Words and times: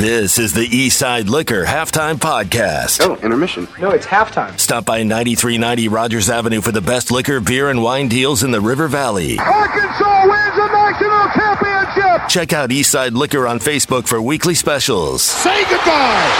This 0.00 0.38
is 0.38 0.54
the 0.54 0.66
Eastside 0.66 1.28
Liquor 1.28 1.66
Halftime 1.66 2.14
Podcast. 2.14 3.06
Oh, 3.06 3.16
intermission. 3.16 3.68
No, 3.78 3.90
it's 3.90 4.06
halftime. 4.06 4.58
Stop 4.58 4.86
by 4.86 5.02
9390 5.02 5.88
Rogers 5.88 6.30
Avenue 6.30 6.62
for 6.62 6.72
the 6.72 6.80
best 6.80 7.10
liquor, 7.10 7.38
beer, 7.38 7.68
and 7.68 7.82
wine 7.82 8.08
deals 8.08 8.42
in 8.42 8.50
the 8.50 8.62
River 8.62 8.88
Valley. 8.88 9.38
Arkansas 9.38 10.22
wins 10.22 10.56
the 10.56 10.68
national 10.72 11.28
championship. 11.34 12.28
Check 12.30 12.54
out 12.54 12.70
Eastside 12.70 13.12
Liquor 13.12 13.46
on 13.46 13.58
Facebook 13.58 14.08
for 14.08 14.22
weekly 14.22 14.54
specials. 14.54 15.20
Say 15.20 15.64
goodbye. 15.64 16.30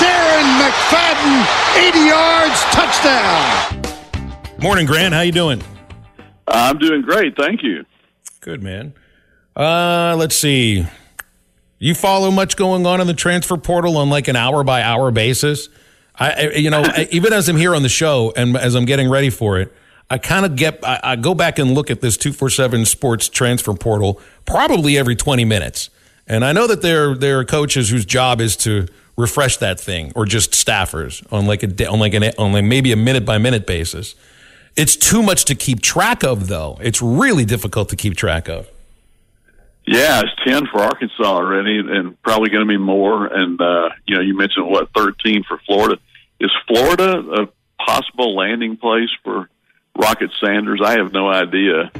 Darren 0.00 0.58
McFadden, 0.58 1.90
80 1.90 1.98
yards, 2.08 2.60
touchdown. 2.74 4.60
Morning, 4.60 4.86
Grant. 4.86 5.14
How 5.14 5.20
you 5.20 5.30
doing? 5.30 5.62
I'm 6.48 6.78
doing 6.78 7.02
great, 7.02 7.36
thank 7.36 7.62
you. 7.62 7.86
Good, 8.40 8.64
man. 8.64 8.94
Uh, 9.54 10.16
let's 10.18 10.34
see. 10.34 10.88
You 11.82 11.94
follow 11.94 12.30
much 12.30 12.56
going 12.56 12.84
on 12.84 13.00
in 13.00 13.06
the 13.06 13.14
transfer 13.14 13.56
portal 13.56 13.96
on 13.96 14.10
like 14.10 14.28
an 14.28 14.36
hour 14.36 14.62
by 14.62 14.82
hour 14.82 15.10
basis? 15.10 15.70
I, 16.14 16.50
you 16.50 16.68
know, 16.68 16.84
even 17.10 17.32
as 17.32 17.48
I'm 17.48 17.56
here 17.56 17.74
on 17.74 17.82
the 17.82 17.88
show 17.88 18.34
and 18.36 18.54
as 18.54 18.74
I'm 18.74 18.84
getting 18.84 19.08
ready 19.08 19.30
for 19.30 19.58
it, 19.58 19.74
I 20.10 20.18
kind 20.18 20.44
of 20.44 20.56
get, 20.56 20.84
I, 20.84 21.00
I 21.02 21.16
go 21.16 21.34
back 21.34 21.58
and 21.58 21.74
look 21.74 21.90
at 21.90 22.02
this 22.02 22.18
247 22.18 22.84
sports 22.84 23.30
transfer 23.30 23.72
portal 23.72 24.20
probably 24.44 24.98
every 24.98 25.16
20 25.16 25.46
minutes. 25.46 25.88
And 26.26 26.44
I 26.44 26.52
know 26.52 26.66
that 26.66 26.82
there, 26.82 27.14
there 27.14 27.38
are 27.38 27.44
coaches 27.46 27.88
whose 27.88 28.04
job 28.04 28.42
is 28.42 28.56
to 28.58 28.86
refresh 29.16 29.56
that 29.56 29.80
thing 29.80 30.12
or 30.14 30.26
just 30.26 30.52
staffers 30.52 31.26
on 31.32 31.46
like 31.46 31.62
a, 31.62 31.88
on 31.88 31.98
like 31.98 32.12
an, 32.12 32.24
on 32.36 32.52
like 32.52 32.64
maybe 32.64 32.92
a 32.92 32.96
minute 32.96 33.24
by 33.24 33.38
minute 33.38 33.66
basis. 33.66 34.14
It's 34.76 34.96
too 34.96 35.22
much 35.22 35.46
to 35.46 35.54
keep 35.54 35.80
track 35.80 36.24
of 36.24 36.48
though. 36.48 36.76
It's 36.82 37.00
really 37.00 37.46
difficult 37.46 37.88
to 37.88 37.96
keep 37.96 38.18
track 38.18 38.50
of. 38.50 38.68
Yeah, 39.86 40.20
it's 40.20 40.44
ten 40.46 40.66
for 40.66 40.80
Arkansas 40.80 41.24
already, 41.24 41.78
and 41.78 42.20
probably 42.22 42.50
going 42.50 42.66
to 42.66 42.68
be 42.68 42.78
more. 42.78 43.26
And 43.26 43.60
uh, 43.60 43.90
you 44.06 44.16
know, 44.16 44.22
you 44.22 44.36
mentioned 44.36 44.66
what 44.68 44.90
thirteen 44.94 45.42
for 45.44 45.58
Florida. 45.66 46.00
Is 46.38 46.50
Florida 46.66 47.18
a 47.18 47.48
possible 47.84 48.36
landing 48.36 48.76
place 48.76 49.10
for 49.24 49.48
Rocket 49.96 50.30
Sanders? 50.42 50.80
I 50.84 50.92
have 50.92 51.12
no 51.12 51.28
idea 51.28 51.90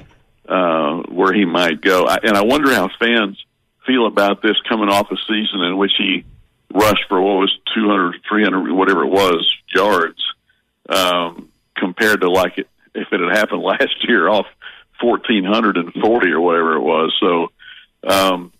uh, 0.48 1.02
where 1.08 1.32
he 1.32 1.44
might 1.44 1.80
go, 1.80 2.04
I, 2.06 2.18
and 2.22 2.36
I 2.36 2.42
wonder 2.42 2.74
how 2.74 2.88
fans 2.98 3.42
feel 3.86 4.06
about 4.06 4.42
this 4.42 4.56
coming 4.68 4.88
off 4.88 5.10
a 5.10 5.16
season 5.28 5.60
in 5.62 5.76
which 5.78 5.92
he 5.96 6.24
rushed 6.72 7.04
for 7.08 7.20
what 7.20 7.40
was 7.40 7.58
200, 7.74 8.20
300, 8.28 8.72
whatever 8.72 9.04
it 9.04 9.10
was 9.10 9.48
yards, 9.74 10.22
um, 10.88 11.48
compared 11.76 12.20
to 12.22 12.30
like 12.30 12.58
it, 12.58 12.68
if 12.94 13.08
it 13.12 13.20
had 13.20 13.36
happened 13.36 13.62
last 13.62 14.08
year 14.08 14.28
off 14.28 14.46
fourteen 15.00 15.44
hundred 15.44 15.76
and 15.76 15.92
forty 15.94 16.30
or 16.30 16.40
whatever 16.40 16.76
it 16.76 16.82
was. 16.82 17.14
So 17.20 17.48
um, 18.04 18.52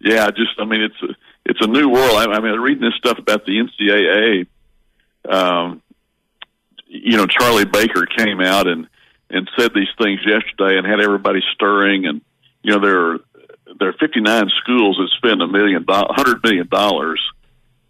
yeah, 0.00 0.30
just 0.30 0.58
I 0.58 0.64
mean 0.64 0.82
it's 0.82 1.02
a, 1.02 1.14
it's 1.44 1.60
a 1.60 1.66
new 1.66 1.88
world. 1.88 2.16
I, 2.16 2.24
I 2.26 2.40
mean, 2.40 2.58
reading 2.60 2.82
this 2.82 2.94
stuff 2.98 3.18
about 3.18 3.44
the 3.44 3.58
NCAA. 3.58 4.46
Um, 5.28 5.82
you 6.86 7.16
know, 7.16 7.26
Charlie 7.26 7.64
Baker 7.64 8.06
came 8.06 8.40
out 8.40 8.66
and 8.66 8.86
and 9.30 9.50
said 9.58 9.72
these 9.74 9.88
things 10.00 10.20
yesterday 10.24 10.78
and 10.78 10.86
had 10.86 11.00
everybody 11.00 11.40
stirring. 11.54 12.06
And 12.06 12.20
you 12.62 12.72
know, 12.72 12.80
there 12.80 13.12
are 13.12 13.18
there 13.78 13.88
are 13.88 13.94
59 13.94 14.50
schools 14.62 14.96
that 14.96 15.10
spend 15.16 15.42
a 15.42 15.48
million 15.48 15.84
hundred 15.88 16.42
million 16.42 16.68
dollars 16.68 17.20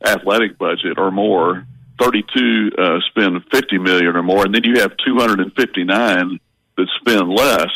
athletic 0.04 0.58
budget 0.58 0.98
or 0.98 1.10
more. 1.10 1.66
32 2.00 2.70
uh, 2.78 2.98
spend 3.10 3.44
50 3.50 3.78
million 3.78 4.14
or 4.14 4.22
more, 4.22 4.44
and 4.44 4.54
then 4.54 4.62
you 4.62 4.80
have 4.80 4.96
259 5.04 6.38
that 6.76 6.88
spend 7.00 7.28
less. 7.28 7.70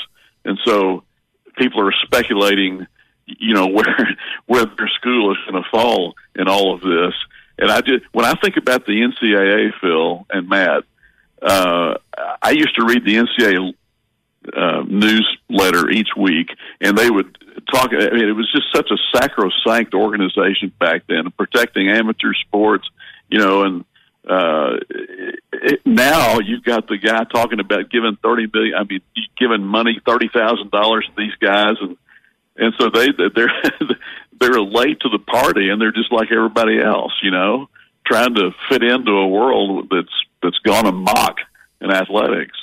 And 0.45 0.59
so 0.65 1.03
people 1.57 1.81
are 1.87 1.95
speculating, 2.05 2.87
you 3.27 3.55
know, 3.55 3.67
where 3.69 4.09
where 4.47 4.65
their 4.65 4.91
school 5.01 5.33
is 5.33 5.39
going 5.49 5.63
to 5.63 5.69
fall 5.71 6.15
in 6.35 6.49
all 6.49 6.75
of 6.75 6.81
this. 6.81 7.15
And 7.59 7.71
I 7.71 7.81
just 7.81 8.05
when 8.13 8.25
I 8.25 8.35
think 8.35 8.57
about 8.57 8.87
the 8.87 8.93
NCAA, 8.93 9.73
Phil 9.81 10.27
and 10.31 10.49
Matt, 10.49 10.85
uh, 11.41 11.95
I 12.43 12.51
used 12.51 12.75
to 12.77 12.85
read 12.85 13.05
the 13.05 13.17
NCAA 13.17 13.75
uh, 14.57 14.83
newsletter 14.87 15.91
each 15.91 16.11
week, 16.17 16.49
and 16.81 16.97
they 16.97 17.11
would 17.11 17.37
talk. 17.73 17.91
I 17.93 18.11
mean, 18.11 18.29
it 18.29 18.37
was 18.37 18.51
just 18.53 18.73
such 18.75 18.91
a 18.91 18.97
sacrosanct 19.17 19.95
organization 19.95 20.73
back 20.79 21.03
then, 21.09 21.31
protecting 21.37 21.89
amateur 21.89 22.33
sports, 22.47 22.89
you 23.29 23.39
know, 23.39 23.63
and 23.63 23.85
uh, 24.29 24.77
it, 24.91 25.81
now 25.85 26.39
you've 26.39 26.63
got 26.63 26.87
the 26.87 26.99
guy 26.99 27.25
talking 27.25 27.61
about 27.61 27.91
giving 27.91 28.17
thirty 28.23 28.47
billion. 28.47 28.75
I 28.75 28.85
mean, 28.85 29.01
giving 29.39 29.65
money 29.65 30.01
thirty 30.05 30.29
thousand 30.33 30.71
dollars 30.71 31.07
to 31.07 31.13
these 31.17 31.35
guys, 31.41 31.77
and 31.81 31.97
and 32.57 32.75
so 32.79 32.91
they 32.91 33.09
they're 33.35 33.53
they're 34.41 34.61
late 34.61 35.01
to 35.01 35.09
the 35.09 35.19
party, 35.19 35.71
and 35.71 35.81
they're 35.81 35.93
just 35.93 36.13
like 36.13 36.31
everybody 36.31 36.81
else, 36.81 37.13
you 37.23 37.31
know, 37.31 37.69
trying 38.07 38.35
to 38.35 38.53
fit 38.69 38.83
into 38.83 39.11
a 39.11 39.29
world 39.29 39.89
that's 39.91 40.15
that's 40.43 40.59
gone 40.59 40.87
amok 40.87 41.39
in 41.81 41.91
athletics. 41.91 42.57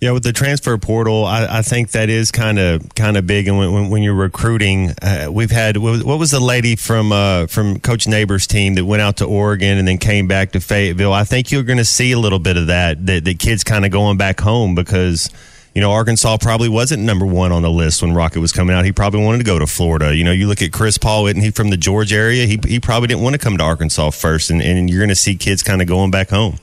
Yeah, 0.00 0.10
with 0.10 0.22
the 0.22 0.32
transfer 0.32 0.76
portal, 0.76 1.24
I, 1.24 1.58
I 1.58 1.62
think 1.62 1.92
that 1.92 2.10
is 2.10 2.30
kind 2.30 2.58
of 2.58 2.94
kind 2.94 3.16
of 3.16 3.26
big. 3.26 3.48
And 3.48 3.58
when, 3.58 3.88
when, 3.88 4.02
you're 4.02 4.12
recruiting, 4.12 4.90
uh, 5.00 5.28
we've 5.30 5.50
had 5.50 5.78
what 5.78 6.18
was 6.18 6.30
the 6.30 6.40
lady 6.40 6.76
from 6.76 7.10
uh, 7.10 7.46
from 7.46 7.80
Coach 7.80 8.06
Neighbors' 8.06 8.46
team 8.46 8.74
that 8.74 8.84
went 8.84 9.00
out 9.00 9.18
to 9.18 9.24
Oregon 9.24 9.78
and 9.78 9.88
then 9.88 9.96
came 9.96 10.28
back 10.28 10.52
to 10.52 10.60
Fayetteville. 10.60 11.12
I 11.12 11.24
think 11.24 11.50
you're 11.50 11.62
going 11.62 11.78
to 11.78 11.86
see 11.86 12.12
a 12.12 12.18
little 12.18 12.38
bit 12.38 12.58
of 12.58 12.66
that. 12.66 13.06
That, 13.06 13.24
that 13.24 13.38
kids 13.38 13.64
kind 13.64 13.86
of 13.86 13.92
going 13.92 14.18
back 14.18 14.40
home 14.40 14.74
because 14.74 15.30
you 15.74 15.80
know, 15.80 15.90
Arkansas 15.90 16.36
probably 16.40 16.68
wasn't 16.68 17.02
number 17.02 17.26
one 17.26 17.50
on 17.50 17.62
the 17.62 17.70
list 17.70 18.00
when 18.00 18.14
Rocket 18.14 18.38
was 18.38 18.52
coming 18.52 18.76
out. 18.76 18.84
He 18.84 18.92
probably 18.92 19.24
wanted 19.24 19.38
to 19.38 19.44
go 19.44 19.58
to 19.58 19.66
Florida. 19.66 20.14
You 20.14 20.22
know, 20.22 20.30
you 20.30 20.46
look 20.46 20.62
at 20.62 20.72
Chris 20.72 20.98
Paul, 20.98 21.26
isn't 21.26 21.40
he 21.40 21.50
from 21.50 21.70
the 21.70 21.76
Georgia 21.76 22.14
area? 22.14 22.46
He, 22.46 22.60
he 22.64 22.78
probably 22.78 23.08
didn't 23.08 23.22
want 23.22 23.34
to 23.34 23.40
come 23.40 23.58
to 23.58 23.64
Arkansas 23.64 24.10
first, 24.10 24.50
and, 24.50 24.62
and 24.62 24.88
you're 24.88 25.00
going 25.00 25.08
to 25.08 25.16
see 25.16 25.34
kids 25.34 25.64
kind 25.64 25.82
of 25.82 25.88
going 25.88 26.12
back 26.12 26.30
home. 26.30 26.58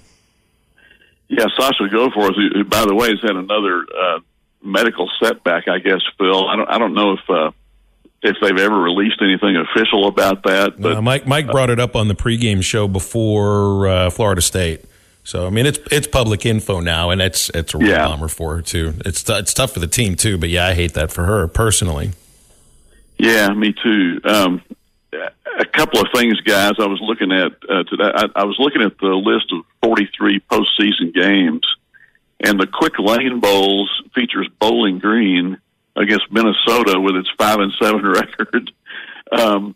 Yeah, 1.31 1.45
Sasha 1.57 1.83
Goforth, 1.83 2.35
who, 2.35 2.49
who 2.53 2.63
by 2.65 2.85
the 2.85 2.93
way 2.93 3.07
has 3.07 3.21
had 3.21 3.37
another 3.37 3.85
uh, 3.97 4.19
medical 4.61 5.09
setback, 5.23 5.69
I 5.69 5.79
guess. 5.79 6.01
Phil, 6.17 6.45
I 6.45 6.57
don't, 6.57 6.69
I 6.69 6.77
don't 6.77 6.93
know 6.93 7.13
if 7.13 7.29
uh, 7.29 7.51
if 8.21 8.35
they've 8.41 8.57
ever 8.57 8.77
released 8.77 9.21
anything 9.21 9.55
official 9.55 10.09
about 10.09 10.43
that. 10.43 10.73
But 10.77 10.97
uh, 10.97 11.01
Mike, 11.01 11.25
Mike 11.25 11.47
brought 11.47 11.69
it 11.69 11.79
up 11.79 11.95
on 11.95 12.09
the 12.09 12.15
pregame 12.15 12.61
show 12.61 12.89
before 12.89 13.87
uh, 13.87 14.09
Florida 14.09 14.41
State. 14.41 14.83
So 15.23 15.47
I 15.47 15.51
mean, 15.51 15.67
it's 15.67 15.79
it's 15.89 16.05
public 16.05 16.45
info 16.45 16.81
now, 16.81 17.11
and 17.11 17.21
it's 17.21 17.49
it's 17.51 17.73
a 17.73 17.77
real 17.77 17.91
yeah. 17.91 18.07
bummer 18.09 18.27
for 18.27 18.57
her 18.57 18.61
too. 18.61 18.95
It's 19.05 19.27
it's 19.29 19.53
tough 19.53 19.71
for 19.71 19.79
the 19.79 19.87
team 19.87 20.15
too, 20.15 20.37
but 20.37 20.49
yeah, 20.49 20.67
I 20.67 20.73
hate 20.73 20.95
that 20.95 21.13
for 21.13 21.23
her 21.23 21.47
personally. 21.47 22.11
Yeah, 23.17 23.53
me 23.53 23.71
too. 23.71 24.19
Um, 24.25 24.61
a 25.13 25.65
couple 25.65 25.99
of 25.99 26.07
things, 26.13 26.39
guys. 26.41 26.73
I 26.79 26.85
was 26.87 26.99
looking 27.01 27.31
at 27.31 27.51
uh, 27.69 27.83
today. 27.83 28.11
I, 28.13 28.27
I 28.35 28.43
was 28.45 28.55
looking 28.59 28.81
at 28.81 28.97
the 28.99 29.07
list 29.07 29.51
of 29.51 29.65
43 29.83 30.39
postseason 30.51 31.13
games, 31.13 31.61
and 32.39 32.59
the 32.59 32.67
Quick 32.67 32.97
Lane 32.99 33.39
Bowls 33.39 33.89
features 34.15 34.47
Bowling 34.59 34.99
Green 34.99 35.57
against 35.95 36.31
Minnesota 36.31 36.99
with 36.99 37.15
its 37.15 37.29
five 37.37 37.59
and 37.59 37.73
seven 37.81 38.03
record. 38.05 38.71
Um, 39.31 39.75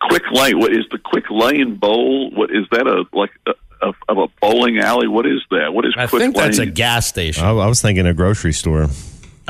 Quick 0.00 0.24
Lane. 0.32 0.58
What 0.58 0.72
is 0.72 0.84
the 0.90 0.98
Quick 0.98 1.24
Lane 1.30 1.76
Bowl? 1.76 2.30
What 2.30 2.50
is 2.50 2.66
that? 2.70 2.86
A 2.86 3.04
like 3.16 3.30
a, 3.46 3.52
a, 3.82 3.92
of 4.08 4.18
a 4.18 4.26
bowling 4.40 4.78
alley? 4.78 5.08
What 5.08 5.26
is 5.26 5.40
that? 5.50 5.72
What 5.72 5.86
is? 5.86 5.94
I 5.96 6.06
Quick 6.06 6.22
think 6.22 6.36
Lane? 6.36 6.46
that's 6.46 6.58
a 6.58 6.66
gas 6.66 7.06
station. 7.06 7.44
I, 7.44 7.50
I 7.50 7.66
was 7.66 7.80
thinking 7.80 8.06
a 8.06 8.14
grocery 8.14 8.52
store. 8.52 8.88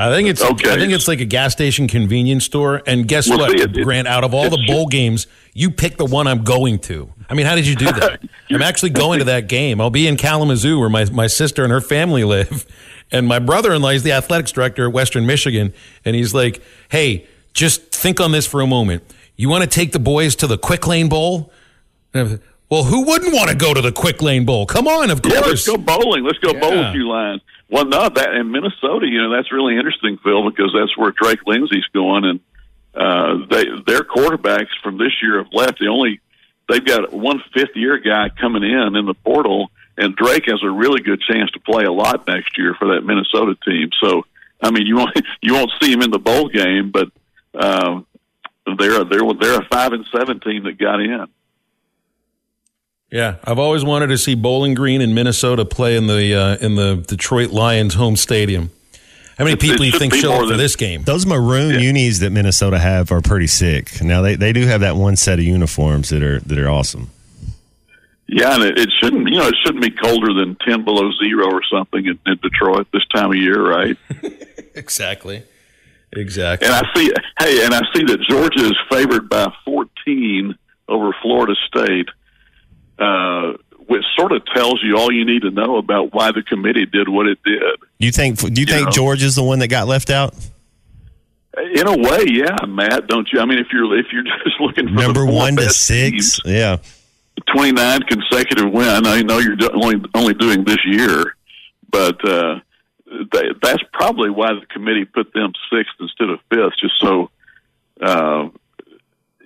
I 0.01 0.15
think 0.15 0.29
it's 0.29 0.41
okay. 0.41 0.71
I 0.71 0.75
think 0.77 0.93
it's 0.93 1.07
like 1.07 1.19
a 1.19 1.25
gas 1.25 1.51
station 1.51 1.87
convenience 1.87 2.45
store. 2.45 2.81
And 2.87 3.07
guess 3.07 3.29
well, 3.29 3.39
what, 3.39 3.51
it, 3.51 3.83
Grant? 3.83 4.07
Out 4.07 4.23
of 4.23 4.33
all 4.33 4.49
the 4.49 4.63
bowl 4.65 4.87
games, 4.87 5.27
you 5.53 5.69
pick 5.69 5.97
the 5.97 6.05
one 6.05 6.27
I'm 6.27 6.43
going 6.43 6.79
to. 6.79 7.11
I 7.29 7.33
mean, 7.33 7.45
how 7.45 7.55
did 7.55 7.67
you 7.67 7.75
do 7.75 7.85
that? 7.85 8.23
I'm 8.49 8.61
actually 8.61 8.89
going 8.89 9.19
to 9.19 9.25
that 9.25 9.47
game. 9.47 9.79
I'll 9.79 9.89
be 9.89 10.07
in 10.07 10.17
Kalamazoo, 10.17 10.79
where 10.79 10.89
my 10.89 11.05
my 11.05 11.27
sister 11.27 11.63
and 11.63 11.71
her 11.71 11.81
family 11.81 12.23
live, 12.35 12.65
and 13.11 13.27
my 13.27 13.39
brother-in-law 13.39 13.89
is 13.89 14.03
the 14.03 14.13
athletics 14.13 14.51
director 14.51 14.87
at 14.87 14.93
Western 14.93 15.25
Michigan, 15.25 15.73
and 16.03 16.15
he's 16.15 16.33
like, 16.33 16.61
"Hey, 16.89 17.27
just 17.53 17.91
think 17.91 18.19
on 18.19 18.31
this 18.31 18.47
for 18.47 18.61
a 18.61 18.67
moment. 18.67 19.03
You 19.35 19.49
want 19.49 19.63
to 19.63 19.69
take 19.69 19.91
the 19.91 19.99
boys 19.99 20.35
to 20.37 20.47
the 20.47 20.57
Quick 20.57 20.87
Lane 20.87 21.09
Bowl?" 21.09 21.51
Well, 22.13 22.85
who 22.85 23.05
wouldn't 23.05 23.33
want 23.33 23.49
to 23.49 23.55
go 23.55 23.73
to 23.73 23.81
the 23.81 23.91
Quick 23.91 24.21
Lane 24.21 24.45
Bowl? 24.45 24.65
Come 24.65 24.87
on, 24.87 25.11
of 25.11 25.21
course. 25.21 25.35
Yeah, 25.35 25.41
let's 25.41 25.67
go 25.67 25.75
bowling. 25.75 26.23
Let's 26.23 26.39
go 26.39 26.53
yeah. 26.53 26.59
bowl 26.61 26.79
a 26.79 26.91
few 26.93 27.07
lines. 27.07 27.41
Well, 27.71 27.85
no, 27.85 28.09
that 28.09 28.33
in 28.33 28.51
Minnesota, 28.51 29.07
you 29.07 29.21
know, 29.21 29.33
that's 29.33 29.51
really 29.51 29.77
interesting, 29.77 30.17
Phil, 30.21 30.49
because 30.49 30.75
that's 30.77 30.95
where 30.97 31.11
Drake 31.11 31.39
Lindsey's 31.47 31.87
going, 31.93 32.25
and 32.25 32.39
uh, 32.93 33.45
they 33.49 33.63
their 33.87 34.01
quarterbacks 34.01 34.67
from 34.83 34.97
this 34.97 35.13
year 35.21 35.41
have 35.41 35.53
left. 35.53 35.79
The 35.79 35.87
only 35.87 36.19
they've 36.67 36.83
got 36.83 37.13
one 37.13 37.41
fifth 37.53 37.75
year 37.75 37.97
guy 37.97 38.27
coming 38.29 38.63
in 38.63 38.95
in 38.97 39.05
the 39.05 39.13
portal, 39.13 39.71
and 39.97 40.13
Drake 40.17 40.47
has 40.47 40.61
a 40.61 40.69
really 40.69 41.01
good 41.01 41.21
chance 41.21 41.49
to 41.51 41.61
play 41.61 41.85
a 41.85 41.91
lot 41.93 42.27
next 42.27 42.57
year 42.57 42.75
for 42.77 42.93
that 42.93 43.05
Minnesota 43.05 43.55
team. 43.65 43.89
So, 44.03 44.25
I 44.61 44.71
mean, 44.71 44.85
you 44.85 44.97
won't 44.97 45.15
you 45.41 45.53
won't 45.53 45.71
see 45.81 45.93
him 45.93 46.01
in 46.01 46.11
the 46.11 46.19
bowl 46.19 46.49
game, 46.49 46.91
but 46.91 47.09
um, 47.55 48.05
they're 48.77 49.05
they're 49.05 49.33
they're 49.39 49.61
a 49.61 49.67
five 49.71 49.93
and 49.93 50.05
seven 50.13 50.41
team 50.41 50.63
that 50.65 50.77
got 50.77 50.99
in. 50.99 51.25
Yeah, 53.11 53.35
I've 53.43 53.59
always 53.59 53.83
wanted 53.83 54.07
to 54.07 54.17
see 54.17 54.35
Bowling 54.35 54.73
Green 54.73 55.01
in 55.01 55.13
Minnesota 55.13 55.65
play 55.65 55.97
in 55.97 56.07
the 56.07 56.33
uh, 56.33 56.65
in 56.65 56.75
the 56.75 57.03
Detroit 57.07 57.51
Lions 57.51 57.95
home 57.95 58.15
stadium. 58.15 58.71
How 59.37 59.45
many 59.45 59.57
people 59.57 59.77
do 59.77 59.85
you 59.85 59.97
think 59.97 60.13
show 60.13 60.33
up 60.33 60.49
for 60.49 60.55
this 60.55 60.75
game? 60.75 61.03
Those 61.03 61.25
maroon 61.25 61.79
unis 61.79 62.19
that 62.19 62.29
Minnesota 62.29 62.77
have 62.77 63.11
are 63.11 63.21
pretty 63.21 63.47
sick. 63.47 64.01
Now 64.01 64.21
they, 64.21 64.35
they 64.35 64.53
do 64.53 64.67
have 64.67 64.81
that 64.81 64.95
one 64.95 65.15
set 65.15 65.39
of 65.39 65.45
uniforms 65.45 66.09
that 66.09 66.21
are 66.21 66.39
that 66.41 66.57
are 66.57 66.69
awesome. 66.69 67.09
Yeah, 68.27 68.53
and 68.55 68.63
it, 68.63 68.77
it 68.77 68.89
shouldn't 69.01 69.27
you 69.27 69.39
know 69.39 69.47
it 69.47 69.55
shouldn't 69.65 69.83
be 69.83 69.91
colder 69.91 70.33
than 70.33 70.55
ten 70.65 70.85
below 70.85 71.11
zero 71.21 71.51
or 71.51 71.61
something 71.63 72.05
in, 72.05 72.19
in 72.25 72.37
Detroit 72.41 72.87
this 72.93 73.05
time 73.13 73.31
of 73.31 73.37
year, 73.37 73.61
right? 73.61 73.97
Exactly. 74.73 75.43
Exactly. 76.13 76.65
And 76.65 76.73
I 76.75 76.93
see, 76.95 77.11
hey, 77.39 77.65
and 77.65 77.73
I 77.73 77.81
see 77.93 78.03
that 78.05 78.21
Georgia 78.21 78.65
is 78.65 78.77
favored 78.89 79.27
by 79.27 79.51
14 79.65 80.55
over 80.87 81.13
Florida 81.21 81.55
State, 81.67 82.07
uh, 83.01 83.53
which 83.87 84.03
sort 84.15 84.31
of 84.31 84.45
tells 84.53 84.81
you 84.83 84.95
all 84.97 85.11
you 85.11 85.25
need 85.25 85.41
to 85.41 85.51
know 85.51 85.77
about 85.77 86.13
why 86.13 86.31
the 86.31 86.43
committee 86.43 86.85
did 86.85 87.09
what 87.09 87.27
it 87.27 87.39
did. 87.43 87.61
Do 87.99 88.05
you 88.05 88.11
think 88.11 88.39
do 88.39 88.61
you, 88.61 88.65
think 88.67 88.85
know. 88.85 88.91
Georgia's 88.91 89.35
the 89.35 89.43
one 89.43 89.59
that 89.59 89.67
got 89.67 89.87
left 89.87 90.09
out? 90.09 90.33
In 91.75 91.85
a 91.85 91.97
way, 91.97 92.25
yeah, 92.27 92.55
Matt, 92.65 93.07
don't 93.07 93.27
you? 93.33 93.41
I 93.41 93.45
mean, 93.45 93.59
if 93.59 93.67
you're 93.73 93.99
if 93.99 94.05
you're 94.13 94.23
just 94.45 94.61
looking 94.61 94.87
for 94.87 94.93
Number 94.93 95.25
one 95.25 95.55
to 95.57 95.69
six. 95.69 96.39
teams, 96.39 96.41
Yeah. 96.45 96.77
29 97.53 98.01
consecutive 98.03 98.71
win. 98.71 99.05
I 99.05 99.21
know 99.21 99.39
you're 99.39 99.57
only 99.73 99.95
only 100.13 100.33
doing 100.35 100.63
this 100.63 100.77
year, 100.85 101.35
but 101.89 102.23
uh, 102.27 102.59
they, 103.33 103.49
that's 103.61 103.81
probably 103.91 104.29
why 104.29 104.53
the 104.53 104.65
committee 104.67 105.05
put 105.05 105.33
them 105.33 105.51
sixth 105.73 105.93
instead 105.99 106.29
of 106.29 106.39
fifth, 106.49 106.73
just 106.79 106.93
so. 106.99 107.29
Uh, 108.01 108.49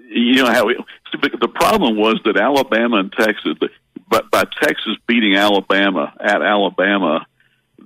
you 0.10 0.36
know 0.36 0.52
how 0.52 0.66
we, 0.66 0.78
the 1.22 1.48
problem 1.48 1.98
was 1.98 2.20
that 2.26 2.38
Alabama 2.38 2.98
and 2.98 3.12
Texas, 3.14 3.56
but 4.10 4.30
by 4.32 4.44
Texas 4.62 4.96
beating 5.08 5.36
Alabama 5.36 6.14
at 6.20 6.42
Alabama, 6.42 7.26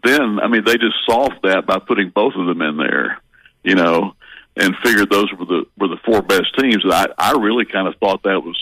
then 0.03 0.39
I 0.39 0.47
mean 0.47 0.63
they 0.65 0.77
just 0.77 0.95
solved 1.09 1.39
that 1.43 1.65
by 1.65 1.79
putting 1.79 2.09
both 2.09 2.33
of 2.35 2.45
them 2.47 2.61
in 2.61 2.77
there, 2.77 3.19
you 3.63 3.75
know, 3.75 4.15
and 4.55 4.75
figured 4.83 5.09
those 5.09 5.31
were 5.33 5.45
the 5.45 5.65
were 5.77 5.87
the 5.89 5.99
four 6.05 6.21
best 6.21 6.55
teams. 6.57 6.83
And 6.83 6.93
I 6.93 7.07
I 7.17 7.31
really 7.33 7.65
kind 7.65 7.87
of 7.87 7.95
thought 7.97 8.23
that 8.23 8.41
was 8.43 8.57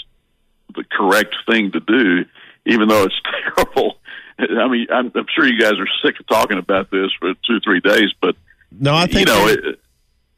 the 0.76 0.84
correct 0.92 1.36
thing 1.50 1.72
to 1.72 1.80
do, 1.80 2.26
even 2.66 2.88
though 2.88 3.04
it's 3.04 3.22
terrible. 3.56 3.98
I 4.40 4.68
mean, 4.68 4.86
I'm, 4.92 5.12
I'm 5.16 5.26
sure 5.34 5.48
you 5.48 5.60
guys 5.60 5.80
are 5.80 5.88
sick 6.04 6.20
of 6.20 6.28
talking 6.28 6.60
about 6.60 6.92
this 6.92 7.10
for 7.20 7.34
two, 7.48 7.60
three 7.62 7.80
days, 7.80 8.14
but 8.22 8.36
No, 8.72 8.94
I 8.94 9.02
you 9.06 9.08
think 9.08 9.28
know, 9.28 9.48
you're- 9.48 9.70
it, 9.72 9.80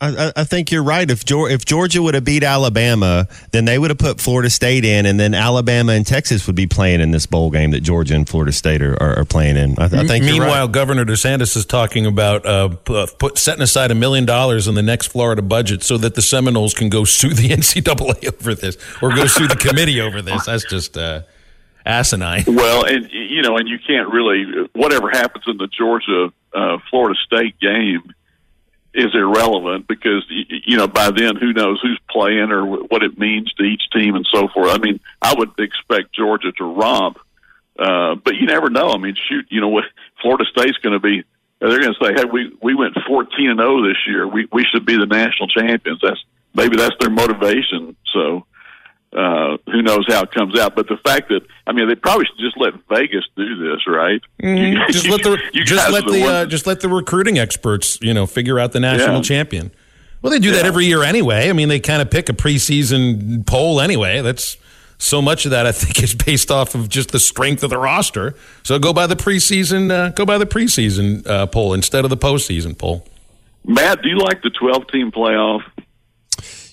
I, 0.02 0.28
I- 0.28 0.32
I 0.38 0.44
think 0.46 0.72
you're 0.72 0.84
right. 0.84 1.10
If 1.10 1.26
Georgia, 1.26 1.54
if 1.54 1.66
Georgia 1.66 2.02
would 2.02 2.14
have 2.14 2.24
beat 2.24 2.44
Alabama, 2.44 3.28
then 3.52 3.66
they 3.66 3.78
would 3.78 3.90
have 3.90 3.98
put 3.98 4.22
Florida 4.22 4.50
State 4.50 4.86
in, 4.86 5.06
and 5.06 5.20
then 5.20 5.34
Alabama 5.34 5.92
and 5.92 6.06
Texas 6.08 6.48
would 6.48 6.56
be 6.56 6.68
playing 6.68 7.02
in 7.02 7.12
this 7.12 7.26
bowl 7.26 7.52
game 7.52 7.72
that 7.72 7.82
Georgia 7.82 8.16
and 8.16 8.28
Florida 8.28 8.52
State 8.54 8.82
are, 8.82 8.94
are, 9.02 9.20
are 9.20 9.26
playing 9.26 9.58
in. 9.58 9.78
I, 9.78 9.86
I 9.86 9.88
think. 9.90 10.24
you're 10.24 10.34
Meanwhile, 10.40 10.66
right. 10.68 10.72
Governor 10.72 11.04
DeSantis 11.06 11.58
is 11.58 11.66
talking 11.66 12.06
about 12.06 12.46
uh, 12.46 12.70
p- 12.70 12.96
uh, 12.96 13.08
put, 13.18 13.38
setting 13.38 13.62
aside 13.62 13.92
a 13.92 13.96
million 13.96 14.26
dollars 14.26 14.68
in 14.68 14.76
the 14.76 14.82
next 14.82 15.08
Florida 15.08 15.42
budget 15.42 15.84
so 15.84 15.98
that 15.98 16.16
the 16.16 16.22
Seminoles 16.22 16.74
can 16.74 16.88
go 16.90 17.04
sue 17.04 17.34
the 17.34 17.50
NCAA 17.50 18.34
over 18.34 18.56
this 18.56 18.78
or 19.02 19.14
go 19.14 19.26
sue 19.28 19.48
the 19.48 19.56
committee 19.58 20.00
over 20.00 20.22
this. 20.22 20.46
That's 20.46 20.64
just 20.64 20.98
uh, 20.98 21.24
asinine. 21.86 22.44
well, 22.48 22.86
and 22.86 23.10
you 23.12 23.42
know, 23.42 23.58
and 23.58 23.68
you 23.68 23.80
can't 23.86 24.10
really 24.14 24.46
whatever 24.74 25.10
happens 25.10 25.44
in 25.48 25.58
the 25.58 25.68
Georgia 25.68 26.32
uh, 26.54 26.78
Florida 26.90 27.18
State 27.26 27.60
game 27.60 28.14
is 28.94 29.14
irrelevant 29.14 29.88
because 29.88 30.26
you 30.30 30.78
know 30.78 30.88
by 30.88 31.12
then 31.12 31.36
who 31.36 31.54
knows 31.54 31.80
who's 31.82 32.00
playing 32.10 32.52
or 32.52 32.66
what 32.66 33.04
it 33.04 33.18
means 33.20 33.52
to 33.54 33.64
each 33.64 33.84
team 33.94 34.16
and 34.16 34.28
so 34.34 34.48
forth. 34.48 34.70
I 34.70 34.78
mean, 34.78 35.00
I 35.22 35.36
would 35.38 35.52
expect 35.60 36.14
Georgia 36.14 36.52
to 36.54 36.64
romp, 36.64 37.18
uh, 37.78 38.16
but 38.16 38.36
you 38.36 38.48
never 38.48 38.70
know. 38.70 38.90
I 38.90 38.98
mean, 38.98 39.16
shoot, 39.16 39.46
you 39.50 39.62
know 39.62 39.70
what? 39.70 39.86
Florida 40.22 40.46
State's 40.52 40.78
going 40.78 40.94
to 40.94 41.00
be. 41.00 41.24
They're 41.60 41.80
going 41.80 41.94
to 41.94 42.06
say, 42.06 42.14
"Hey, 42.16 42.26
we 42.26 42.56
we 42.62 42.74
went 42.74 42.98
fourteen 43.08 43.50
and 43.50 43.60
zero 43.60 43.88
this 43.88 43.98
year. 44.08 44.28
We 44.28 44.48
we 44.52 44.66
should 44.66 44.86
be 44.86 44.98
the 44.98 45.06
national 45.06 45.50
champions." 45.50 46.00
That's 46.02 46.24
maybe 46.54 46.78
that's 46.78 46.96
their 47.00 47.10
motivation. 47.10 47.96
So 48.14 48.46
uh, 49.12 49.58
who 49.66 49.82
knows 49.82 50.06
how 50.08 50.22
it 50.24 50.32
comes 50.32 50.58
out? 50.60 50.76
But 50.76 50.88
the 50.88 50.98
fact 50.98 51.30
that 51.30 51.42
I 51.68 51.72
mean, 51.72 51.88
they 51.88 51.96
probably 51.96 52.26
should 52.26 52.38
just 52.40 52.58
let 52.58 52.74
Vegas 52.90 53.26
do 53.36 53.56
this, 53.72 53.88
right? 53.88 54.22
You- 54.40 54.86
just 54.88 55.08
let 55.10 55.24
the 55.24 55.38
just 55.54 55.92
let 55.92 56.06
the 56.06 56.24
uh, 56.24 56.46
just 56.46 56.68
let 56.68 56.82
the 56.82 56.90
recruiting 56.90 57.38
experts 57.40 57.98
you 58.02 58.14
know 58.14 58.26
figure 58.26 58.60
out 58.60 58.72
the 58.72 58.80
national 58.80 59.18
Yeah. 59.18 59.22
champion. 59.22 59.72
Well, 60.22 60.32
they 60.32 60.40
do 60.40 60.52
that 60.52 60.66
every 60.66 60.86
year 60.86 61.02
anyway. 61.04 61.50
I 61.50 61.54
mean, 61.54 61.70
they 61.70 61.80
kind 61.80 62.02
of 62.02 62.12
pick 62.12 62.28
a 62.30 62.34
preseason 62.34 63.46
poll 63.48 63.80
anyway. 63.80 64.22
That's 64.22 64.58
so 64.98 65.22
much 65.22 65.46
of 65.46 65.52
that 65.52 65.66
I 65.66 65.72
think 65.72 66.04
is 66.04 66.14
based 66.14 66.52
off 66.52 66.76
of 66.76 66.90
just 66.90 67.12
the 67.12 67.20
strength 67.20 67.64
of 67.64 67.70
the 67.70 67.78
roster. 67.78 68.36
So 68.64 68.78
go 68.80 68.92
by 68.94 69.08
the 69.08 69.16
preseason 69.16 69.90
uh, 69.92 70.10
go 70.10 70.26
by 70.26 70.38
the 70.38 70.46
preseason 70.46 71.26
uh, 71.26 71.48
poll 71.48 71.74
instead 71.74 72.04
of 72.04 72.10
the 72.10 72.18
postseason 72.18 72.78
poll. 72.78 73.06
Matt, 73.66 74.02
do 74.02 74.10
you 74.10 74.18
like 74.18 74.42
the 74.42 74.50
twelve 74.50 74.88
team 74.92 75.12
playoff? 75.12 75.62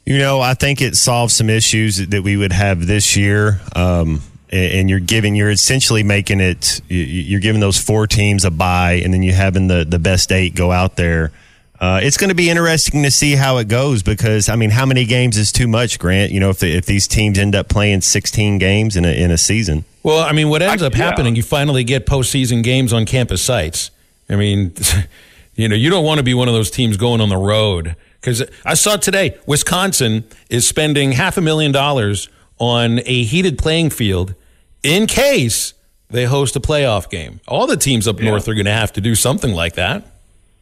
You 0.06 0.18
know, 0.18 0.40
I 0.40 0.54
think 0.54 0.80
it 0.80 0.96
solves 0.96 1.34
some 1.34 1.50
issues 1.50 1.96
that 2.08 2.22
we 2.22 2.36
would 2.36 2.52
have 2.52 2.86
this 2.86 3.16
year. 3.16 3.60
Um, 3.74 4.22
and 4.50 4.72
and 4.72 4.90
you're 4.90 5.00
giving, 5.00 5.34
you're 5.34 5.50
essentially 5.50 6.04
making 6.04 6.38
it, 6.40 6.80
you- 6.88 7.02
you're 7.02 7.40
giving 7.40 7.60
those 7.60 7.76
four 7.78 8.06
teams 8.06 8.44
a 8.44 8.50
bye, 8.50 9.00
and 9.04 9.12
then 9.12 9.22
you 9.24 9.32
having 9.32 9.66
the, 9.66 9.84
the 9.84 9.98
best 9.98 10.30
eight 10.30 10.54
go 10.54 10.70
out 10.70 10.94
there. 10.96 11.32
Uh, 11.80 12.00
it's 12.02 12.16
going 12.16 12.28
to 12.30 12.34
be 12.36 12.48
interesting 12.48 13.02
to 13.02 13.10
see 13.10 13.32
how 13.34 13.58
it 13.58 13.66
goes 13.68 14.02
because, 14.02 14.48
I 14.48 14.56
mean, 14.56 14.70
how 14.70 14.86
many 14.86 15.04
games 15.04 15.36
is 15.36 15.50
too 15.52 15.66
much, 15.66 15.98
Grant? 15.98 16.30
You 16.32 16.40
know, 16.40 16.48
if, 16.50 16.60
the, 16.60 16.72
if 16.74 16.86
these 16.86 17.06
teams 17.08 17.36
end 17.38 17.54
up 17.54 17.68
playing 17.68 18.00
16 18.00 18.56
games 18.58 18.96
in 18.96 19.04
a, 19.04 19.08
in 19.10 19.30
a 19.30 19.36
season. 19.36 19.84
Well, 20.02 20.20
I 20.20 20.32
mean, 20.32 20.48
what 20.48 20.62
ends 20.62 20.82
I- 20.82 20.86
up 20.86 20.94
yeah. 20.96 21.04
happening, 21.04 21.34
you 21.36 21.42
finally 21.42 21.82
get 21.84 22.06
postseason 22.06 22.62
games 22.62 22.92
on 22.94 23.04
campus 23.04 23.42
sites. 23.42 23.90
I 24.30 24.36
mean, 24.36 24.72
you 25.56 25.68
know, 25.68 25.74
you 25.74 25.90
don't 25.90 26.04
want 26.04 26.16
to 26.18 26.22
be 26.24 26.32
one 26.32 26.46
of 26.48 26.54
those 26.54 26.70
teams 26.70 26.96
going 26.96 27.20
on 27.20 27.28
the 27.28 27.36
road 27.36 27.96
because 28.20 28.42
I 28.64 28.74
saw 28.74 28.96
today 28.96 29.38
Wisconsin 29.46 30.24
is 30.50 30.66
spending 30.66 31.12
half 31.12 31.36
a 31.36 31.40
million 31.40 31.72
dollars 31.72 32.28
on 32.58 33.00
a 33.04 33.22
heated 33.24 33.58
playing 33.58 33.90
field 33.90 34.34
in 34.82 35.06
case 35.06 35.74
they 36.08 36.24
host 36.24 36.56
a 36.56 36.60
playoff 36.60 37.10
game. 37.10 37.40
All 37.48 37.66
the 37.66 37.76
teams 37.76 38.06
up 38.06 38.20
north 38.20 38.48
are 38.48 38.54
going 38.54 38.66
to 38.66 38.72
have 38.72 38.92
to 38.94 39.00
do 39.00 39.14
something 39.14 39.52
like 39.52 39.74
that. 39.74 40.04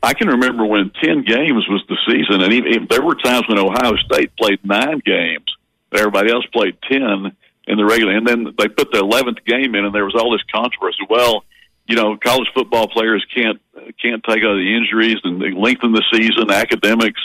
I 0.03 0.13
can 0.13 0.29
remember 0.29 0.67
when 0.67 0.91
ten 1.03 1.25
games 1.25 1.67
was 1.69 1.83
the 1.89 1.97
season, 2.07 2.43
and 2.43 2.53
even, 2.53 2.87
there 2.91 3.03
were 3.03 3.15
times 3.15 3.49
when 3.49 3.59
Ohio 3.59 3.97
State 3.97 4.37
played 4.37 4.61
nine 4.63 5.01
games. 5.05 5.47
Everybody 5.93 6.31
else 6.31 6.45
played 6.53 6.77
ten 6.83 7.35
in 7.67 7.79
the 7.79 7.85
regular, 7.85 8.13
and 8.13 8.27
then 8.27 8.55
they 8.59 8.69
put 8.69 8.93
the 8.93 8.99
eleventh 8.99 9.39
game 9.47 9.75
in, 9.75 9.85
and 9.85 9.95
there 9.95 10.05
was 10.05 10.15
all 10.15 10.31
this 10.33 10.43
controversy. 10.53 11.07
Well, 11.09 11.45
you 11.87 11.97
know, 11.97 12.17
college 12.17 12.49
football 12.55 12.89
players 12.89 13.25
can't 13.35 13.61
can't 14.01 14.23
take 14.25 14.43
all 14.45 14.57
the 14.57 14.77
injuries 14.77 15.19
and 15.25 15.41
they 15.41 15.53
lengthen 15.53 15.93
the 15.93 16.03
season, 16.13 16.51
academics, 16.51 17.21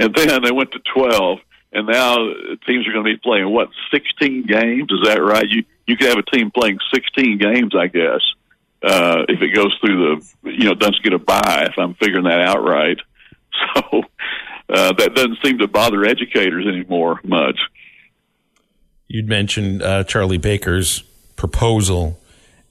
and 0.00 0.14
then 0.14 0.42
they 0.42 0.52
went 0.52 0.72
to 0.72 0.80
twelve, 0.92 1.38
and 1.72 1.86
now 1.86 2.16
teams 2.66 2.88
are 2.88 2.92
going 2.92 3.04
to 3.04 3.12
be 3.12 3.16
playing 3.16 3.48
what 3.50 3.68
sixteen 3.92 4.46
games? 4.46 4.90
Is 4.90 5.08
that 5.08 5.22
right? 5.22 5.48
You 5.48 5.64
you 5.86 5.96
could 5.96 6.08
have 6.08 6.18
a 6.18 6.36
team 6.36 6.50
playing 6.50 6.78
sixteen 6.92 7.38
games, 7.38 7.74
I 7.76 7.86
guess 7.86 8.20
uh, 8.82 9.24
if 9.28 9.42
it 9.42 9.54
goes 9.54 9.76
through 9.80 10.20
the, 10.42 10.50
you 10.50 10.64
know, 10.64 10.74
doesn't 10.74 11.02
get 11.02 11.12
a 11.12 11.18
bye, 11.18 11.66
if 11.68 11.78
I'm 11.78 11.94
figuring 11.94 12.24
that 12.24 12.40
out 12.40 12.62
right. 12.62 12.98
So 13.74 14.02
uh, 14.70 14.92
that 14.94 15.14
doesn't 15.14 15.38
seem 15.44 15.58
to 15.58 15.66
bother 15.66 16.04
educators 16.04 16.66
anymore 16.66 17.20
much. 17.24 17.58
You'd 19.06 19.28
mentioned 19.28 19.82
uh, 19.82 20.04
Charlie 20.04 20.38
Baker's 20.38 21.02
proposal, 21.36 22.18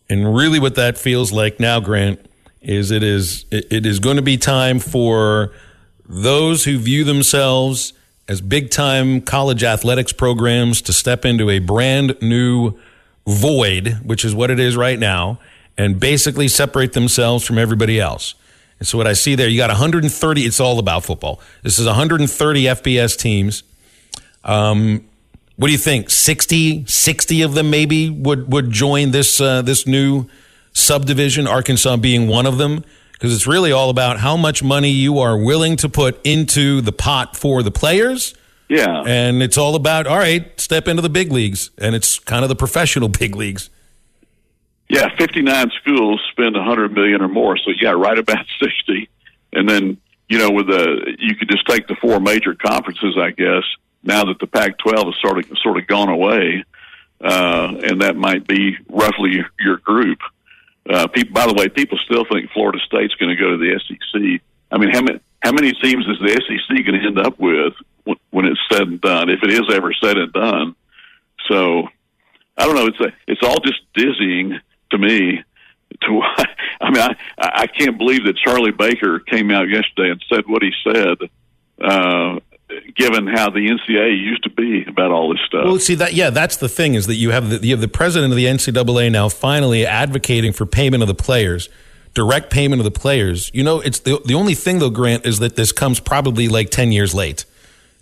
and 0.10 0.34
really, 0.34 0.58
what 0.58 0.76
that 0.76 0.98
feels 0.98 1.32
like 1.32 1.60
now, 1.60 1.80
Grant, 1.80 2.26
is 2.62 2.90
it 2.90 3.04
is 3.04 3.46
it 3.52 3.86
is 3.86 4.00
going 4.00 4.16
to 4.16 4.24
be 4.24 4.38
time 4.38 4.80
for 4.80 5.52
those 6.10 6.66
who 6.66 6.80
view 6.80 7.04
themselves 7.04 7.94
as 8.28 8.42
big 8.42 8.72
time 8.72 9.22
college 9.22 9.64
athletics 9.64 10.12
programs 10.12 10.82
to 10.82 10.92
step 10.92 11.24
into 11.24 11.50
a 11.50 11.60
brand 11.60 12.18
new 12.22 12.78
void, 13.28 14.00
which 14.04 14.26
is 14.26 14.34
what 14.34 14.50
it 14.50 14.60
is 14.60 14.76
right 14.76 14.98
now, 14.98 15.40
and 15.78 16.00
basically 16.00 16.48
separate 16.48 16.94
themselves 16.94 17.46
from 17.46 17.60
everybody 17.60 18.00
else. 18.00 18.34
And 18.80 18.88
so, 18.88 18.98
what 18.98 19.08
I 19.08 19.14
see 19.14 19.36
there, 19.36 19.48
you 19.48 19.58
got 19.58 19.70
130. 19.70 20.42
It's 20.42 20.60
all 20.60 20.80
about 20.80 21.06
football. 21.06 21.40
This 21.64 21.78
is 21.80 21.86
130 21.86 22.64
FBS 22.64 23.18
teams. 23.18 23.64
Um, 24.44 25.06
what 25.58 25.68
do 25.68 25.74
you 25.74 25.78
think? 25.78 26.10
60, 26.10 26.86
60 26.86 27.42
of 27.42 27.54
them 27.54 27.70
maybe 27.70 28.10
would, 28.10 28.52
would 28.52 28.72
join 28.72 29.12
this, 29.12 29.42
uh, 29.42 29.62
this 29.62 29.86
new 29.86 30.30
subdivision, 30.72 31.46
Arkansas 31.46 31.98
being 31.98 32.30
one 32.30 32.46
of 32.46 32.58
them? 32.58 32.86
Because 33.20 33.36
it's 33.36 33.46
really 33.46 33.74
all 33.74 33.90
about 33.90 34.18
how 34.18 34.38
much 34.38 34.64
money 34.64 34.92
you 34.92 35.20
are 35.20 35.38
willing 35.38 35.76
to 35.78 35.90
put 35.90 36.26
into 36.26 36.80
the 36.80 36.94
pot 36.94 37.36
for 37.36 37.62
the 37.62 37.70
players. 37.70 38.34
Yeah. 38.70 39.04
And 39.06 39.44
it's 39.44 39.58
all 39.58 39.76
about, 39.76 40.08
all 40.08 40.18
right, 40.18 40.58
step 40.58 40.88
into 40.88 41.02
the 41.02 41.10
big 41.10 41.30
leagues. 41.30 41.70
And 41.78 41.96
it's 41.96 42.18
kind 42.18 42.44
of 42.44 42.50
the 42.50 42.56
professional 42.56 43.10
big 43.20 43.36
leagues. 43.36 43.70
Yeah, 44.88 45.10
59 45.18 45.70
schools 45.82 46.22
spend 46.32 46.56
100 46.56 46.94
million 46.94 47.22
or 47.22 47.28
more, 47.28 47.58
so 47.58 47.72
yeah, 47.80 47.92
right 47.92 48.18
about 48.18 48.46
60. 48.60 49.10
And 49.54 49.68
then, 49.68 49.98
you 50.30 50.38
know, 50.38 50.50
with 50.50 50.68
the 50.68 51.16
you 51.20 51.36
could 51.36 51.50
just 51.50 51.68
take 51.68 51.88
the 51.88 51.96
four 51.96 52.20
major 52.20 52.56
conferences, 52.56 53.18
I 53.20 53.32
guess. 53.32 53.64
Now 54.02 54.24
that 54.26 54.40
the 54.40 54.48
Pac-12 54.48 55.06
has 55.06 55.16
sort 55.22 55.40
of 55.40 55.58
sort 55.62 55.78
of 55.78 55.86
gone 55.86 56.10
away, 56.10 56.64
uh, 57.22 57.76
and 57.84 58.02
that 58.02 58.16
might 58.16 58.48
be 58.48 58.78
roughly 58.88 59.32
your, 59.34 59.50
your 59.60 59.78
group. 59.78 60.20
Uh, 60.88 61.08
people, 61.08 61.34
by 61.34 61.48
the 61.48 61.54
way, 61.54 61.70
people 61.70 61.98
still 62.06 62.26
think 62.32 62.52
Florida 62.52 62.80
State's 62.86 63.16
going 63.16 63.36
to 63.36 63.42
go 63.42 63.52
to 63.52 63.58
the 63.58 63.80
SEC 63.88 64.42
I 64.72 64.78
mean, 64.78 64.90
how 64.92 65.02
many 65.02 65.20
how 65.42 65.52
many 65.52 65.72
teams 65.74 66.06
is 66.08 66.20
the 66.20 66.30
SEC 66.30 66.86
going 66.86 67.00
to 67.00 67.08
end 67.08 67.20
up 67.20 67.40
with 67.40 67.74
when, 68.32 68.46
it's 68.46 68.60
said 68.72 68.88
and 68.88 69.02
done? 69.02 69.30
If 69.30 69.42
it 69.44 69.52
is 69.52 69.74
ever 69.74 69.94
said 69.94 70.18
and 70.18 70.32
done, 70.34 70.76
so 71.48 71.88
I 72.58 72.66
don't 72.66 72.76
know. 72.76 72.88
It's 72.88 73.00
a, 73.00 73.14
it's 73.28 73.42
all 73.44 73.60
just 73.60 73.82
dizzying 73.94 74.60
to 74.92 74.98
me. 74.98 75.44
To 76.02 76.22
I 76.82 76.92
mean, 76.92 77.02
I 77.02 77.16
I 77.38 77.68
can't 77.68 77.98
believe 77.98 78.26
that 78.26 78.38
Charlie 78.38 78.72
Baker 78.72 79.20
came 79.20 79.50
out 79.52 79.70
yesterday 79.70 80.12
and 80.12 80.24
said 80.30 80.46
what 80.46 80.62
he 80.62 80.72
said. 80.84 81.18
Uh, 81.82 82.40
given 82.96 83.28
how 83.28 83.50
the 83.50 83.60
NCAA 83.68 84.20
used 84.20 84.44
to 84.44 84.50
be 84.50 84.86
about 84.88 85.12
all 85.12 85.30
this 85.30 85.42
stuff. 85.46 85.66
Well, 85.66 85.80
see 85.80 85.96
that 85.96 86.14
yeah, 86.14 86.30
that's 86.30 86.58
the 86.58 86.70
thing 86.70 86.94
is 86.94 87.08
that 87.08 87.16
you 87.16 87.32
have 87.32 87.50
the 87.50 87.66
you 87.66 87.74
have 87.74 87.82
the 87.82 87.88
president 87.88 88.32
of 88.32 88.38
the 88.38 88.46
NCAA 88.46 89.12
now 89.12 89.30
finally 89.30 89.86
advocating 89.86 90.54
for 90.54 90.66
payment 90.66 91.02
of 91.02 91.08
the 91.08 91.16
players, 91.16 91.70
direct 92.14 92.52
payment 92.52 92.80
of 92.80 92.84
the 92.84 92.92
players. 92.92 93.50
You 93.54 93.64
know, 93.64 93.80
it's 93.80 94.00
the 94.00 94.22
the 94.26 94.36
only 94.36 94.54
thing 94.54 94.80
though, 94.80 94.90
Grant, 94.90 95.26
is 95.26 95.40
that 95.40 95.56
this 95.56 95.72
comes 95.72 96.00
probably 96.00 96.48
like 96.48 96.70
ten 96.70 96.92
years 96.92 97.14
late. 97.14 97.46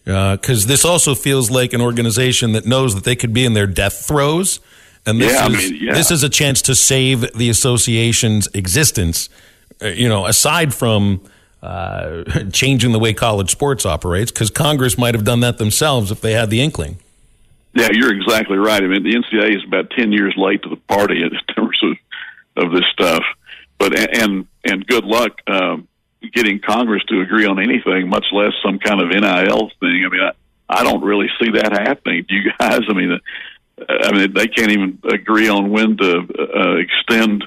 Because 0.04 0.64
uh, 0.64 0.68
this 0.70 0.86
also 0.86 1.16
feels 1.16 1.52
like 1.52 1.74
an 1.74 1.82
organization 1.82 2.54
that 2.54 2.66
knows 2.66 2.96
that 2.96 3.04
they 3.04 3.16
could 3.16 3.34
be 3.34 3.44
in 3.44 3.54
their 3.54 3.68
death 3.68 4.06
throes, 4.08 4.62
and 5.06 5.20
this 5.20 5.34
Yeah, 5.34 5.44
I 5.44 5.48
is 5.48 5.72
mean, 5.72 5.80
yeah. 5.84 5.94
this 5.94 6.12
is 6.12 6.24
a 6.24 6.30
chance 6.30 6.62
to 6.62 6.76
save 6.76 7.34
the 7.34 7.50
association's 7.50 8.48
existence. 8.54 9.28
Uh, 9.82 9.88
you 9.88 10.08
know, 10.08 10.26
aside 10.26 10.74
from 10.74 11.22
uh, 11.62 12.24
changing 12.52 12.92
the 12.92 13.00
way 13.00 13.14
college 13.14 13.52
sports 13.52 13.86
operates, 13.86 14.32
because 14.32 14.50
Congress 14.50 14.98
might 14.98 15.16
have 15.16 15.24
done 15.24 15.40
that 15.42 15.58
themselves 15.58 16.12
if 16.12 16.22
they 16.22 16.34
had 16.34 16.50
the 16.50 16.62
inkling. 16.62 16.98
Yeah, 17.74 17.90
you're 17.92 18.14
exactly 18.14 18.58
right. 18.58 18.82
I 18.82 18.88
mean, 18.88 19.04
the 19.04 19.14
NCAA 19.14 19.56
is 19.56 19.64
about 19.66 19.92
ten 19.92 20.12
years 20.12 20.34
late 20.38 20.64
to 20.64 20.70
the 20.70 20.78
party 20.78 21.22
in 21.22 21.30
terms 21.56 21.78
of, 21.84 22.66
of 22.66 22.72
this 22.74 22.86
stuff. 22.92 23.24
But 23.78 24.18
and 24.18 24.48
and 24.66 24.86
good 24.88 25.04
luck 25.04 25.40
um, 25.48 25.88
getting 26.34 26.60
Congress 26.60 27.04
to 27.10 27.22
agree 27.22 27.46
on 27.46 27.60
anything, 27.62 28.10
much 28.10 28.26
less 28.32 28.54
some 28.64 28.80
kind 28.80 29.02
of 29.02 29.10
NIL 29.10 29.72
thing. 29.80 30.06
I 30.06 30.10
mean, 30.10 30.22
I, 30.22 30.32
I 30.70 30.84
don't 30.84 31.04
really 31.04 31.28
see 31.40 31.52
that 31.52 31.72
happening. 31.72 32.26
Do 32.28 32.36
you 32.36 32.52
guys? 32.60 32.82
I 32.90 32.94
mean, 32.94 33.12
uh, 33.12 33.84
I 33.88 34.12
mean, 34.12 34.34
they 34.34 34.48
can't 34.48 34.72
even 34.72 35.00
agree 35.12 35.50
on 35.50 35.70
when 35.70 35.98
to 35.98 36.20
uh, 36.56 36.76
extend 36.78 37.44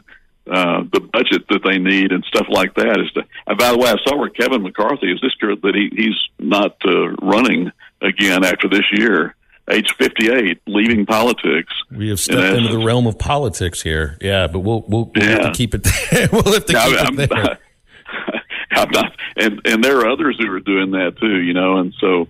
uh, 0.47 0.83
the 0.93 1.01
budget 1.01 1.47
that 1.49 1.63
they 1.65 1.79
need 1.79 2.13
and 2.13 2.25
stuff 2.25 2.47
like 2.49 2.75
that. 2.75 3.01
Is 3.01 3.11
to, 3.13 3.25
and 3.47 3.59
by 3.59 3.73
the 3.73 3.79
way, 3.79 3.89
I 3.89 3.97
saw 4.07 4.17
where 4.17 4.31
Kevin 4.31 4.63
McCarthy 4.63 5.13
is 5.13 5.21
this 5.21 5.33
year 5.41 5.57
that 5.57 5.75
he, 5.75 5.91
he's 5.95 6.17
not 6.39 6.77
uh, 6.85 7.09
running 7.23 7.71
again 8.01 8.45
after 8.45 8.69
this 8.69 8.85
year, 8.93 9.35
age 9.71 9.93
58, 9.99 10.63
leaving 10.67 11.07
politics. 11.07 11.73
We 11.91 12.09
have 12.09 12.21
stepped 12.21 12.39
In 12.57 12.65
into 12.65 12.77
the 12.79 12.85
realm 12.85 13.07
of 13.07 13.19
politics 13.19 13.83
here. 13.83 14.17
Yeah, 14.21 14.47
but 14.47 14.61
we'll 14.61 14.85
we'll, 14.89 15.11
we'll 15.15 15.25
have 15.25 15.43
to 15.43 15.53
keep 15.53 15.75
it. 15.75 15.85
There. 15.85 16.29
we'll 16.33 16.43
have 16.55 16.67
to 16.67 16.73
Now, 16.73 16.87
keep 16.89 17.09
I'm, 17.09 17.21
it 17.21 17.31
there. 17.31 17.59
I'm 18.73 18.91
not, 18.91 19.13
and 19.37 19.61
and 19.65 19.85
there 19.85 19.99
are 19.99 20.09
others 20.09 20.37
who 20.41 20.51
are 20.51 20.61
doing 20.61 20.93
that 20.93 21.17
too, 21.21 21.41
you 21.41 21.55
know. 21.55 21.79
And 21.79 21.95
so, 22.01 22.29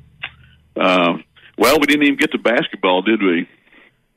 um, 0.77 1.25
well, 1.57 1.79
we 1.79 1.87
didn't 1.87 2.05
even 2.05 2.17
get 2.17 2.33
to 2.33 2.39
basketball, 2.39 3.03
did 3.03 3.23
we? 3.23 3.49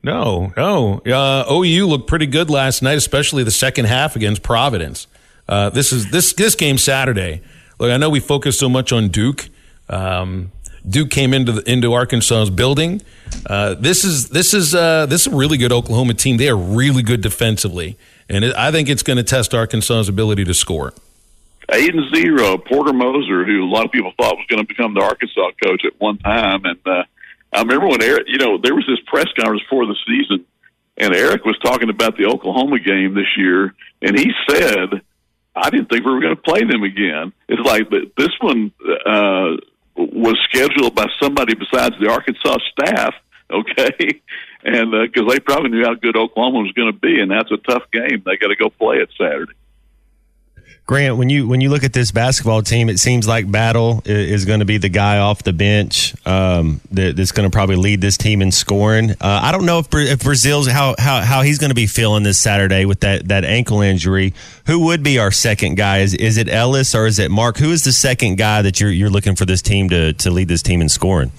No, 0.03 0.51
no. 0.57 0.99
Uh, 0.99 1.45
OU 1.49 1.87
looked 1.87 2.07
pretty 2.07 2.25
good 2.25 2.49
last 2.49 2.81
night, 2.81 2.97
especially 2.97 3.43
the 3.43 3.51
second 3.51 3.85
half 3.85 4.15
against 4.15 4.43
Providence. 4.43 5.07
Uh, 5.47 5.69
this 5.69 5.93
is 5.93 6.11
this 6.11 6.33
this 6.33 6.55
game 6.55 6.77
Saturday. 6.77 7.41
Look, 7.79 7.91
I 7.91 7.97
know 7.97 8.09
we 8.09 8.19
focus 8.19 8.59
so 8.59 8.69
much 8.69 8.91
on 8.91 9.07
Duke. 9.09 9.49
Um, 9.89 10.51
Duke 10.87 11.09
came 11.09 11.33
into 11.33 11.53
the, 11.53 11.71
into 11.71 11.93
Arkansas's 11.93 12.49
building. 12.49 13.01
Uh, 13.45 13.75
this 13.75 14.03
is 14.03 14.29
this 14.29 14.53
is 14.53 14.75
uh, 14.75 15.05
this 15.05 15.25
is 15.25 15.33
a 15.33 15.35
really 15.35 15.57
good 15.57 15.71
Oklahoma 15.71 16.13
team. 16.13 16.37
They 16.37 16.49
are 16.49 16.57
really 16.57 17.03
good 17.03 17.21
defensively, 17.21 17.97
and 18.29 18.43
it, 18.43 18.55
I 18.55 18.71
think 18.71 18.89
it's 18.89 19.03
going 19.03 19.17
to 19.17 19.23
test 19.23 19.53
Arkansas's 19.53 20.09
ability 20.09 20.43
to 20.45 20.53
score. 20.53 20.93
Eight 21.71 21.95
and 21.95 22.13
zero. 22.13 22.57
Porter 22.57 22.91
Moser, 22.91 23.45
who 23.45 23.63
a 23.63 23.71
lot 23.71 23.85
of 23.85 23.91
people 23.91 24.11
thought 24.17 24.35
was 24.35 24.45
going 24.49 24.61
to 24.61 24.67
become 24.67 24.93
the 24.93 25.01
Arkansas 25.01 25.51
coach 25.63 25.85
at 25.85 25.93
one 25.99 26.17
time, 26.17 26.65
and 26.65 26.79
uh, 26.85 27.03
I 27.53 27.61
remember 27.61 27.87
when 27.87 28.01
Eric, 28.01 28.23
you 28.27 28.37
know, 28.37 28.57
there 28.57 28.73
was 28.73 28.85
this 28.87 28.99
press 29.05 29.27
conference 29.37 29.61
before 29.63 29.85
the 29.85 29.95
season, 30.07 30.45
and 30.97 31.13
Eric 31.13 31.45
was 31.45 31.57
talking 31.59 31.89
about 31.89 32.17
the 32.17 32.25
Oklahoma 32.25 32.79
game 32.79 33.13
this 33.13 33.37
year, 33.37 33.73
and 34.01 34.17
he 34.17 34.31
said, 34.49 35.01
"I 35.55 35.69
didn't 35.69 35.89
think 35.89 36.05
we 36.05 36.11
were 36.11 36.21
going 36.21 36.35
to 36.35 36.41
play 36.41 36.63
them 36.63 36.83
again." 36.83 37.31
It's 37.47 37.61
like 37.61 37.89
this 38.17 38.33
one 38.41 38.71
uh, 39.05 39.57
was 39.95 40.37
scheduled 40.49 40.95
by 40.95 41.07
somebody 41.21 41.53
besides 41.53 41.95
the 41.99 42.09
Arkansas 42.09 42.57
staff, 42.71 43.13
okay, 43.51 44.21
and 44.63 44.91
because 44.91 45.31
they 45.31 45.39
probably 45.39 45.69
knew 45.69 45.83
how 45.83 45.93
good 45.93 46.17
Oklahoma 46.17 46.59
was 46.59 46.71
going 46.71 46.91
to 46.91 46.99
be, 46.99 47.19
and 47.21 47.29
that's 47.29 47.51
a 47.51 47.57
tough 47.57 47.83
game. 47.91 48.23
They 48.25 48.37
got 48.37 48.47
to 48.47 48.55
go 48.55 48.69
play 48.69 48.97
it 48.97 49.09
Saturday. 49.17 49.53
Grant, 50.85 51.15
when 51.15 51.29
you 51.29 51.47
when 51.47 51.61
you 51.61 51.69
look 51.69 51.85
at 51.85 51.93
this 51.93 52.11
basketball 52.11 52.61
team, 52.61 52.89
it 52.89 52.99
seems 52.99 53.25
like 53.25 53.49
Battle 53.49 54.01
is 54.05 54.43
going 54.43 54.59
to 54.59 54.65
be 54.65 54.77
the 54.77 54.89
guy 54.89 55.17
off 55.19 55.41
the 55.41 55.53
bench 55.53 56.13
um, 56.27 56.81
that, 56.91 57.15
that's 57.15 57.31
going 57.31 57.49
to 57.49 57.53
probably 57.53 57.77
lead 57.77 58.01
this 58.01 58.17
team 58.17 58.41
in 58.41 58.51
scoring. 58.51 59.11
Uh, 59.11 59.15
I 59.21 59.53
don't 59.53 59.65
know 59.65 59.79
if, 59.79 59.87
if 59.93 60.19
Brazile's 60.19 60.67
how, 60.67 60.93
how 60.99 61.21
how 61.21 61.41
he's 61.41 61.57
going 61.57 61.69
to 61.69 61.75
be 61.75 61.87
feeling 61.87 62.23
this 62.23 62.37
Saturday 62.37 62.83
with 62.83 62.99
that 62.99 63.29
that 63.29 63.45
ankle 63.45 63.79
injury. 63.79 64.33
Who 64.67 64.85
would 64.87 65.03
be 65.03 65.19
our 65.19 65.31
second 65.31 65.75
guy? 65.75 65.99
Is 65.99 66.13
is 66.15 66.35
it 66.35 66.49
Ellis 66.49 66.93
or 66.93 67.07
is 67.07 67.17
it 67.17 67.31
Mark? 67.31 67.57
Who 67.57 67.71
is 67.71 67.85
the 67.85 67.93
second 67.93 68.37
guy 68.37 68.61
that 68.61 68.81
you're 68.81 68.91
you're 68.91 69.09
looking 69.09 69.35
for 69.37 69.45
this 69.45 69.61
team 69.61 69.87
to 69.87 70.11
to 70.11 70.31
lead 70.31 70.49
this 70.49 70.61
team 70.61 70.81
in 70.81 70.89
scoring? 70.89 71.31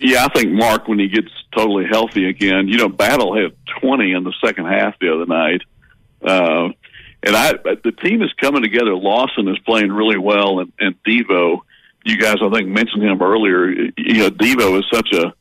Yeah, 0.00 0.24
I 0.24 0.28
think 0.28 0.50
Mark, 0.50 0.88
when 0.88 0.98
he 0.98 1.08
gets 1.08 1.30
totally 1.52 1.86
healthy 1.86 2.28
again, 2.28 2.66
you 2.66 2.78
know, 2.78 2.88
Battle 2.88 3.36
had 3.36 3.52
20 3.80 4.12
in 4.12 4.24
the 4.24 4.32
second 4.44 4.66
half 4.66 4.98
the 4.98 5.12
other 5.12 5.26
night. 5.26 5.62
Uh, 6.22 6.70
and 7.22 7.36
I, 7.36 7.52
the 7.52 7.92
team 7.92 8.22
is 8.22 8.32
coming 8.40 8.62
together. 8.62 8.94
Lawson 8.94 9.48
is 9.48 9.58
playing 9.60 9.92
really 9.92 10.18
well, 10.18 10.60
and, 10.60 10.72
and 10.78 10.94
Devo, 11.02 11.60
you 12.04 12.16
guys, 12.16 12.36
I 12.42 12.48
think, 12.50 12.68
mentioned 12.68 13.02
him 13.02 13.20
earlier. 13.20 13.68
You 13.70 14.18
know, 14.18 14.30
Devo 14.30 14.78
is 14.78 14.84
such 14.92 15.12
a, 15.12 15.32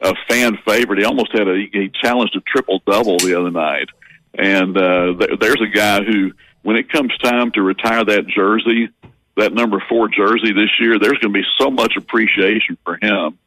a 0.00 0.14
fan 0.28 0.58
favorite. 0.66 0.98
He 0.98 1.04
almost 1.04 1.32
had 1.32 1.48
a, 1.48 1.56
he 1.72 1.90
challenged 2.02 2.36
a 2.36 2.40
triple 2.40 2.82
double 2.86 3.18
the 3.18 3.38
other 3.38 3.50
night. 3.50 3.88
And, 4.34 4.76
uh, 4.76 5.14
th- 5.18 5.38
there's 5.40 5.60
a 5.60 5.74
guy 5.74 6.02
who, 6.02 6.32
when 6.62 6.76
it 6.76 6.90
comes 6.90 7.16
time 7.18 7.52
to 7.52 7.62
retire 7.62 8.04
that 8.04 8.26
jersey, 8.26 8.90
that 9.36 9.52
number 9.52 9.82
four 9.88 10.08
jersey 10.08 10.52
this 10.52 10.70
year, 10.80 10.98
there's 10.98 11.18
going 11.18 11.32
to 11.32 11.40
be 11.40 11.46
so 11.58 11.70
much 11.70 11.96
appreciation 11.96 12.76
for 12.84 12.98
him 13.00 13.38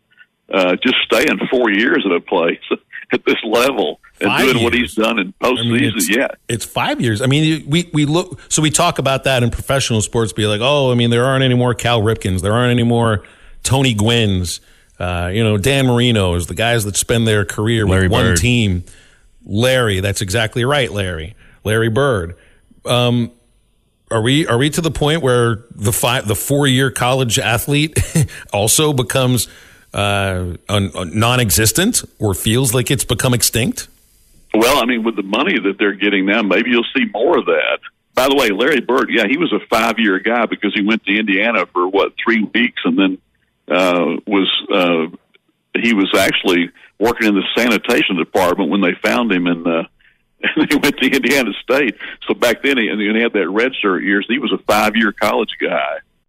uh, 0.53 0.75
just 0.75 0.95
staying 1.03 1.39
four 1.50 1.72
years 1.72 2.03
at 2.05 2.12
a 2.12 2.22
place 2.22 2.62
at 3.12 3.25
this 3.25 3.38
level 3.43 4.00
and 4.22 4.29
Five 4.29 4.51
doing 4.51 4.63
what 4.63 4.74
he's 4.74 4.93
done 4.93 5.19
in 5.19 5.33
I 5.41 5.51
mean, 5.51 5.57
postseason. 5.57 5.95
it's, 5.95 6.10
yeah, 6.10 6.27
it's 6.48 6.65
five 6.65 7.01
years. 7.01 7.22
I 7.22 7.25
mean, 7.25 7.67
we 7.67 7.89
we 7.91 8.05
look. 8.05 8.39
So 8.50 8.62
we 8.62 8.69
talk 8.69 9.00
about 9.00 9.24
that 9.25 9.43
in 9.43 9.50
professional 9.50 10.01
sports. 10.01 10.31
Be 10.31 10.48
like, 10.48 10.62
oh, 10.62 10.91
I 10.91 10.95
mean, 10.95 11.10
there 11.10 11.25
aren't 11.25 11.43
any 11.43 11.55
more 11.55 11.74
Cal 11.74 12.01
Ripkens. 12.01 12.41
There 12.41 12.53
aren't 12.53 12.72
any 12.72 12.83
more 12.83 13.24
Tony 13.63 13.95
Gwynns. 13.95 14.60
Uh, 15.00 15.31
you 15.33 15.43
know, 15.43 15.57
Dan 15.57 15.88
Marino's, 15.88 16.48
the 16.48 16.55
guys 16.55 16.86
that 16.86 16.95
spend 16.95 17.27
their 17.27 17.43
career 17.43 17.86
Larry 17.86 18.03
with 18.03 18.12
one 18.12 18.25
Bird. 18.25 18.38
team. 18.38 18.83
Larry, 19.45 20.00
that's 20.00 20.22
exactly 20.22 20.63
right, 20.63 20.91
Larry. 20.91 21.36
Larry 21.63 21.89
Bird. 21.89 22.36
Um, 22.86 23.31
are 24.12 24.22
we 24.22 24.45
are 24.48 24.57
we 24.57 24.69
to 24.69 24.81
the 24.81 24.91
point 24.91 25.24
where 25.24 25.65
the 25.72 25.91
five 25.91 26.27
the 26.27 26.36
four 26.36 26.67
year 26.67 26.91
college 26.91 27.39
athlete 27.39 27.98
also 28.53 28.93
becomes 28.93 29.48
uh, 29.93 30.55
non-existent 30.69 32.03
or 32.19 32.33
feels 32.33 32.73
like 32.73 32.91
it's 32.91 33.05
become 33.05 33.33
extinct? 33.33 33.88
Well, 34.53 34.81
I 34.81 34.85
mean, 34.85 35.03
with 35.03 35.15
the 35.15 35.23
money 35.23 35.57
that 35.59 35.77
they're 35.79 35.95
getting 35.95 36.25
now, 36.25 36.43
maybe 36.43 36.69
you'll 36.69 36.85
see 36.95 37.05
more 37.12 37.38
of 37.39 37.45
that. 37.45 37.79
By 38.13 38.27
the 38.27 38.35
way, 38.35 38.50
Larry 38.50 38.81
Bird, 38.81 39.09
yeah, 39.09 39.25
he 39.27 39.38
was 39.38 39.51
a 39.51 39.59
five-year 39.67 40.19
guy 40.19 40.45
because 40.45 40.73
he 40.75 40.83
went 40.83 41.03
to 41.05 41.17
Indiana 41.17 41.65
for 41.65 41.88
what 41.88 42.13
three 42.23 42.43
weeks, 42.53 42.81
and 42.85 42.97
then 42.97 43.17
uh, 43.67 44.17
was 44.27 44.50
uh, 44.71 45.15
he 45.81 45.93
was 45.93 46.13
actually 46.15 46.69
working 47.00 47.27
in 47.27 47.35
the 47.35 47.43
sanitation 47.55 48.17
department 48.17 48.69
when 48.69 48.81
they 48.81 48.93
found 49.01 49.31
him, 49.31 49.47
and 49.53 49.65
uh, 49.65 49.83
and 50.43 50.71
he 50.71 50.75
went 50.75 50.97
to 50.97 51.09
Indiana 51.09 51.51
State. 51.63 51.95
So 52.27 52.35
back 52.35 52.62
then, 52.62 52.77
he, 52.77 52.88
and 52.88 53.01
he 53.01 53.21
had 53.21 53.33
that 53.33 53.50
red 53.50 53.71
shirt 53.81 54.03
years. 54.03 54.25
He 54.29 54.38
was 54.38 54.51
a 54.51 54.62
five-year 54.63 55.13
college 55.13 55.55
guy. 55.59 56.00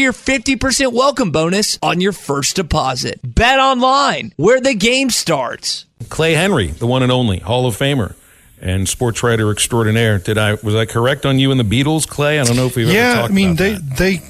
your 0.00 0.12
50% 0.12 0.92
welcome 0.92 1.30
bonus 1.30 1.78
on 1.82 2.00
your 2.00 2.12
first 2.12 2.56
deposit. 2.56 3.20
Bet 3.22 3.58
online 3.58 4.32
where 4.36 4.60
the 4.60 4.74
game 4.74 5.10
starts. 5.10 5.84
Clay 6.08 6.34
Henry, 6.34 6.68
the 6.68 6.86
one 6.86 7.02
and 7.02 7.12
only 7.12 7.38
Hall 7.38 7.66
of 7.66 7.76
Famer 7.76 8.14
and 8.60 8.88
sports 8.88 9.22
writer 9.22 9.50
extraordinaire. 9.50 10.18
Did 10.18 10.38
I 10.38 10.54
was 10.54 10.74
I 10.74 10.86
correct 10.86 11.26
on 11.26 11.38
you 11.38 11.50
and 11.50 11.60
the 11.60 11.64
Beatles, 11.64 12.08
Clay? 12.08 12.40
I 12.40 12.44
don't 12.44 12.56
know 12.56 12.66
if 12.66 12.76
we've 12.76 12.88
yeah, 12.88 13.10
ever 13.10 13.20
talked 13.20 13.30
I 13.30 13.34
mean 13.34 13.48
about 13.48 13.58
they 13.58 13.72
that. 13.72 13.96
they 13.96 14.20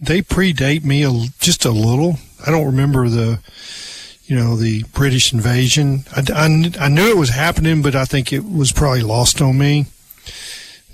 they 0.00 0.22
predate 0.22 0.84
me 0.84 1.02
a, 1.04 1.10
just 1.40 1.64
a 1.64 1.70
little. 1.70 2.18
I 2.46 2.50
don't 2.50 2.66
remember 2.66 3.08
the 3.08 3.40
you 4.24 4.36
know 4.36 4.56
the 4.56 4.84
British 4.94 5.32
invasion. 5.32 6.04
I, 6.14 6.22
I, 6.32 6.72
I 6.84 6.88
knew 6.88 7.10
it 7.10 7.16
was 7.16 7.30
happening, 7.30 7.82
but 7.82 7.94
I 7.94 8.04
think 8.04 8.32
it 8.32 8.44
was 8.44 8.72
probably 8.72 9.02
lost 9.02 9.40
on 9.40 9.58
me. 9.58 9.86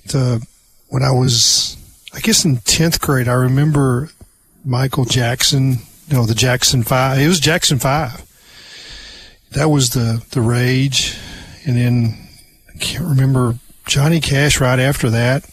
The 0.06 0.46
when 0.88 1.02
I 1.02 1.10
was 1.10 1.76
I 2.14 2.20
guess 2.20 2.44
in 2.44 2.58
tenth 2.58 3.00
grade, 3.00 3.28
I 3.28 3.32
remember 3.34 4.10
Michael 4.64 5.04
Jackson. 5.04 5.78
You 6.08 6.16
know 6.16 6.26
the 6.26 6.34
Jackson 6.34 6.82
Five. 6.82 7.18
It 7.18 7.28
was 7.28 7.40
Jackson 7.40 7.78
Five. 7.78 8.22
That 9.52 9.68
was 9.70 9.90
the 9.90 10.22
the 10.30 10.40
rage, 10.40 11.16
and 11.66 11.76
then 11.76 12.28
I 12.74 12.78
can't 12.78 13.04
remember 13.04 13.54
Johnny 13.86 14.20
Cash 14.20 14.60
right 14.60 14.78
after 14.78 15.10
that. 15.10 15.44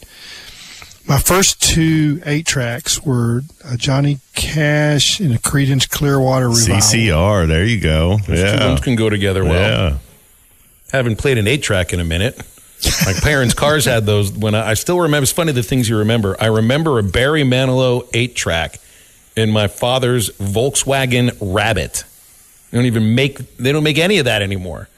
My 1.08 1.18
first 1.18 1.60
two 1.60 2.20
eight 2.26 2.46
tracks 2.46 3.02
were 3.02 3.42
uh, 3.64 3.76
Johnny 3.76 4.20
Cash 4.34 5.18
and 5.20 5.32
a 5.34 5.38
Creedence 5.38 5.88
Clearwater 5.88 6.48
Revival. 6.48 6.76
CCR. 6.76 7.48
There 7.48 7.64
you 7.64 7.80
go. 7.80 8.18
Those 8.18 8.26
two 8.26 8.34
Yeah. 8.36 8.68
ones 8.68 8.80
can 8.80 8.94
go 8.94 9.10
together 9.10 9.42
well. 9.44 9.90
Yeah. 9.90 9.98
Haven't 10.92 11.16
played 11.16 11.38
an 11.38 11.48
eight 11.48 11.62
track 11.62 11.92
in 11.92 11.98
a 12.00 12.04
minute. 12.04 12.40
My 13.06 13.12
parents' 13.12 13.54
cars 13.54 13.84
had 13.84 14.06
those 14.06 14.32
when 14.32 14.54
I, 14.54 14.70
I 14.70 14.74
still 14.74 15.00
remember. 15.00 15.22
It's 15.22 15.32
funny 15.32 15.52
the 15.52 15.62
things 15.62 15.88
you 15.88 15.98
remember. 15.98 16.36
I 16.40 16.46
remember 16.46 16.98
a 16.98 17.02
Barry 17.02 17.42
Manilow 17.42 18.08
eight 18.12 18.34
track 18.34 18.78
in 19.36 19.50
my 19.50 19.68
father's 19.68 20.30
Volkswagen 20.30 21.36
Rabbit. 21.40 22.04
They 22.70 22.78
don't 22.78 22.86
even 22.86 23.14
make. 23.14 23.56
They 23.56 23.72
don't 23.72 23.84
make 23.84 23.98
any 23.98 24.18
of 24.18 24.24
that 24.24 24.42
anymore. 24.42 24.88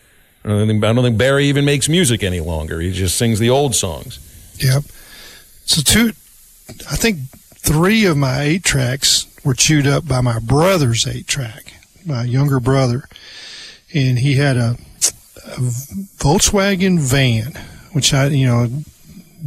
I 0.45 0.49
don't 0.49 0.67
think, 0.69 0.85
I 0.85 0.93
don't 0.93 1.03
think 1.03 1.17
Barry 1.17 1.47
even 1.47 1.64
makes 1.64 1.88
music 1.88 2.23
any 2.23 2.41
longer. 2.41 2.81
He 2.81 2.93
just 2.93 3.17
sings 3.17 3.38
the 3.38 3.49
old 3.49 3.75
songs. 3.75 4.19
Yep. 4.59 4.85
So 5.64 5.81
two, 5.81 6.09
I 6.69 6.97
think 6.97 7.21
three 7.57 8.05
of 8.05 8.17
my 8.19 8.43
eight 8.43 8.62
tracks 8.62 9.26
were 9.43 9.55
chewed 9.55 9.87
up 9.87 10.07
by 10.07 10.21
my 10.21 10.38
brother's 10.38 11.07
eight 11.07 11.26
track, 11.26 11.73
my 12.05 12.25
younger 12.25 12.61
brother, 12.61 13.09
and 13.95 14.19
he 14.19 14.35
had 14.35 14.59
a, 14.59 14.76
a 15.47 15.61
Volkswagen 16.19 17.00
van, 17.00 17.59
which 17.95 18.13
I 18.13 18.27
you 18.27 18.47
know 18.47 18.69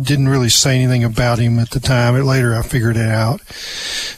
didn't 0.01 0.27
really 0.27 0.50
say 0.50 0.75
anything 0.75 1.04
about 1.04 1.39
him 1.39 1.60
at 1.60 1.70
the 1.70 1.80
time. 1.80 2.16
But 2.16 2.24
later 2.24 2.56
I 2.56 2.63
figured 2.63 2.98
it 2.98 3.10
out. 3.10 3.42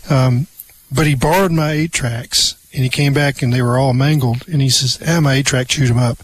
Um, 0.09 0.47
but 0.91 1.05
he 1.05 1.15
borrowed 1.15 1.51
my 1.51 1.71
eight 1.71 1.91
tracks, 1.91 2.55
and 2.73 2.83
he 2.83 2.89
came 2.89 3.13
back 3.13 3.41
and 3.41 3.51
they 3.51 3.61
were 3.61 3.77
all 3.77 3.93
mangled. 3.93 4.47
And 4.47 4.61
he 4.61 4.69
says, 4.69 4.97
"Ah, 5.05 5.19
my 5.19 5.35
eight 5.35 5.45
track 5.45 5.67
chewed 5.67 5.89
him 5.89 5.99
up." 5.99 6.19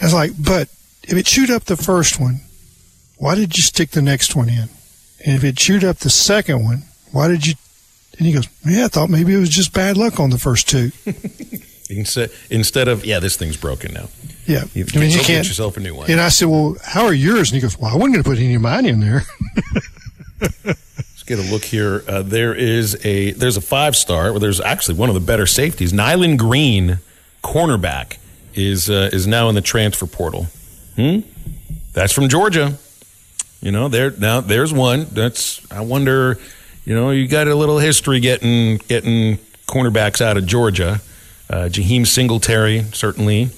I 0.00 0.04
was 0.04 0.14
like, 0.14 0.32
"But 0.38 0.68
if 1.02 1.14
it 1.14 1.26
chewed 1.26 1.50
up 1.50 1.64
the 1.64 1.76
first 1.76 2.20
one, 2.20 2.42
why 3.16 3.34
did 3.34 3.56
you 3.56 3.62
stick 3.62 3.90
the 3.90 4.02
next 4.02 4.34
one 4.34 4.48
in? 4.48 4.68
And 5.24 5.36
if 5.36 5.44
it 5.44 5.56
chewed 5.56 5.84
up 5.84 5.98
the 5.98 6.10
second 6.10 6.64
one, 6.64 6.82
why 7.12 7.28
did 7.28 7.46
you? 7.46 7.54
And 8.18 8.26
he 8.26 8.32
goes, 8.32 8.48
yeah, 8.66 8.86
I 8.86 8.88
thought 8.88 9.10
maybe 9.10 9.34
it 9.34 9.38
was 9.38 9.48
just 9.48 9.72
bad 9.72 9.96
luck 9.96 10.20
on 10.20 10.30
the 10.30 10.38
first 10.38 10.68
two. 10.68 10.90
Instead, 11.98 12.30
instead 12.50 12.88
of 12.88 13.04
yeah, 13.04 13.18
this 13.20 13.36
thing's 13.36 13.56
broken 13.56 13.92
now. 13.94 14.08
Yeah, 14.46 14.64
You, 14.74 14.84
I 14.94 14.98
mean 14.98 15.10
you 15.10 15.18
get 15.18 15.26
can't. 15.26 15.46
yourself 15.46 15.76
a 15.76 15.80
new 15.80 15.94
one. 15.94 16.10
And 16.10 16.20
I 16.20 16.28
said, 16.28 16.48
well, 16.48 16.76
how 16.84 17.04
are 17.04 17.14
yours? 17.14 17.50
And 17.52 17.54
he 17.56 17.60
goes, 17.60 17.78
well, 17.78 17.92
I 17.92 17.94
wasn't 17.94 18.14
going 18.14 18.24
to 18.24 18.28
put 18.28 18.38
any 18.38 18.54
of 18.56 18.62
mine 18.62 18.86
in 18.86 18.98
there. 19.00 19.22
Let's 20.64 21.22
get 21.24 21.38
a 21.38 21.42
look 21.42 21.62
here. 21.64 22.02
Uh, 22.08 22.22
there 22.22 22.54
is 22.54 22.98
a 23.06 23.30
there's 23.32 23.56
a 23.56 23.60
five 23.60 23.94
star. 23.96 24.30
Well, 24.32 24.40
there's 24.40 24.60
actually 24.60 24.98
one 24.98 25.08
of 25.08 25.14
the 25.14 25.20
better 25.20 25.46
safeties. 25.46 25.92
Nyland 25.92 26.38
Green, 26.38 26.98
cornerback, 27.44 28.16
is 28.54 28.90
uh, 28.90 29.10
is 29.12 29.26
now 29.26 29.48
in 29.48 29.54
the 29.54 29.60
transfer 29.60 30.06
portal. 30.06 30.48
Hmm. 30.96 31.20
That's 31.92 32.12
from 32.12 32.28
Georgia. 32.28 32.74
You 33.60 33.70
know, 33.70 33.88
there 33.88 34.10
now 34.10 34.40
there's 34.40 34.72
one. 34.72 35.06
That's 35.12 35.60
I 35.70 35.82
wonder. 35.82 36.38
You 36.84 36.96
know, 36.96 37.10
you 37.10 37.28
got 37.28 37.46
a 37.46 37.54
little 37.54 37.78
history 37.78 38.18
getting 38.18 38.78
getting 38.88 39.38
cornerbacks 39.68 40.20
out 40.20 40.36
of 40.36 40.46
Georgia. 40.46 41.00
Uh, 41.52 41.68
Jaheim 41.68 42.06
Singletary 42.06 42.82
certainly. 42.92 43.50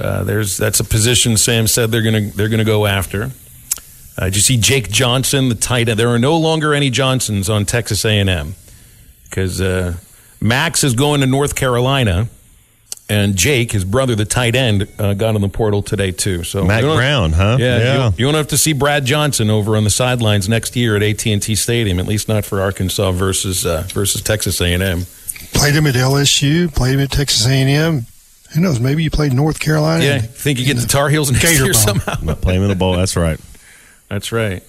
Uh, 0.00 0.24
there's 0.24 0.56
that's 0.56 0.80
a 0.80 0.84
position 0.84 1.36
Sam 1.36 1.66
said 1.68 1.90
they're 1.92 2.02
gonna 2.02 2.30
they're 2.34 2.48
gonna 2.48 2.64
go 2.64 2.84
after. 2.86 3.30
Uh, 4.16 4.24
did 4.24 4.34
you 4.36 4.42
see 4.42 4.56
Jake 4.56 4.90
Johnson, 4.90 5.48
the 5.48 5.54
tight 5.54 5.88
end? 5.88 5.98
There 5.98 6.08
are 6.08 6.18
no 6.18 6.36
longer 6.36 6.74
any 6.74 6.90
Johnsons 6.90 7.48
on 7.48 7.64
Texas 7.64 8.04
A&M 8.04 8.56
because 9.30 9.60
uh, 9.60 9.94
Max 10.40 10.82
is 10.82 10.94
going 10.94 11.20
to 11.20 11.26
North 11.28 11.54
Carolina, 11.54 12.28
and 13.08 13.36
Jake, 13.36 13.70
his 13.70 13.84
brother, 13.84 14.16
the 14.16 14.24
tight 14.24 14.56
end, 14.56 14.88
uh, 14.98 15.14
got 15.14 15.36
in 15.36 15.40
the 15.40 15.48
portal 15.48 15.82
today 15.82 16.10
too. 16.10 16.42
So 16.42 16.64
don't- 16.80 16.96
Brown, 16.96 17.32
huh? 17.32 17.58
Yeah, 17.60 17.78
Yeah. 17.78 18.08
You, 18.08 18.14
you 18.18 18.24
won't 18.26 18.36
have 18.36 18.48
to 18.48 18.58
see 18.58 18.72
Brad 18.72 19.04
Johnson 19.04 19.50
over 19.50 19.76
on 19.76 19.84
the 19.84 19.90
sidelines 19.90 20.48
next 20.48 20.74
year 20.74 20.96
at 20.96 21.02
AT 21.04 21.24
and 21.26 21.40
T 21.40 21.54
Stadium. 21.54 22.00
At 22.00 22.06
least 22.06 22.28
not 22.28 22.44
for 22.44 22.60
Arkansas 22.60 23.12
versus 23.12 23.64
uh, 23.64 23.84
versus 23.92 24.20
Texas 24.22 24.60
A&M. 24.60 25.06
Played 25.54 25.74
him 25.74 25.86
at 25.86 25.94
LSU, 25.94 26.74
played 26.74 26.94
him 26.94 27.00
at 27.00 27.10
Texas 27.10 27.46
A&M. 27.46 28.06
Who 28.54 28.60
knows? 28.60 28.80
Maybe 28.80 29.02
you 29.02 29.10
played 29.10 29.32
North 29.32 29.60
Carolina. 29.60 30.02
Yeah, 30.04 30.16
in- 30.16 30.22
think 30.22 30.58
you 30.58 30.64
get 30.66 30.78
the 30.78 30.86
Tar 30.86 31.08
Heels 31.10 31.30
next 31.30 31.44
Gator 31.44 31.64
year 31.64 31.72
Bowl. 31.74 31.82
somehow. 31.82 32.34
Play 32.36 32.54
him 32.56 32.62
in 32.62 32.68
the 32.68 32.74
bowl. 32.76 32.96
That's 32.96 33.16
right. 33.16 33.38
That's 34.08 34.32
right. 34.32 34.62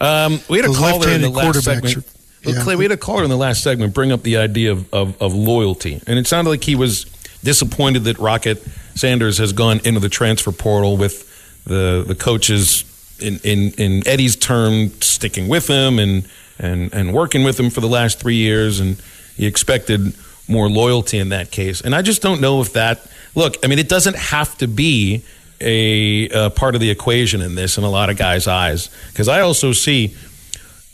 Um, 0.00 0.40
we 0.50 0.58
had 0.58 0.66
a 0.66 0.68
Those 0.68 0.78
caller 0.78 1.08
in 1.08 1.22
the 1.22 1.28
left-handed 1.30 1.56
last 1.56 1.64
segment. 1.64 1.96
are- 1.96 2.10
Look, 2.44 2.56
yeah. 2.56 2.62
Clay, 2.62 2.76
we 2.76 2.84
had 2.84 2.92
a 2.92 2.98
caller 2.98 3.24
in 3.24 3.30
the 3.30 3.38
last 3.38 3.62
segment 3.62 3.94
bring 3.94 4.12
up 4.12 4.22
the 4.22 4.36
idea 4.36 4.70
of, 4.72 4.92
of, 4.92 5.22
of 5.22 5.32
loyalty, 5.32 6.02
and 6.06 6.18
it 6.18 6.26
sounded 6.26 6.50
like 6.50 6.62
he 6.64 6.74
was 6.74 7.04
disappointed 7.42 8.04
that 8.04 8.18
Rocket 8.18 8.62
Sanders 8.96 9.38
has 9.38 9.54
gone 9.54 9.80
into 9.84 9.98
the 10.00 10.10
transfer 10.10 10.52
portal 10.52 10.98
with 10.98 11.30
the 11.64 12.04
the 12.06 12.14
coaches 12.14 12.84
in, 13.18 13.38
in, 13.44 13.70
in 13.78 14.06
Eddie's 14.06 14.36
term 14.36 14.90
sticking 15.00 15.48
with 15.48 15.66
him 15.68 15.98
and, 15.98 16.28
and 16.58 16.92
and 16.92 17.14
working 17.14 17.44
with 17.44 17.58
him 17.58 17.70
for 17.70 17.80
the 17.80 17.88
last 17.88 18.20
three 18.20 18.36
years, 18.36 18.78
and 18.78 18.98
he 19.36 19.46
expected 19.46 20.14
more 20.48 20.68
loyalty 20.68 21.18
in 21.18 21.30
that 21.30 21.50
case. 21.50 21.80
And 21.80 21.94
I 21.94 22.02
just 22.02 22.22
don't 22.22 22.40
know 22.40 22.60
if 22.60 22.72
that. 22.74 23.06
Look, 23.34 23.56
I 23.64 23.66
mean, 23.66 23.78
it 23.78 23.88
doesn't 23.88 24.16
have 24.16 24.56
to 24.58 24.68
be 24.68 25.24
a, 25.60 26.28
uh 26.30 26.50
part 26.50 26.74
of 26.74 26.80
the 26.80 26.90
equation 26.90 27.40
in 27.40 27.54
this 27.54 27.78
in 27.78 27.84
a 27.84 27.90
lot 27.90 28.10
of 28.10 28.16
guys' 28.16 28.46
eyes 28.46 28.90
because 29.08 29.28
I 29.28 29.40
also 29.40 29.72
see 29.72 30.14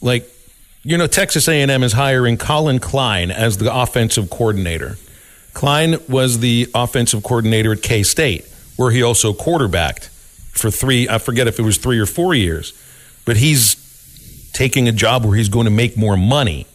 like 0.01 0.31
you 0.83 0.97
know 0.97 1.07
Texas 1.07 1.49
A&M 1.49 1.83
is 1.83 1.93
hiring 1.93 2.37
Collin 2.37 2.79
Klein 2.79 3.31
as 3.31 3.59
the 3.59 3.75
offensive 3.75 4.31
coordinator. 4.31 4.97
Klein 5.55 5.97
was 6.09 6.39
the 6.41 6.69
offensive 6.75 7.23
coordinator 7.23 7.73
at 7.73 7.83
K 7.83 8.03
State, 8.03 8.47
where 8.77 8.91
he 8.91 9.03
also 9.03 9.33
quarterbacked 9.33 10.09
for 10.53 10.71
three. 10.71 11.09
I 11.09 11.19
forget 11.19 11.49
if 11.49 11.59
it 11.59 11.63
was 11.63 11.79
three 11.79 11.99
or 11.99 12.07
four 12.07 12.35
years, 12.35 12.73
but 13.25 13.37
he's 13.37 13.77
taking 14.53 14.89
a 14.89 14.93
job 14.93 15.25
where 15.25 15.37
he's 15.37 15.49
going 15.49 15.65
to 15.65 15.71
make 15.71 15.97
more 15.97 16.17
money. 16.17 16.67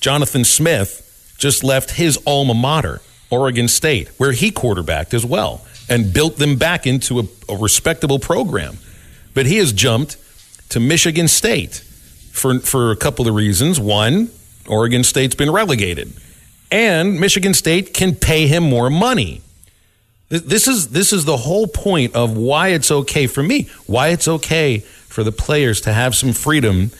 Jonathan 0.00 0.44
Smith 0.44 1.05
just 1.38 1.64
left 1.64 1.92
his 1.92 2.18
alma 2.26 2.54
mater, 2.54 3.00
Oregon 3.30 3.68
State, 3.68 4.08
where 4.18 4.32
he 4.32 4.50
quarterbacked 4.50 5.14
as 5.14 5.24
well, 5.24 5.64
and 5.88 6.12
built 6.12 6.36
them 6.36 6.56
back 6.56 6.86
into 6.86 7.20
a, 7.20 7.24
a 7.48 7.56
respectable 7.56 8.18
program. 8.18 8.78
But 9.34 9.46
he 9.46 9.58
has 9.58 9.72
jumped 9.72 10.16
to 10.70 10.80
Michigan 10.80 11.28
State 11.28 11.76
for 12.32 12.58
for 12.60 12.90
a 12.90 12.96
couple 12.96 13.28
of 13.28 13.34
reasons. 13.34 13.78
One, 13.78 14.30
Oregon 14.66 15.04
State's 15.04 15.34
been 15.34 15.50
relegated, 15.50 16.12
and 16.70 17.20
Michigan 17.20 17.54
State 17.54 17.94
can 17.94 18.14
pay 18.14 18.46
him 18.46 18.62
more 18.62 18.90
money. 18.90 19.42
This 20.28 20.66
is 20.66 20.88
this 20.88 21.12
is 21.12 21.24
the 21.24 21.36
whole 21.36 21.66
point 21.66 22.14
of 22.14 22.36
why 22.36 22.68
it's 22.68 22.90
okay 22.90 23.26
for 23.26 23.42
me, 23.42 23.68
why 23.86 24.08
it's 24.08 24.26
okay 24.26 24.78
for 24.78 25.22
the 25.22 25.32
players 25.32 25.80
to 25.82 25.92
have 25.92 26.16
some 26.16 26.32
freedom, 26.32 26.90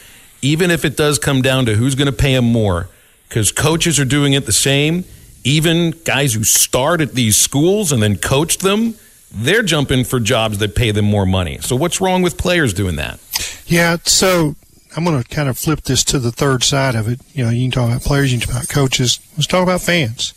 even 0.42 0.70
if 0.70 0.85
it 0.85 0.96
does 0.96 1.18
come 1.18 1.42
down 1.42 1.66
to 1.66 1.75
who's 1.75 1.96
going 1.96 2.07
to 2.07 2.16
pay 2.16 2.35
them 2.35 2.44
more, 2.44 2.88
because 3.28 3.52
coaches 3.52 3.98
are 3.98 4.04
doing 4.04 4.32
it 4.32 4.46
the 4.46 4.52
same. 4.52 5.04
Even 5.44 5.92
guys 6.04 6.34
who 6.34 6.44
start 6.44 7.00
at 7.00 7.12
these 7.12 7.36
schools 7.36 7.92
and 7.92 8.02
then 8.02 8.16
coached 8.16 8.60
them, 8.60 8.94
they're 9.32 9.62
jumping 9.62 10.04
for 10.04 10.18
jobs 10.18 10.58
that 10.58 10.74
pay 10.74 10.90
them 10.90 11.04
more 11.04 11.26
money. 11.26 11.58
So 11.60 11.76
what's 11.76 12.00
wrong 12.00 12.22
with 12.22 12.36
players 12.36 12.74
doing 12.74 12.96
that? 12.96 13.20
Yeah, 13.66 13.96
so 14.04 14.56
I'm 14.96 15.04
going 15.04 15.22
to 15.22 15.28
kind 15.28 15.48
of 15.48 15.58
flip 15.58 15.82
this 15.82 16.02
to 16.04 16.18
the 16.18 16.32
third 16.32 16.64
side 16.64 16.94
of 16.94 17.08
it. 17.08 17.20
You 17.32 17.44
know, 17.44 17.50
you 17.50 17.64
can 17.64 17.70
talk 17.70 17.90
about 17.90 18.02
players, 18.02 18.32
you 18.32 18.40
can 18.40 18.48
talk 18.48 18.56
about 18.56 18.68
coaches. 18.68 19.20
Let's 19.36 19.46
talk 19.46 19.62
about 19.62 19.82
fans. 19.82 20.32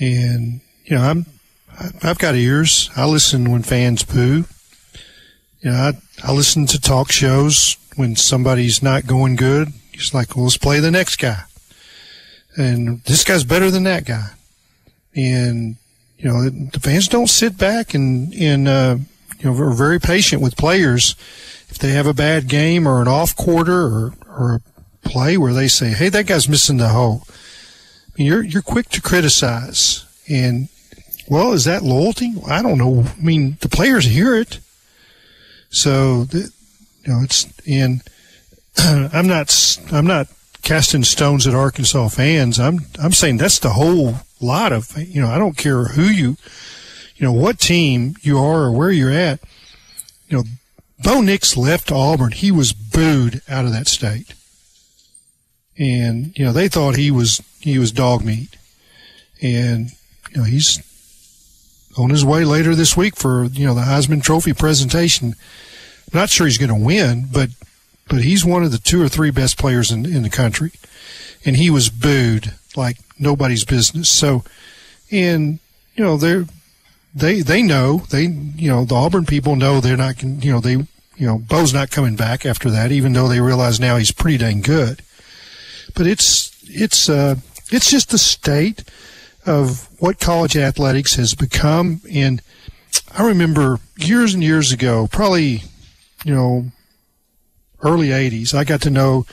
And 0.00 0.60
you 0.84 0.96
know, 0.96 1.02
I'm 1.02 1.26
I've 2.02 2.18
got 2.18 2.34
ears. 2.34 2.90
I 2.96 3.06
listen 3.06 3.50
when 3.50 3.62
fans 3.62 4.04
boo. 4.04 4.44
You 5.60 5.70
know, 5.70 5.72
I 5.72 5.92
I 6.22 6.32
listen 6.32 6.66
to 6.66 6.80
talk 6.80 7.10
shows 7.10 7.76
when 7.96 8.16
somebody's 8.16 8.82
not 8.82 9.06
going 9.06 9.36
good. 9.36 9.72
It's 9.92 10.14
like, 10.14 10.36
well, 10.36 10.44
let's 10.44 10.56
play 10.56 10.80
the 10.80 10.90
next 10.90 11.16
guy, 11.16 11.42
and 12.56 13.02
this 13.04 13.24
guy's 13.24 13.44
better 13.44 13.70
than 13.70 13.84
that 13.84 14.04
guy. 14.04 14.28
And 15.14 15.76
you 16.18 16.28
know, 16.28 16.48
the 16.48 16.80
fans 16.80 17.08
don't 17.08 17.28
sit 17.28 17.58
back 17.58 17.94
and 17.94 18.32
and 18.34 18.68
uh, 18.68 18.96
you 19.38 19.50
know 19.50 19.60
are 19.62 19.72
very 19.72 20.00
patient 20.00 20.42
with 20.42 20.56
players 20.56 21.16
if 21.68 21.78
they 21.78 21.90
have 21.90 22.06
a 22.06 22.14
bad 22.14 22.48
game 22.48 22.86
or 22.86 23.02
an 23.02 23.08
off 23.08 23.36
quarter 23.36 23.82
or 23.82 24.14
or 24.28 24.54
a 24.54 25.08
play 25.08 25.36
where 25.36 25.52
they 25.52 25.68
say, 25.68 25.90
hey, 25.90 26.08
that 26.08 26.26
guy's 26.26 26.48
missing 26.48 26.78
the 26.78 26.88
hole. 26.88 27.24
I 27.28 28.12
mean, 28.18 28.26
you're 28.26 28.42
you're 28.42 28.62
quick 28.62 28.88
to 28.90 29.00
criticize 29.00 30.04
and 30.28 30.68
well, 31.28 31.52
is 31.52 31.64
that 31.64 31.82
loyalty? 31.82 32.34
I 32.46 32.62
don't 32.62 32.78
know. 32.78 33.04
I 33.06 33.22
mean, 33.22 33.56
the 33.60 33.68
players 33.68 34.04
hear 34.04 34.34
it. 34.34 34.58
So, 35.70 36.26
you 36.32 36.48
know, 37.06 37.22
it's, 37.22 37.46
and 37.66 38.02
I'm 38.78 39.26
not, 39.26 39.78
I'm 39.90 40.06
not 40.06 40.28
casting 40.64 41.04
stones 41.04 41.46
at 41.46 41.54
Arkansas 41.54 42.08
fans. 42.08 42.58
I'm, 42.58 42.80
I'm 43.02 43.12
saying 43.12 43.36
that's 43.36 43.58
the 43.58 43.70
whole 43.70 44.14
lot 44.40 44.72
of, 44.72 44.96
you 44.98 45.20
know, 45.20 45.28
I 45.28 45.38
don't 45.38 45.56
care 45.56 45.84
who 45.84 46.04
you, 46.04 46.36
you 47.16 47.26
know, 47.26 47.32
what 47.32 47.58
team 47.60 48.16
you 48.22 48.38
are 48.38 48.64
or 48.64 48.72
where 48.72 48.90
you're 48.90 49.10
at. 49.10 49.40
You 50.28 50.38
know, 50.38 50.44
Bo 51.02 51.20
Nix 51.20 51.56
left 51.56 51.92
Auburn. 51.92 52.32
He 52.32 52.50
was 52.50 52.72
booed 52.72 53.42
out 53.48 53.64
of 53.64 53.72
that 53.72 53.86
state. 53.86 54.34
And, 55.78 56.36
you 56.38 56.44
know, 56.44 56.52
they 56.52 56.68
thought 56.68 56.96
he 56.96 57.10
was, 57.10 57.42
he 57.60 57.78
was 57.78 57.92
dog 57.92 58.24
meat. 58.24 58.56
And, 59.42 59.90
you 60.30 60.38
know, 60.38 60.44
he's 60.44 60.82
on 61.96 62.10
his 62.10 62.24
way 62.24 62.44
later 62.44 62.74
this 62.74 62.96
week 62.96 63.16
for 63.16 63.44
you 63.44 63.66
know 63.66 63.74
the 63.74 63.82
Heisman 63.82 64.22
Trophy 64.22 64.52
presentation. 64.52 65.34
I'm 66.12 66.18
not 66.20 66.30
sure 66.30 66.46
he's 66.46 66.58
going 66.58 66.76
to 66.76 66.84
win, 66.86 67.28
but 67.32 67.50
but 68.08 68.22
he's 68.22 68.44
one 68.44 68.62
of 68.62 68.72
the 68.72 68.78
two 68.78 69.02
or 69.02 69.08
three 69.08 69.30
best 69.30 69.58
players 69.58 69.90
in 69.90 70.06
in 70.06 70.22
the 70.22 70.30
country, 70.30 70.72
and 71.44 71.56
he 71.56 71.70
was 71.70 71.88
booed 71.88 72.54
like 72.76 72.98
nobody's 73.18 73.64
business. 73.64 74.08
So, 74.08 74.44
and 75.10 75.58
you 75.94 76.04
know 76.04 76.16
they're 76.16 76.44
they 77.14 77.40
they 77.40 77.62
know 77.62 77.98
they 78.10 78.24
you 78.24 78.68
know 78.68 78.84
the 78.84 78.94
Auburn 78.94 79.26
people 79.26 79.56
know 79.56 79.80
they're 79.80 79.96
not 79.96 80.22
you 80.22 80.52
know 80.52 80.60
they 80.60 80.72
you 80.72 81.26
know 81.26 81.38
Bo's 81.38 81.72
not 81.72 81.90
coming 81.90 82.16
back 82.16 82.44
after 82.44 82.70
that, 82.70 82.92
even 82.92 83.12
though 83.12 83.28
they 83.28 83.40
realize 83.40 83.78
now 83.78 83.96
he's 83.96 84.12
pretty 84.12 84.38
dang 84.38 84.60
good. 84.60 85.02
But 85.94 86.06
it's 86.06 86.52
it's 86.64 87.08
uh 87.08 87.36
it's 87.70 87.90
just 87.90 88.10
the 88.10 88.18
state 88.18 88.84
of 89.46 89.88
what 90.00 90.20
college 90.20 90.56
athletics 90.56 91.14
has 91.16 91.34
become. 91.34 92.00
And 92.10 92.42
I 93.16 93.26
remember 93.26 93.78
years 93.96 94.34
and 94.34 94.42
years 94.42 94.72
ago, 94.72 95.08
probably, 95.10 95.62
you 96.24 96.34
know, 96.34 96.66
early 97.82 98.08
80s, 98.08 98.54
I 98.54 98.64
got 98.64 98.80
to 98.82 98.90
know 98.90 99.26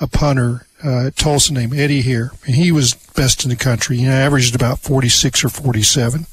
a 0.00 0.06
punter 0.06 0.66
uh, 0.84 1.06
at 1.06 1.16
Tulsa 1.16 1.52
named 1.52 1.74
Eddie 1.74 2.02
Hare, 2.02 2.32
and 2.44 2.54
he 2.54 2.70
was 2.70 2.94
best 2.94 3.44
in 3.44 3.50
the 3.50 3.56
country. 3.56 4.00
Know, 4.02 4.10
averaged 4.10 4.54
about 4.54 4.80
46 4.80 5.44
or 5.44 5.48
47. 5.48 6.26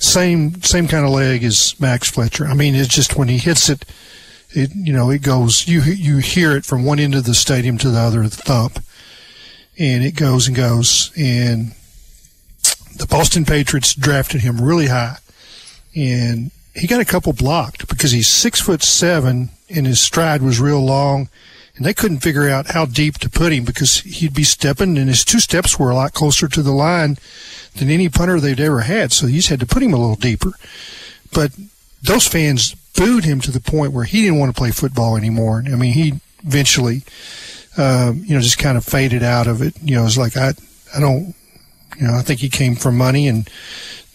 Same 0.00 0.62
same 0.62 0.86
kind 0.86 1.04
of 1.04 1.10
leg 1.10 1.42
as 1.44 1.78
Max 1.80 2.10
Fletcher. 2.10 2.46
I 2.46 2.54
mean, 2.54 2.74
it's 2.74 2.88
just 2.88 3.16
when 3.16 3.28
he 3.28 3.38
hits 3.38 3.68
it, 3.68 3.84
it 4.50 4.70
you 4.74 4.92
know 4.92 5.10
it 5.10 5.22
goes. 5.22 5.66
You 5.66 5.82
you 5.82 6.18
hear 6.18 6.56
it 6.56 6.64
from 6.64 6.84
one 6.84 7.00
end 7.00 7.14
of 7.14 7.24
the 7.24 7.34
stadium 7.34 7.78
to 7.78 7.90
the 7.90 7.98
other, 7.98 8.22
the 8.22 8.30
thump, 8.30 8.78
and 9.78 10.04
it 10.04 10.14
goes 10.14 10.46
and 10.46 10.56
goes. 10.56 11.12
And 11.16 11.72
the 12.96 13.06
Boston 13.06 13.44
Patriots 13.44 13.94
drafted 13.94 14.42
him 14.42 14.60
really 14.60 14.86
high, 14.86 15.18
and 15.96 16.52
he 16.74 16.86
got 16.86 17.00
a 17.00 17.04
couple 17.04 17.32
blocked 17.32 17.88
because 17.88 18.12
he's 18.12 18.28
six 18.28 18.60
foot 18.60 18.82
seven 18.82 19.50
and 19.68 19.86
his 19.86 20.00
stride 20.00 20.42
was 20.42 20.60
real 20.60 20.84
long, 20.84 21.28
and 21.76 21.84
they 21.84 21.94
couldn't 21.94 22.20
figure 22.20 22.48
out 22.48 22.68
how 22.72 22.84
deep 22.86 23.18
to 23.18 23.30
put 23.30 23.52
him 23.52 23.64
because 23.64 24.00
he'd 24.00 24.34
be 24.34 24.44
stepping, 24.44 24.98
and 24.98 25.08
his 25.08 25.24
two 25.24 25.40
steps 25.40 25.78
were 25.78 25.90
a 25.90 25.94
lot 25.94 26.12
closer 26.12 26.48
to 26.48 26.62
the 26.62 26.72
line 26.72 27.16
than 27.76 27.90
any 27.90 28.08
punter 28.08 28.40
they'd 28.40 28.60
ever 28.60 28.80
had. 28.80 29.12
So 29.12 29.26
he 29.26 29.36
just 29.36 29.48
had 29.48 29.60
to 29.60 29.66
put 29.66 29.82
him 29.82 29.92
a 29.92 29.98
little 29.98 30.16
deeper. 30.16 30.52
But 31.32 31.52
those 32.02 32.26
fans 32.26 32.74
booed 32.96 33.24
him 33.24 33.40
to 33.40 33.50
the 33.50 33.60
point 33.60 33.92
where 33.92 34.04
he 34.04 34.22
didn't 34.22 34.38
want 34.38 34.54
to 34.54 34.58
play 34.58 34.70
football 34.70 35.16
anymore. 35.16 35.62
I 35.66 35.76
mean, 35.76 35.92
he 35.92 36.14
eventually, 36.44 37.02
um, 37.76 38.24
you 38.24 38.34
know, 38.34 38.40
just 38.40 38.58
kind 38.58 38.76
of 38.76 38.84
faded 38.84 39.22
out 39.22 39.46
of 39.46 39.62
it. 39.62 39.74
You 39.82 39.96
know, 39.96 40.06
it's 40.06 40.18
like 40.18 40.36
I, 40.36 40.54
I 40.96 41.00
don't 41.00 41.34
you 41.98 42.06
know, 42.06 42.14
I 42.14 42.22
think 42.22 42.40
he 42.40 42.48
came 42.48 42.76
for 42.76 42.92
money 42.92 43.28
and 43.28 43.48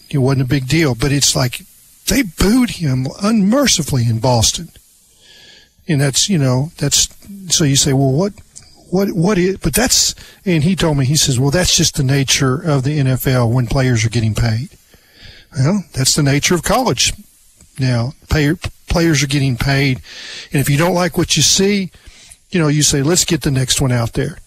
it 0.10 0.20
wasn't 0.20 0.44
a 0.44 0.50
big 0.50 0.68
deal. 0.68 0.96
But 0.96 1.12
it's 1.12 1.36
like 1.36 1.62
they 2.08 2.24
booed 2.24 2.72
him 2.72 3.08
unmercifully 3.22 4.08
in 4.08 4.20
Boston. 4.20 4.70
And 5.88 6.00
that's, 6.00 6.30
you 6.30 6.38
know, 6.38 6.72
that's, 6.78 7.10
so 7.54 7.64
you 7.64 7.76
say, 7.76 7.94
well, 7.94 8.12
what, 8.12 8.34
what, 8.90 9.12
what 9.12 9.38
is, 9.38 9.58
but 9.58 9.74
that's, 9.74 10.16
and 10.46 10.64
he 10.64 10.76
told 10.76 10.98
me, 10.98 11.06
he 11.06 11.16
says, 11.16 11.40
well, 11.40 11.52
that's 11.52 11.76
just 11.76 11.96
the 11.96 12.04
nature 12.04 12.56
of 12.56 12.84
the 12.84 13.00
NFL 13.00 13.52
when 13.52 13.68
players 13.68 14.06
are 14.06 14.10
getting 14.10 14.34
paid. 14.34 14.70
Well, 15.58 15.84
that's 15.94 16.16
the 16.16 16.24
nature 16.24 16.56
of 16.56 16.64
college. 16.64 17.14
Now, 17.80 18.14
pay, 18.30 18.54
players 18.88 19.24
are 19.24 19.28
getting 19.28 19.58
paid. 19.58 20.00
And 20.52 20.62
if 20.62 20.70
you 20.70 20.78
don't 20.78 20.96
like 20.96 21.18
what 21.18 21.36
you 21.36 21.44
see, 21.44 21.92
you 22.50 22.60
know, 22.60 22.68
you 22.68 22.84
say, 22.84 23.02
let's 23.02 23.26
get 23.26 23.42
the 23.42 23.52
next 23.52 23.82
one 23.82 23.92
out 23.92 24.14
there. 24.14 24.38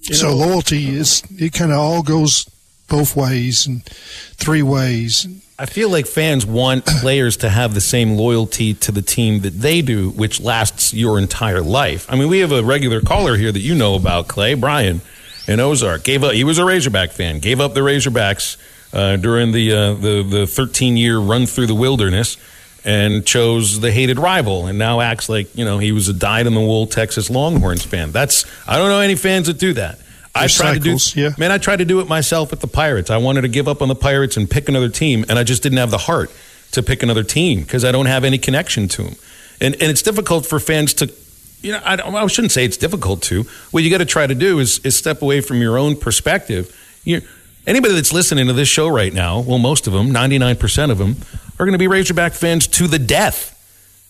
You 0.00 0.14
so 0.14 0.28
know, 0.28 0.36
loyalty 0.36 0.96
is 0.96 1.22
it 1.38 1.52
kind 1.52 1.70
of 1.70 1.78
all 1.78 2.02
goes 2.02 2.44
both 2.88 3.14
ways 3.14 3.66
and 3.66 3.84
three 3.84 4.62
ways. 4.62 5.26
I 5.60 5.66
feel 5.66 5.90
like 5.90 6.06
fans 6.06 6.46
want 6.46 6.86
players 6.86 7.38
to 7.38 7.48
have 7.48 7.74
the 7.74 7.80
same 7.80 8.12
loyalty 8.12 8.74
to 8.74 8.92
the 8.92 9.02
team 9.02 9.40
that 9.40 9.54
they 9.54 9.82
do, 9.82 10.10
which 10.10 10.40
lasts 10.40 10.94
your 10.94 11.18
entire 11.18 11.60
life. 11.60 12.06
I 12.08 12.14
mean, 12.14 12.28
we 12.28 12.38
have 12.38 12.52
a 12.52 12.62
regular 12.62 13.00
caller 13.00 13.36
here 13.36 13.50
that 13.50 13.58
you 13.58 13.74
know 13.74 13.96
about, 13.96 14.28
Clay 14.28 14.54
Brian 14.54 15.00
in 15.48 15.58
Ozark. 15.58 16.04
Gave 16.04 16.22
up. 16.22 16.34
He 16.34 16.44
was 16.44 16.58
a 16.58 16.64
Razorback 16.64 17.10
fan. 17.10 17.40
Gave 17.40 17.60
up 17.60 17.74
the 17.74 17.80
Razorbacks 17.80 18.56
uh, 18.92 19.16
during 19.16 19.50
the 19.50 19.72
uh, 19.72 19.94
the 19.94 20.22
the 20.22 20.46
13 20.46 20.96
year 20.96 21.18
run 21.18 21.44
through 21.44 21.66
the 21.66 21.74
wilderness 21.74 22.36
and 22.84 23.26
chose 23.26 23.80
the 23.80 23.90
hated 23.90 24.20
rival 24.20 24.66
and 24.66 24.78
now 24.78 25.00
acts 25.00 25.28
like, 25.28 25.54
you 25.56 25.64
know, 25.64 25.78
he 25.78 25.90
was 25.90 26.08
a 26.08 26.12
dyed 26.12 26.46
in 26.46 26.54
the 26.54 26.60
wool 26.60 26.86
Texas 26.86 27.28
Longhorns 27.28 27.84
fan. 27.84 28.12
That's 28.12 28.44
I 28.68 28.76
don't 28.76 28.90
know 28.90 29.00
any 29.00 29.16
fans 29.16 29.48
that 29.48 29.58
do 29.58 29.72
that. 29.72 29.98
I 30.38 30.46
tried 30.46 30.82
cycles, 30.82 31.10
to 31.10 31.14
do 31.14 31.20
yeah. 31.22 31.30
man, 31.38 31.50
I 31.50 31.58
tried 31.58 31.76
to 31.76 31.84
do 31.84 32.00
it 32.00 32.08
myself 32.08 32.50
with 32.50 32.60
the 32.60 32.66
Pirates. 32.66 33.10
I 33.10 33.16
wanted 33.16 33.42
to 33.42 33.48
give 33.48 33.68
up 33.68 33.82
on 33.82 33.88
the 33.88 33.94
Pirates 33.94 34.36
and 34.36 34.50
pick 34.50 34.68
another 34.68 34.88
team 34.88 35.24
and 35.28 35.38
I 35.38 35.44
just 35.44 35.62
didn't 35.62 35.78
have 35.78 35.90
the 35.90 35.98
heart 35.98 36.30
to 36.72 36.82
pick 36.82 37.02
another 37.02 37.22
team 37.22 37.62
because 37.62 37.84
I 37.84 37.92
don't 37.92 38.06
have 38.06 38.24
any 38.24 38.38
connection 38.38 38.88
to 38.88 39.02
them. 39.02 39.16
And 39.60 39.74
and 39.74 39.90
it's 39.90 40.02
difficult 40.02 40.46
for 40.46 40.58
fans 40.60 40.94
to 40.94 41.12
you 41.60 41.72
know, 41.72 41.80
I, 41.84 41.96
I 41.96 42.26
shouldn't 42.26 42.52
say 42.52 42.64
it's 42.64 42.76
difficult 42.76 43.22
to. 43.24 43.42
What 43.70 43.82
you 43.82 43.90
got 43.90 43.98
to 43.98 44.06
try 44.06 44.26
to 44.26 44.34
do 44.34 44.58
is, 44.58 44.78
is 44.84 44.96
step 44.96 45.22
away 45.22 45.40
from 45.40 45.60
your 45.60 45.78
own 45.78 45.96
perspective. 45.96 46.74
You, 47.04 47.22
anybody 47.66 47.94
that's 47.94 48.12
listening 48.12 48.46
to 48.46 48.52
this 48.52 48.68
show 48.68 48.88
right 48.88 49.12
now, 49.12 49.40
well, 49.40 49.58
most 49.58 49.86
of 49.86 49.92
them, 49.92 50.10
99% 50.10 50.90
of 50.90 50.98
them, 50.98 51.16
are 51.58 51.66
going 51.66 51.72
to 51.72 51.78
be 51.78 51.88
Razorback 51.88 52.34
fans 52.34 52.66
to 52.68 52.86
the 52.86 52.98
death 52.98 53.54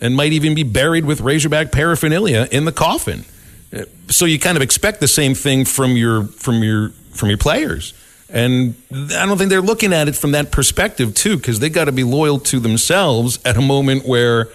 and 0.00 0.14
might 0.14 0.32
even 0.32 0.54
be 0.54 0.62
buried 0.62 1.04
with 1.04 1.20
Razorback 1.20 1.72
paraphernalia 1.72 2.48
in 2.50 2.64
the 2.64 2.72
coffin. 2.72 3.24
So 4.08 4.24
you 4.24 4.38
kind 4.38 4.56
of 4.56 4.62
expect 4.62 5.00
the 5.00 5.08
same 5.08 5.34
thing 5.34 5.64
from 5.64 5.96
your 5.96 6.24
from 6.24 6.62
your 6.62 6.90
from 7.12 7.28
your 7.28 7.38
players. 7.38 7.92
And 8.30 8.74
I 8.92 9.24
don't 9.26 9.38
think 9.38 9.50
they're 9.50 9.60
looking 9.60 9.92
at 9.92 10.08
it 10.08 10.14
from 10.14 10.32
that 10.32 10.50
perspective 10.50 11.14
too, 11.14 11.36
because 11.36 11.60
they 11.60 11.70
got 11.70 11.86
to 11.86 11.92
be 11.92 12.04
loyal 12.04 12.38
to 12.40 12.60
themselves 12.60 13.38
at 13.44 13.56
a 13.56 13.62
moment 13.62 14.06
where 14.06 14.48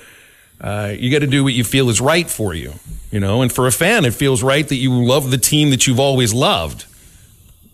uh, 0.62 0.94
you 0.96 1.12
got 1.12 1.20
to 1.20 1.28
do 1.28 1.44
what 1.44 1.54
you 1.54 1.64
feel 1.64 1.90
is 1.90 2.00
right 2.00 2.30
for 2.30 2.54
you, 2.54 2.74
you 3.12 3.20
know. 3.20 3.42
And 3.42 3.52
for 3.52 3.66
a 3.68 3.72
fan, 3.72 4.06
it 4.06 4.14
feels 4.14 4.44
right 4.44 4.68
that 4.68 4.76
you 4.76 4.92
love 5.04 5.32
the 5.32 5.40
team 5.40 5.72
that 5.72 5.88
you've 5.88 6.00
always 6.00 6.34
loved. 6.34 6.86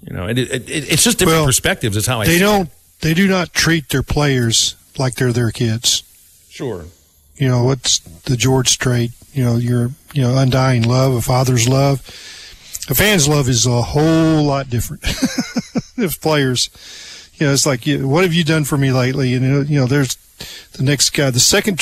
You 0.07 0.13
know, 0.13 0.27
it, 0.27 0.37
it, 0.37 0.69
it, 0.69 0.91
it's 0.91 1.03
just 1.03 1.19
different 1.19 1.39
well, 1.39 1.45
perspectives. 1.45 1.97
Is 1.97 2.05
how 2.05 2.21
I. 2.21 2.25
They 2.25 2.39
don't. 2.39 2.67
It. 2.67 2.73
They 3.01 3.13
do 3.13 3.27
not 3.27 3.53
treat 3.53 3.89
their 3.89 4.03
players 4.03 4.75
like 4.97 5.15
they're 5.15 5.33
their 5.33 5.51
kids. 5.51 6.03
Sure. 6.49 6.85
You 7.35 7.47
know, 7.47 7.63
what's 7.63 7.99
the 7.99 8.35
George 8.35 8.67
Strait, 8.67 9.11
you 9.33 9.43
know, 9.43 9.55
your, 9.55 9.91
you 10.13 10.21
know, 10.21 10.37
undying 10.37 10.83
love, 10.83 11.13
a 11.13 11.21
father's 11.21 11.67
love. 11.67 11.99
A 12.89 12.95
fan's 12.95 13.27
love 13.27 13.47
is 13.49 13.65
a 13.65 13.81
whole 13.81 14.43
lot 14.43 14.69
different. 14.69 15.03
if 15.97 16.19
players, 16.21 16.69
you 17.35 17.45
know, 17.45 17.53
it's 17.53 17.65
like, 17.65 17.81
what 17.85 18.23
have 18.23 18.33
you 18.33 18.43
done 18.43 18.63
for 18.63 18.77
me 18.77 18.91
lately? 18.91 19.33
And, 19.33 19.69
you 19.69 19.79
know, 19.79 19.85
there's 19.85 20.15
the 20.73 20.83
next 20.83 21.11
guy, 21.11 21.29
the 21.29 21.39
second, 21.39 21.79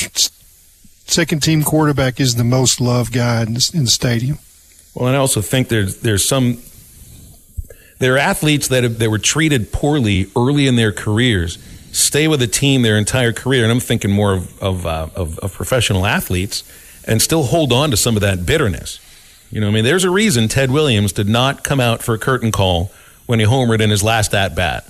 second 1.06 1.42
team 1.42 1.64
quarterback 1.64 2.20
is 2.20 2.36
the 2.36 2.44
most 2.44 2.82
loved 2.82 3.14
guy 3.14 3.44
in 3.44 3.54
the, 3.54 3.72
in 3.74 3.86
the 3.86 3.92
stadium. 3.92 4.40
Well, 4.94 5.08
and 5.08 5.16
I 5.16 5.20
also 5.20 5.42
think 5.42 5.70
there's, 5.70 5.98
there's 5.98 6.28
some, 6.28 6.62
there 8.00 8.16
are 8.16 8.20
athletes 8.20 8.68
that 8.68 8.84
have, 8.84 9.00
that 9.00 9.10
were 9.10 9.20
treated 9.20 9.72
poorly 9.72 10.30
early 10.36 10.68
in 10.68 10.76
their 10.76 10.92
careers 10.92 11.58
stay 11.98 12.28
with 12.28 12.42
a 12.42 12.48
team 12.48 12.82
their 12.84 12.98
entire 12.98 13.34
career, 13.34 13.64
and 13.64 13.72
I'm 13.72 13.80
thinking 13.80 14.12
more 14.12 14.34
of 14.34 14.62
of, 14.62 14.86
uh, 14.86 15.08
of, 15.16 15.40
of 15.40 15.54
professional 15.54 16.06
athletes, 16.06 16.64
and 17.08 17.22
still 17.22 17.44
hold 17.44 17.72
on 17.74 17.90
to 17.92 17.98
some 17.98 18.16
of 18.16 18.22
that 18.22 18.46
bitterness. 18.46 19.00
You 19.50 19.62
know, 19.62 19.70
I 19.70 19.72
mean, 19.72 19.86
there's 19.86 20.04
a 20.04 20.10
reason 20.12 20.48
Ted 20.50 20.70
Williams 20.72 21.14
did 21.14 21.28
not 21.30 21.64
come 21.64 21.80
out 21.80 22.04
for 22.04 22.14
a 22.14 22.18
curtain 22.20 22.52
call 22.52 22.92
when 23.26 23.40
he 23.40 23.46
homered 23.46 23.80
in 23.82 23.90
his 23.90 24.04
last 24.04 24.34
at 24.36 24.56
bat 24.56 24.86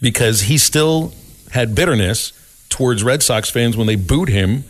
because 0.00 0.42
he 0.42 0.56
still 0.56 1.12
had 1.50 1.74
bitterness 1.74 2.32
towards 2.68 3.02
Red 3.02 3.22
Sox 3.22 3.50
fans 3.50 3.76
when 3.76 3.86
they 3.88 3.96
booed 3.96 4.28
him, 4.28 4.64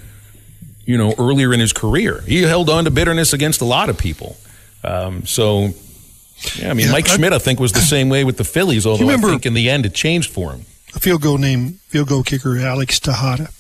you 0.87 0.97
know, 0.97 1.15
earlier 1.19 1.53
in 1.53 1.61
his 1.61 1.73
career. 1.75 2.23
He 2.23 2.43
held 2.43 2.71
on 2.71 2.85
to 2.85 2.91
bitterness 2.91 3.33
against 3.35 3.61
a 3.61 3.65
lot 3.67 3.91
of 3.91 3.99
people. 3.99 4.37
Um, 4.83 5.27
so, 5.27 5.75
yeah, 6.57 6.71
I 6.71 6.75
mean, 6.75 6.87
Yeah, 6.87 6.93
Mike 6.93 7.09
I- 7.11 7.17
Schmidt, 7.17 7.33
I 7.35 7.39
think, 7.39 7.61
was 7.61 7.73
the 7.73 7.81
same 7.83 8.09
way 8.09 8.25
with 8.25 8.39
the 8.39 8.45
Phillies, 8.45 8.87
although 8.87 9.05
remember- 9.05 9.29
I 9.29 9.33
think 9.33 9.45
in 9.47 9.55
the 9.55 9.69
end 9.69 9.85
it 9.85 9.95
changed 9.95 10.31
for 10.31 10.53
him. 10.53 10.65
a 10.95 10.99
field 11.01 11.21
goal 11.21 11.37
named 11.39 11.79
field 11.89 12.09
goal 12.09 12.23
kicker 12.23 12.59
Alex 12.59 12.99
Tejada. 12.99 13.51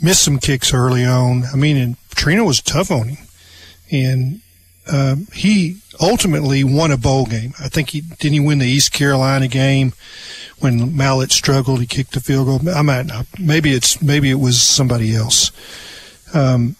Missed 0.00 0.22
some 0.22 0.38
kicks 0.38 0.74
early 0.74 1.04
on. 1.04 1.44
I 1.52 1.56
mean, 1.56 1.76
and 1.76 1.96
Trina 2.14 2.44
was 2.44 2.60
tough 2.60 2.90
on 2.90 3.08
him, 3.08 3.26
and 3.90 4.40
um, 4.92 5.28
he 5.32 5.78
ultimately 6.00 6.64
won 6.64 6.90
a 6.90 6.96
bowl 6.96 7.26
game. 7.26 7.54
I 7.58 7.68
think 7.68 7.90
he 7.90 8.00
didn't 8.00 8.32
he 8.32 8.40
win 8.40 8.58
the 8.58 8.66
East 8.66 8.92
Carolina 8.92 9.48
game 9.48 9.92
when 10.58 10.96
Mallett 10.96 11.32
struggled. 11.32 11.80
He 11.80 11.86
kicked 11.86 12.12
the 12.12 12.20
field 12.20 12.46
goal. 12.46 12.74
I 12.74 12.82
might 12.82 13.06
not. 13.06 13.26
Maybe 13.38 13.72
it's 13.72 14.02
maybe 14.02 14.30
it 14.30 14.40
was 14.40 14.62
somebody 14.62 15.14
else. 15.14 15.50
Um, 16.34 16.76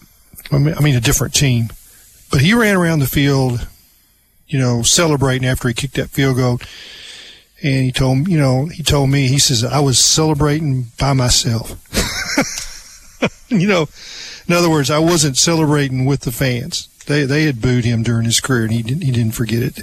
I 0.51 0.57
mean, 0.57 0.75
I 0.77 0.81
mean 0.81 0.95
a 0.95 1.01
different 1.01 1.33
team, 1.33 1.69
but 2.29 2.41
he 2.41 2.53
ran 2.53 2.75
around 2.75 2.99
the 2.99 3.07
field, 3.07 3.67
you 4.47 4.59
know, 4.59 4.83
celebrating 4.83 5.47
after 5.47 5.67
he 5.67 5.73
kicked 5.73 5.95
that 5.95 6.09
field 6.09 6.37
goal 6.37 6.59
and 7.63 7.85
he 7.85 7.91
told 7.91 8.27
you 8.27 8.37
know 8.37 8.67
he 8.67 8.83
told 8.83 9.09
me 9.09 9.27
he 9.27 9.39
says 9.39 9.63
I 9.63 9.79
was 9.79 9.97
celebrating 9.99 10.87
by 10.99 11.13
myself. 11.13 11.71
you 13.49 13.67
know, 13.67 13.87
in 14.47 14.53
other 14.53 14.69
words, 14.69 14.89
I 14.91 14.99
wasn't 14.99 15.37
celebrating 15.37 16.05
with 16.05 16.21
the 16.21 16.31
fans. 16.31 16.87
They 17.05 17.23
they 17.23 17.43
had 17.43 17.61
booed 17.61 17.85
him 17.85 18.03
during 18.03 18.25
his 18.25 18.39
career, 18.39 18.63
and 18.63 18.73
he 18.73 18.81
didn't 18.81 19.03
he 19.03 19.11
didn't 19.11 19.35
forget 19.35 19.61
it. 19.61 19.75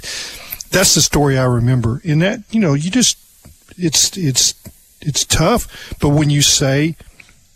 That's 0.71 0.95
the 0.95 1.01
story 1.01 1.37
I 1.37 1.45
remember. 1.45 2.01
In 2.03 2.19
that, 2.19 2.41
you 2.51 2.59
know, 2.59 2.73
you 2.73 2.89
just 2.89 3.17
it's 3.77 4.17
it's 4.17 4.53
it's 5.01 5.25
tough. 5.25 5.95
But 5.99 6.09
when 6.09 6.29
you 6.29 6.41
say, 6.41 6.95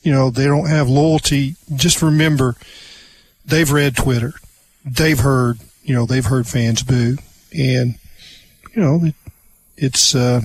you 0.03 0.11
know, 0.11 0.29
they 0.29 0.45
don't 0.45 0.67
have 0.67 0.87
loyalty, 0.87 1.55
just 1.75 2.01
remember 2.01 2.55
they've 3.45 3.71
read 3.71 3.95
Twitter, 3.95 4.33
they've 4.85 5.19
heard, 5.19 5.59
you 5.83 5.93
know, 5.93 6.05
they've 6.05 6.25
heard 6.25 6.47
fans 6.47 6.83
boo, 6.83 7.17
and 7.57 7.95
you 8.73 8.81
know, 8.81 9.05
it, 9.05 9.15
it's 9.75 10.15
uh, 10.15 10.41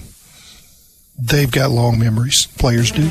they've 1.18 1.50
got 1.50 1.70
long 1.70 1.98
memories. 1.98 2.46
Players 2.58 2.90
do. 2.90 3.10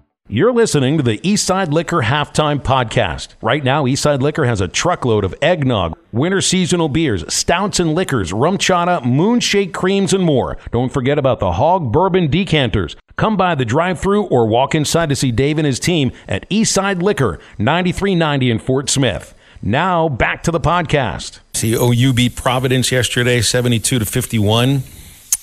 You're 0.33 0.53
listening 0.53 0.95
to 0.95 1.03
the 1.03 1.17
Eastside 1.17 1.73
Liquor 1.73 2.03
Halftime 2.03 2.63
Podcast. 2.63 3.35
Right 3.41 3.65
now, 3.65 3.83
Eastside 3.83 4.21
Liquor 4.21 4.45
has 4.45 4.61
a 4.61 4.69
truckload 4.69 5.25
of 5.25 5.35
eggnog, 5.41 5.99
winter 6.13 6.39
seasonal 6.39 6.87
beers, 6.87 7.25
stouts 7.27 7.81
and 7.81 7.93
liquors, 7.93 8.31
rum 8.31 8.57
chata, 8.57 9.01
moonshake 9.01 9.73
creams, 9.73 10.13
and 10.13 10.23
more. 10.23 10.57
Don't 10.71 10.87
forget 10.87 11.19
about 11.19 11.41
the 11.41 11.51
hog 11.51 11.91
bourbon 11.91 12.31
decanters. 12.31 12.95
Come 13.17 13.35
by 13.35 13.55
the 13.55 13.65
drive 13.65 13.99
through 13.99 14.23
or 14.27 14.47
walk 14.47 14.73
inside 14.73 15.09
to 15.09 15.17
see 15.17 15.33
Dave 15.33 15.57
and 15.57 15.67
his 15.67 15.81
team 15.81 16.13
at 16.29 16.49
Eastside 16.49 17.01
Liquor, 17.01 17.37
9390 17.57 18.51
in 18.51 18.59
Fort 18.59 18.89
Smith. 18.89 19.35
Now, 19.61 20.07
back 20.07 20.43
to 20.43 20.51
the 20.51 20.61
podcast. 20.61 21.41
See, 21.55 21.73
OU 21.73 22.13
beat 22.13 22.37
Providence 22.37 22.89
yesterday, 22.89 23.41
72 23.41 23.99
to 23.99 24.05
51. 24.05 24.83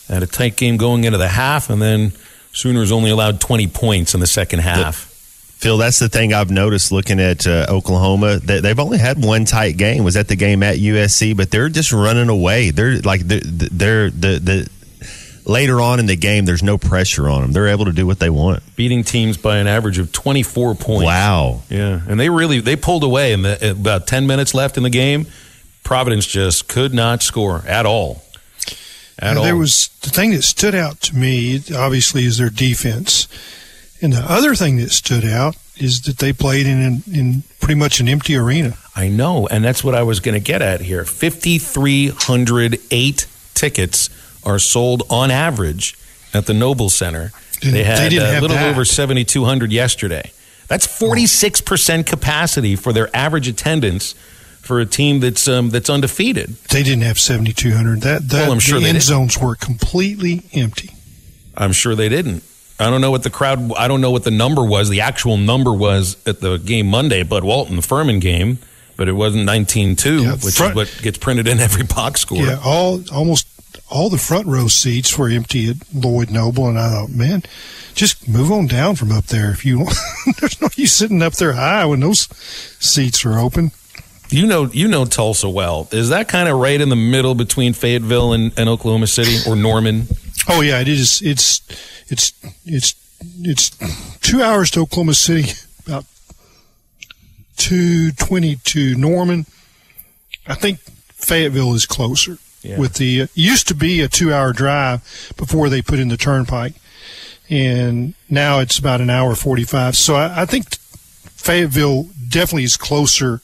Had 0.08 0.22
a 0.22 0.26
tight 0.26 0.56
game 0.56 0.78
going 0.78 1.04
into 1.04 1.18
the 1.18 1.28
half, 1.28 1.68
and 1.68 1.82
then 1.82 2.14
Sooners 2.58 2.90
only 2.90 3.10
allowed 3.10 3.40
20 3.40 3.68
points 3.68 4.14
in 4.14 4.20
the 4.20 4.26
second 4.26 4.58
half. 4.58 5.04
Phil, 5.58 5.78
that's 5.78 6.00
the 6.00 6.08
thing 6.08 6.34
I've 6.34 6.50
noticed 6.50 6.90
looking 6.90 7.20
at 7.20 7.46
uh, 7.46 7.66
Oklahoma. 7.68 8.38
They, 8.38 8.60
they've 8.60 8.78
only 8.78 8.98
had 8.98 9.24
one 9.24 9.44
tight 9.44 9.76
game. 9.76 10.02
Was 10.02 10.14
that 10.14 10.26
the 10.26 10.34
game 10.34 10.64
at 10.64 10.76
USC, 10.76 11.36
but 11.36 11.52
they're 11.52 11.68
just 11.68 11.92
running 11.92 12.28
away. 12.28 12.70
They're 12.70 12.98
like 13.00 13.20
they're, 13.20 13.40
they're 13.40 14.10
the 14.10 14.40
the 14.40 14.70
later 15.48 15.80
on 15.80 16.00
in 16.00 16.06
the 16.06 16.16
game. 16.16 16.46
There's 16.46 16.64
no 16.64 16.78
pressure 16.78 17.28
on 17.28 17.42
them. 17.42 17.52
They're 17.52 17.68
able 17.68 17.84
to 17.84 17.92
do 17.92 18.06
what 18.08 18.18
they 18.18 18.30
want. 18.30 18.62
beating 18.74 19.04
teams 19.04 19.36
by 19.36 19.58
an 19.58 19.68
average 19.68 19.98
of 19.98 20.10
24 20.10 20.74
points. 20.74 21.04
Wow. 21.04 21.62
Yeah, 21.68 22.00
and 22.08 22.18
they 22.18 22.28
really 22.28 22.58
they 22.58 22.74
pulled 22.74 23.04
away 23.04 23.32
in 23.32 23.42
the 23.42 23.70
about 23.70 24.08
10 24.08 24.26
minutes 24.26 24.52
left 24.52 24.76
in 24.76 24.82
the 24.82 24.90
game. 24.90 25.26
Providence 25.84 26.26
just 26.26 26.68
could 26.68 26.92
not 26.92 27.22
score 27.22 27.62
at 27.66 27.86
all. 27.86 28.22
At 29.18 29.34
Now, 29.34 29.38
all. 29.40 29.44
There 29.44 29.56
was 29.56 29.88
the 30.02 30.10
thing 30.10 30.30
that 30.32 30.42
stood 30.42 30.74
out 30.74 31.00
to 31.02 31.16
me, 31.16 31.60
obviously, 31.74 32.24
is 32.24 32.38
their 32.38 32.50
defense, 32.50 33.26
and 34.00 34.12
the 34.12 34.20
other 34.20 34.54
thing 34.54 34.76
that 34.76 34.90
stood 34.90 35.24
out 35.24 35.56
is 35.76 36.02
that 36.02 36.18
they 36.18 36.32
played 36.32 36.66
in 36.66 36.80
an, 36.82 37.02
in 37.12 37.42
pretty 37.60 37.74
much 37.76 38.00
an 38.00 38.08
empty 38.08 38.36
arena. 38.36 38.76
I 38.96 39.08
know, 39.08 39.46
and 39.48 39.64
that's 39.64 39.82
what 39.84 39.94
I 39.94 40.02
was 40.02 40.18
going 40.20 40.34
to 40.34 40.40
get 40.40 40.60
at 40.62 40.80
here. 40.80 41.04
5,308 41.04 43.26
tickets 43.54 44.10
are 44.44 44.58
sold 44.58 45.02
on 45.10 45.30
average 45.30 45.96
at 46.34 46.46
the 46.46 46.54
Noble 46.54 46.88
Center. 46.90 47.32
Didn't- 47.60 47.72
They 47.74 47.78
they 47.78 47.84
had 47.84 48.08
didn't 48.10 48.36
a 48.36 48.40
little 48.40 48.56
that. 48.56 48.70
over 48.70 48.84
7,200 48.84 49.72
yesterday. 49.72 50.32
That's 50.68 50.86
46% 50.86 52.06
capacity 52.06 52.76
for 52.76 52.92
their 52.92 53.08
average 53.16 53.48
attendance 53.48 54.14
for 54.68 54.78
a 54.80 54.86
team 54.86 55.20
that's 55.20 55.48
um, 55.48 55.70
that's 55.70 55.88
undefeated. 55.88 56.50
They 56.70 56.82
didn't 56.82 57.02
have 57.02 57.18
seventy 57.18 57.54
two 57.54 57.72
hundred. 57.72 58.02
That 58.02 58.28
that 58.28 58.42
Well, 58.42 58.52
I'm 58.52 58.58
sure 58.60 58.78
the 58.78 58.86
end 58.86 59.02
zones 59.02 59.38
were 59.38 59.56
completely 59.56 60.42
empty. 60.52 60.90
I'm 61.56 61.72
sure 61.72 61.94
they 61.94 62.10
didn't. 62.10 62.44
I 62.78 62.90
don't 62.90 63.00
know 63.00 63.10
what 63.10 63.22
the 63.22 63.30
crowd. 63.30 63.72
I 63.72 63.88
don't 63.88 64.02
know 64.02 64.10
what 64.10 64.24
the 64.24 64.30
number 64.30 64.62
was. 64.62 64.90
The 64.90 65.00
actual 65.00 65.38
number 65.38 65.72
was 65.72 66.16
at 66.28 66.40
the 66.40 66.58
game 66.58 66.86
Monday, 66.86 67.22
Bud 67.22 67.42
Walton 67.44 67.76
the 67.76 67.82
Furman 67.82 68.20
game, 68.20 68.58
but 68.96 69.08
it 69.08 69.14
wasn't 69.14 69.48
19-2, 69.48 70.22
Yeah, 70.22 70.32
which 70.36 70.54
front- 70.56 70.72
is 70.72 70.76
what 70.76 71.02
gets 71.02 71.18
printed 71.18 71.48
in 71.48 71.58
every 71.60 71.82
box 71.84 72.20
score. 72.20 72.44
Yeah, 72.44 72.60
all 72.62 73.02
almost 73.10 73.48
all 73.90 74.10
the 74.10 74.18
front 74.18 74.46
row 74.46 74.68
seats 74.68 75.16
were 75.16 75.30
empty 75.30 75.70
at 75.70 75.76
Lloyd 75.94 76.30
Noble, 76.30 76.68
and 76.68 76.78
I 76.78 76.90
thought, 76.90 77.10
man, 77.10 77.42
just 77.94 78.28
move 78.28 78.52
on 78.52 78.66
down 78.66 78.96
from 78.96 79.10
up 79.12 79.24
there 79.26 79.50
if 79.50 79.64
you 79.64 79.78
want. 79.78 79.96
There's 80.40 80.60
no 80.60 80.68
use 80.76 80.92
sitting 80.92 81.22
up 81.22 81.32
there 81.32 81.54
high 81.54 81.86
when 81.86 82.00
those 82.00 82.28
seats 82.78 83.24
are 83.24 83.38
open. 83.38 83.72
You 84.30 84.46
know, 84.46 84.64
you 84.66 84.88
know 84.88 85.04
Tulsa 85.04 85.48
well. 85.48 85.88
Is 85.90 86.10
that 86.10 86.28
kind 86.28 86.48
of 86.48 86.58
right 86.58 86.80
in 86.80 86.88
the 86.90 86.96
middle 86.96 87.34
between 87.34 87.72
Fayetteville 87.72 88.32
and, 88.32 88.52
and 88.58 88.68
Oklahoma 88.68 89.06
City 89.06 89.38
or 89.48 89.56
Norman? 89.56 90.06
Oh 90.48 90.60
yeah, 90.60 90.80
it 90.80 90.88
is. 90.88 91.22
It's 91.22 91.62
it's 92.08 92.32
it's 92.64 92.94
it's 93.40 93.70
two 94.20 94.42
hours 94.42 94.70
to 94.72 94.80
Oklahoma 94.80 95.14
City, 95.14 95.52
about 95.86 96.04
two 97.56 98.12
twenty 98.12 98.56
to 98.56 98.94
Norman. 98.96 99.46
I 100.46 100.54
think 100.54 100.78
Fayetteville 100.80 101.74
is 101.74 101.86
closer. 101.86 102.38
Yeah. 102.62 102.78
With 102.78 102.94
the 102.94 103.20
it 103.20 103.30
used 103.34 103.68
to 103.68 103.74
be 103.74 104.00
a 104.00 104.08
two 104.08 104.32
hour 104.32 104.52
drive 104.52 105.32
before 105.36 105.68
they 105.68 105.80
put 105.80 105.98
in 105.98 106.08
the 106.08 106.16
turnpike, 106.16 106.74
and 107.48 108.14
now 108.28 108.58
it's 108.58 108.78
about 108.78 109.00
an 109.00 109.10
hour 109.10 109.34
forty 109.34 109.64
five. 109.64 109.96
So 109.96 110.16
I, 110.16 110.42
I 110.42 110.46
think 110.46 110.74
Fayetteville 110.74 112.08
definitely 112.28 112.64
is 112.64 112.76
closer, 112.76 113.40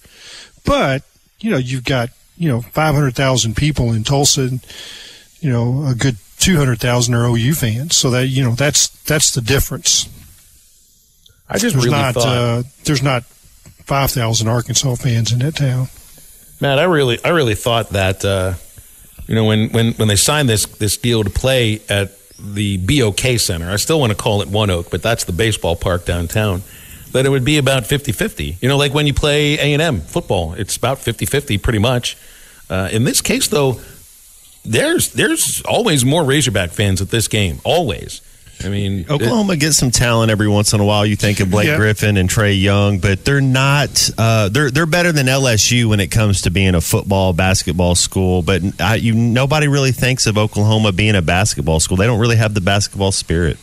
but 0.64 1.02
you 1.40 1.50
know 1.50 1.58
you've 1.58 1.84
got 1.84 2.10
you 2.36 2.48
know 2.48 2.60
five 2.60 2.94
hundred 2.94 3.14
thousand 3.14 3.56
people 3.56 3.92
in 3.92 4.04
Tulsa. 4.04 4.42
And, 4.42 4.66
you 5.40 5.50
know, 5.50 5.86
a 5.86 5.94
good 5.94 6.16
200,000 6.38 7.14
are 7.14 7.26
OU 7.26 7.52
fans. 7.52 7.96
So 7.96 8.10
that, 8.10 8.28
you 8.28 8.42
know, 8.42 8.52
that's, 8.52 8.88
that's 9.04 9.32
the 9.34 9.42
difference. 9.42 10.08
I 11.48 11.58
just 11.58 11.74
There's 11.74 11.86
really 11.86 11.90
not, 11.90 12.14
thought, 12.14 12.26
uh, 12.26 12.62
there's 12.84 13.02
not 13.02 13.24
5,000 13.24 14.48
Arkansas 14.48 14.94
fans 14.94 15.32
in 15.32 15.40
that 15.40 15.56
town. 15.56 15.88
Matt, 16.60 16.78
I 16.78 16.84
really, 16.84 17.22
I 17.22 17.28
really 17.28 17.54
thought 17.54 17.90
that, 17.90 18.24
uh, 18.24 18.54
you 19.26 19.34
know, 19.34 19.44
when, 19.44 19.68
when, 19.70 19.92
when 19.94 20.08
they 20.08 20.16
signed 20.16 20.48
this 20.48 20.64
this 20.66 20.96
deal 20.96 21.24
to 21.24 21.30
play 21.30 21.80
at 21.88 22.12
the 22.38 22.78
BOK 22.78 23.38
Center, 23.38 23.70
I 23.70 23.76
still 23.76 24.00
want 24.00 24.12
to 24.12 24.16
call 24.16 24.42
it 24.42 24.48
ONEOK, 24.48 24.90
but 24.90 25.02
that's 25.02 25.24
the 25.24 25.32
baseball 25.32 25.76
park 25.76 26.04
downtown. 26.04 26.62
That 27.14 27.24
it 27.26 27.30
would 27.30 27.44
be 27.44 27.58
about 27.58 27.84
50-50. 27.84 28.60
You 28.60 28.68
know, 28.68 28.76
like 28.76 28.92
when 28.92 29.06
you 29.06 29.14
play 29.14 29.54
A 29.54 29.72
and 29.72 29.80
M 29.80 30.00
football, 30.00 30.52
it's 30.54 30.76
about 30.76 30.98
50-50 30.98 31.62
pretty 31.62 31.78
much. 31.78 32.16
Uh, 32.68 32.88
in 32.92 33.04
this 33.04 33.20
case, 33.22 33.48
though, 33.48 33.80
there's 34.64 35.12
there's 35.12 35.62
always 35.62 36.04
more 36.04 36.24
Razorback 36.24 36.70
fans 36.70 37.00
at 37.00 37.10
this 37.10 37.28
game, 37.28 37.60
always. 37.64 38.20
I 38.64 38.68
mean, 38.68 39.04
Oklahoma 39.10 39.56
gets 39.56 39.76
some 39.76 39.90
talent 39.90 40.30
every 40.30 40.48
once 40.48 40.72
in 40.72 40.80
a 40.80 40.84
while. 40.84 41.04
You 41.04 41.16
think 41.16 41.40
of 41.40 41.50
Blake 41.50 41.66
Yeah. 41.66 41.76
Griffin 41.76 42.16
and 42.16 42.30
Trae 42.30 42.58
Young, 42.58 42.98
but 42.98 43.24
they're 43.24 43.40
not. 43.40 44.08
Uh, 44.16 44.48
they're 44.48 44.70
they're 44.70 44.86
better 44.86 45.12
than 45.12 45.26
LSU 45.26 45.86
when 45.86 46.00
it 46.00 46.08
comes 46.10 46.42
to 46.42 46.50
being 46.50 46.74
a 46.74 46.80
football 46.80 47.32
basketball 47.32 47.94
school. 47.94 48.42
But 48.42 48.62
I, 48.80 48.94
you 48.94 49.12
nobody 49.14 49.68
really 49.68 49.92
thinks 49.92 50.26
of 50.26 50.38
Oklahoma 50.38 50.92
being 50.92 51.16
a 51.16 51.22
basketball 51.22 51.80
school. 51.80 51.96
They 51.96 52.06
don't 52.06 52.20
really 52.20 52.36
have 52.36 52.54
the 52.54 52.60
basketball 52.60 53.12
spirit. 53.12 53.58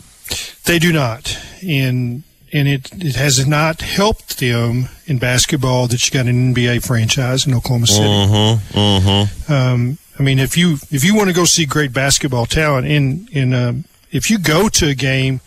They 0.65 0.77
do 0.77 0.93
not, 0.93 1.37
and 1.67 2.23
and 2.53 2.67
it 2.67 2.91
it 3.03 3.15
has 3.15 3.45
not 3.47 3.81
helped 3.81 4.39
them 4.39 4.89
in 5.05 5.17
basketball 5.17 5.87
that 5.87 6.05
you 6.05 6.11
got 6.11 6.27
an 6.27 6.53
NBA 6.53 6.85
franchise 6.85 7.47
in 7.47 7.53
Oklahoma 7.53 7.87
City. 7.87 8.07
Mm-hmm. 8.07 8.77
Mm-hmm. 8.77 9.53
Um, 9.53 9.97
I 10.19 10.23
mean, 10.23 10.39
if 10.39 10.57
you 10.57 10.77
if 10.91 11.03
you 11.03 11.15
want 11.15 11.29
to 11.29 11.35
go 11.35 11.45
see 11.45 11.65
great 11.65 11.93
basketball 11.93 12.45
talent 12.45 12.87
in 12.87 13.27
in 13.31 13.53
um, 13.53 13.85
if 14.11 14.29
you 14.29 14.37
go 14.37 14.69
to 14.69 14.87
a 14.87 14.93
game 14.93 15.41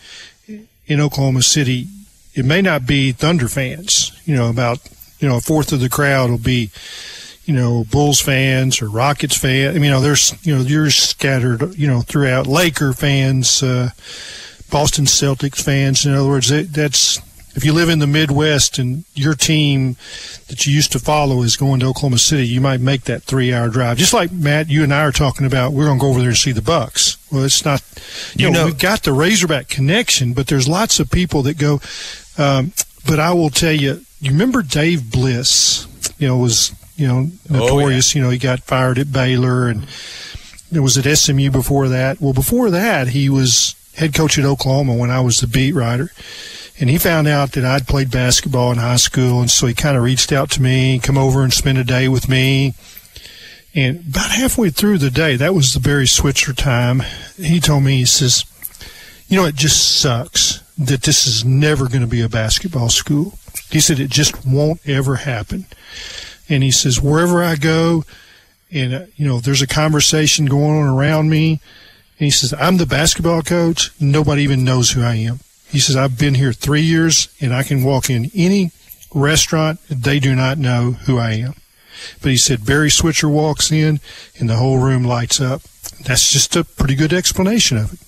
in 0.87 1.01
Oklahoma 1.01 1.43
City, 1.43 1.87
it 2.35 2.45
may 2.45 2.62
not 2.62 2.87
be 2.87 3.12
Thunder 3.12 3.49
fans. 3.49 4.12
You 4.25 4.35
know, 4.35 4.49
about 4.49 4.81
you 5.21 5.29
know 5.29 5.37
a 5.37 5.40
fourth 5.40 5.73
of 5.73 5.81
the 5.81 5.88
crowd 5.88 6.31
will 6.31 6.38
be 6.38 6.71
you 7.45 7.55
know 7.55 7.85
Bulls 7.90 8.21
fans 8.21 8.81
or 8.81 8.88
Rockets 8.88 9.37
fans. 9.37 9.71
I 9.71 9.75
mean, 9.75 9.85
you 9.85 9.90
know, 9.90 10.01
there's 10.01 10.35
you 10.47 10.57
know 10.57 10.62
you're 10.62 10.90
scattered 10.90 11.77
you 11.77 11.87
know 11.87 12.01
throughout 12.01 12.47
Laker 12.47 12.93
fans, 12.93 13.62
uh, 13.62 13.90
Boston 14.75 15.05
Celtics 15.05 15.63
fans. 15.63 16.05
In 16.05 16.13
other 16.15 16.29
words, 16.29 16.49
that, 16.49 16.73
that's 16.73 17.19
if 17.55 17.65
you 17.65 17.73
live 17.73 17.89
in 17.89 18.01
the 18.01 18.09
Midwest 18.09 18.77
and 18.77 19.05
your 19.15 19.35
team 19.35 19.95
that 20.49 20.67
you 20.67 20.73
used 20.75 20.91
to 20.91 20.99
follow 20.99 21.43
is 21.43 21.57
going 21.57 21.79
to 21.79 21.87
Oklahoma 21.87 22.19
City, 22.19 22.45
you 22.45 22.61
might 22.61 22.81
make 22.81 23.05
that 23.05 23.23
three-hour 23.23 23.69
drive. 23.69 23.99
Just 23.99 24.13
like 24.13 24.33
Matt, 24.33 24.69
you 24.69 24.83
and 24.83 24.93
I 24.93 25.05
are 25.05 25.13
talking 25.13 25.47
about, 25.47 25.73
we're 25.73 25.85
going 25.85 26.01
to 26.01 26.03
go 26.03 26.09
over 26.09 26.19
there 26.19 26.31
and 26.31 26.37
see 26.37 26.51
the 26.51 26.61
Bucks. 26.61 27.19
Well, 27.31 27.45
it's 27.45 27.65
not. 27.65 27.85
You, 28.35 28.47
You 28.49 28.53
know, 28.53 28.61
know- 28.63 28.67
we've 28.67 28.79
got 28.81 29.05
the 29.05 29.13
Razorback 29.13 29.69
connection, 29.69 30.33
but 30.33 30.49
there's 30.49 30.67
lots 30.67 30.99
of 30.99 31.09
people 31.09 31.43
that 31.43 31.57
go. 31.57 31.81
Um, 32.37 32.73
but 33.07 33.21
I 33.21 33.33
will 33.33 33.51
tell 33.51 33.71
you, 33.71 34.05
you 34.21 34.33
remember 34.33 34.63
Dave 34.63 35.13
Bliss? 35.13 35.87
You 36.19 36.27
know, 36.27 36.39
was 36.39 36.73
you 36.97 37.07
know 37.07 37.29
notorious. 37.49 38.13
You 38.17 38.23
know, 38.23 38.31
he 38.31 38.39
got 38.39 38.59
fired 38.65 38.99
at 38.99 39.13
Baylor 39.13 39.69
and 39.69 39.87
it 40.73 40.81
was 40.81 40.99
at 40.99 41.17
SMU 41.17 41.53
before 41.53 41.87
that. 41.91 42.21
Well, 42.21 42.33
before 42.33 42.71
that, 42.71 43.07
he 43.09 43.29
was 43.29 43.77
head 43.97 44.15
coach 44.15 44.39
at 44.39 44.45
Oklahoma 44.45 44.95
when 44.95 45.11
I 45.11 45.21
was 45.21 45.41
the 45.41 45.47
beat 45.47 45.73
writer. 45.73 46.11
And 46.81 46.91
he 46.91 46.99
found 46.99 47.29
out 47.29 47.53
that 47.53 47.65
I'd 47.65 47.87
played 47.87 48.11
basketball 48.11 48.73
in 48.73 48.79
high 48.79 48.97
school, 48.97 49.41
and 49.41 49.51
so 49.51 49.67
he 49.67 49.75
kind 49.75 49.97
of 49.97 50.03
reached 50.03 50.33
out 50.33 50.51
to 50.53 50.63
me, 50.63 50.99
come 50.99 51.17
over 51.17 51.43
and 51.43 51.53
spend 51.53 51.79
a 51.79 51.85
day 51.85 52.09
with 52.09 52.29
me. 52.29 52.75
And 53.77 54.01
about 54.09 54.31
halfway 54.31 54.71
through 54.71 54.99
the 54.99 55.11
day, 55.11 55.37
that 55.37 55.55
was 55.55 55.73
the 55.73 55.81
Barry 55.81 56.07
Switzer 56.07 56.53
time. 56.53 57.03
He 57.37 57.61
told 57.61 57.85
me, 57.85 57.99
he 57.99 58.05
says, 58.05 58.45
"You 59.29 59.41
know, 59.41 59.47
it 59.47 59.57
just 59.57 60.01
sucks 60.01 60.63
that 60.79 61.03
this 61.03 61.27
is 61.27 61.45
never 61.45 61.89
going 61.89 62.01
to 62.01 62.07
be 62.07 62.21
a 62.21 62.29
basketball 62.29 62.89
school." 62.89 63.39
He 63.71 63.81
said, 63.81 63.99
"It 63.99 64.11
just 64.11 64.47
won't 64.47 64.81
ever 64.87 65.17
happen." 65.17 65.67
And 66.49 66.63
he 66.63 66.71
says, 66.71 67.01
"Wherever 67.01 67.43
I 67.43 67.57
go, 67.57 68.05
and 68.73 68.95
uh, 68.95 69.05
you 69.17 69.27
know 69.27 69.41
there's 69.41 69.63
a 69.63 69.67
conversation 69.67 70.47
going 70.47 70.77
on 70.81 70.89
around 70.89 71.31
me 71.31 71.61
and 72.25 72.33
he 72.33 72.39
says 72.39 72.55
i'm 72.59 72.79
the 72.79 72.87
basketball 72.87 73.43
coach. 73.43 73.91
Nobody 74.01 74.43
even 74.45 74.65
knows 74.65 74.93
who 74.93 75.03
i 75.03 75.15
am. 75.15 75.41
He 75.69 75.79
says 75.79 75.95
i've 75.95 76.19
been 76.19 76.35
here 76.37 76.55
three 76.55 76.81
years 76.81 77.29
and 77.39 77.53
i 77.53 77.63
can 77.63 77.85
walk 77.85 78.09
in 78.09 78.31
any 78.35 78.71
restaurant. 79.13 79.79
They 79.91 80.19
do 80.21 80.35
not 80.35 80.57
know 80.57 80.93
who 81.05 81.19
i 81.19 81.33
am. 81.33 81.53
But 82.23 82.31
he 82.31 82.39
said 82.39 82.65
Barry 82.65 82.91
Switzer 82.91 83.29
walks 83.29 83.71
in 83.71 84.01
and 84.39 84.49
the 84.49 84.57
whole 84.57 84.79
room 84.79 85.05
lights 85.05 85.39
up. 85.39 85.61
That's 86.07 86.33
just 86.33 86.57
a 86.57 86.65
pretty 86.65 86.95
good 86.95 87.13
explanation 87.13 87.77
of 87.77 87.93
it. 87.93 87.99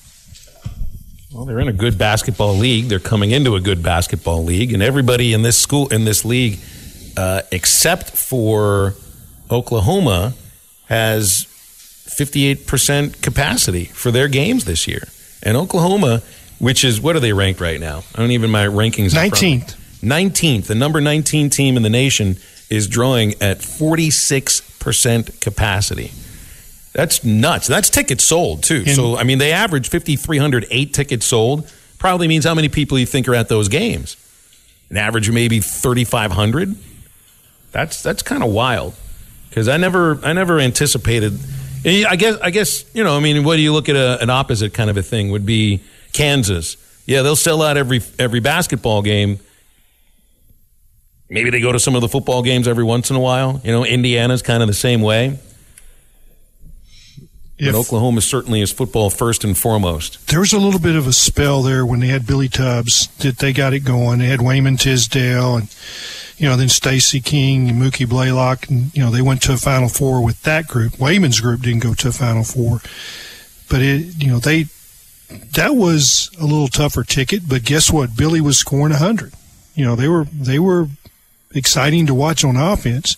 Well, 1.30 1.44
they're 1.44 1.60
in 1.60 1.68
a 1.68 1.72
good 1.74 1.98
basketball 1.98 2.54
league. 2.54 2.86
They're 2.86 2.98
coming 2.98 3.32
into 3.32 3.54
a 3.54 3.60
good 3.60 3.82
basketball 3.82 4.42
league, 4.44 4.72
and 4.72 4.82
everybody 4.82 5.34
in 5.34 5.42
this 5.42 5.58
school 5.58 5.88
in 5.88 6.06
this 6.06 6.24
league, 6.24 6.58
uh, 7.18 7.42
except 7.52 8.16
for 8.16 8.94
Oklahoma, 9.50 10.32
has 10.88 11.46
fifty-eight 12.06 12.66
percent 12.66 13.20
capacity 13.22 13.84
for 13.86 14.10
their 14.10 14.28
games 14.28 14.64
this 14.64 14.86
year. 14.88 15.08
And 15.42 15.56
Oklahoma, 15.56 16.22
which 16.58 16.84
is 16.84 17.00
what 17.00 17.16
are 17.16 17.20
they 17.20 17.32
ranked 17.32 17.60
right 17.60 17.80
now? 17.80 18.02
I 18.14 18.18
don't 18.18 18.30
even 18.30 18.50
my 18.50 18.66
rankings. 18.66 19.06
in 19.06 19.30
front 19.30 19.32
of 19.34 19.42
me. 19.42 19.58
19th 19.60 19.76
19th, 20.02 20.66
the 20.66 20.74
number 20.74 21.00
19 21.00 21.50
team 21.50 21.76
in 21.76 21.82
the 21.82 21.90
nation 21.90 22.36
is 22.70 22.86
drawing 22.86 23.32
at 23.40 23.58
46% 23.58 25.40
capacity. 25.40 26.12
That's 26.92 27.24
nuts. 27.24 27.66
That's 27.66 27.90
tickets 27.90 28.24
sold 28.24 28.62
too. 28.62 28.84
In- 28.86 28.94
so 28.94 29.16
I 29.16 29.24
mean, 29.24 29.38
they 29.38 29.52
average 29.52 29.88
5,308 29.88 30.94
tickets 30.94 31.26
sold. 31.26 31.70
Probably 31.98 32.28
means 32.28 32.44
how 32.44 32.54
many 32.54 32.68
people 32.68 32.98
you 32.98 33.06
think 33.06 33.28
are 33.28 33.34
at 33.34 33.48
those 33.48 33.68
games. 33.68 34.16
An 34.90 34.96
average 34.96 35.28
of 35.28 35.34
maybe 35.34 35.60
3,500. 35.60 36.76
That's 37.72 38.02
that's 38.02 38.22
kind 38.22 38.42
of 38.42 38.50
wild 38.50 38.94
because 39.48 39.68
I 39.68 39.76
never 39.76 40.18
I 40.24 40.32
never 40.32 40.58
anticipated. 40.60 41.38
I 41.84 42.16
guess 42.16 42.36
I 42.40 42.50
guess 42.50 42.84
you 42.94 43.04
know 43.04 43.16
I 43.16 43.20
mean, 43.20 43.44
what 43.44 43.56
do 43.56 43.62
you 43.62 43.72
look 43.72 43.88
at 43.88 43.96
a, 43.96 44.20
an 44.22 44.30
opposite 44.30 44.74
kind 44.74 44.90
of 44.90 44.96
a 44.96 45.02
thing 45.02 45.30
would 45.30 45.46
be 45.46 45.80
Kansas. 46.12 46.76
Yeah, 47.06 47.22
they'll 47.22 47.36
sell 47.36 47.62
out 47.62 47.76
every 47.76 48.00
every 48.18 48.40
basketball 48.40 49.02
game. 49.02 49.38
Maybe 51.28 51.50
they 51.50 51.60
go 51.60 51.72
to 51.72 51.80
some 51.80 51.94
of 51.94 52.00
the 52.00 52.08
football 52.08 52.42
games 52.42 52.68
every 52.68 52.84
once 52.84 53.10
in 53.10 53.16
a 53.16 53.20
while. 53.20 53.60
You 53.64 53.72
know, 53.72 53.84
Indiana's 53.84 54.42
kind 54.42 54.62
of 54.62 54.68
the 54.68 54.74
same 54.74 55.02
way. 55.02 55.38
If- 57.58 57.72
but 57.72 57.78
Oklahoma 57.78 58.20
certainly 58.20 58.60
is 58.60 58.70
football 58.70 59.08
first 59.10 59.42
and 59.44 59.56
foremost. 59.56 60.26
there 60.28 60.40
was 60.40 60.52
a 60.52 60.58
little 60.58 60.80
bit 60.80 60.94
of 60.94 61.06
a 61.06 61.12
spell 61.12 61.62
there 61.62 61.86
when 61.86 62.00
they 62.00 62.08
had 62.08 62.26
Billy 62.26 62.48
Tubbs 62.48 63.08
that 63.20 63.38
they 63.38 63.52
got 63.52 63.72
it 63.72 63.80
going. 63.80 64.18
They 64.18 64.26
had 64.26 64.42
Wayman 64.42 64.76
Tisdale 64.76 65.56
and 65.56 65.74
you 66.36 66.46
know 66.46 66.56
then 66.56 66.68
Stacy 66.68 67.20
King 67.20 67.70
and 67.70 67.80
Mookie 67.80 68.06
Blaylock 68.08 68.68
and 68.68 68.94
you 68.94 69.02
know 69.02 69.10
they 69.10 69.22
went 69.22 69.40
to 69.42 69.54
a 69.54 69.56
Final 69.56 69.88
Four 69.88 70.22
with 70.22 70.42
that 70.42 70.68
group. 70.68 70.92
Wayman's 70.98 71.40
group 71.40 71.62
didn't 71.62 71.82
go 71.82 71.94
to 71.94 72.08
a 72.08 72.12
Final 72.12 72.44
Four, 72.44 72.80
but 73.70 73.80
it 73.80 74.22
you 74.22 74.28
know 74.28 74.38
they 74.38 74.66
that 75.54 75.74
was 75.74 76.30
a 76.38 76.44
little 76.44 76.68
tougher 76.68 77.02
ticket. 77.04 77.48
But 77.48 77.64
guess 77.64 77.90
what? 77.90 78.16
Billy 78.16 78.40
was 78.40 78.58
scoring 78.58 78.92
hundred. 78.94 79.32
You 79.74 79.84
know 79.86 79.96
they 79.96 80.08
were 80.08 80.24
they 80.32 80.58
were 80.58 80.88
exciting 81.54 82.06
to 82.06 82.14
watch 82.14 82.44
on 82.44 82.56
offense, 82.56 83.16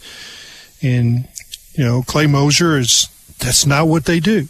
and 0.80 1.26
you 1.74 1.84
know 1.84 2.02
Clay 2.06 2.28
Moser 2.28 2.78
is 2.78 3.08
that's 3.38 3.66
not 3.66 3.88
what 3.88 4.04
they 4.04 4.20
do. 4.20 4.48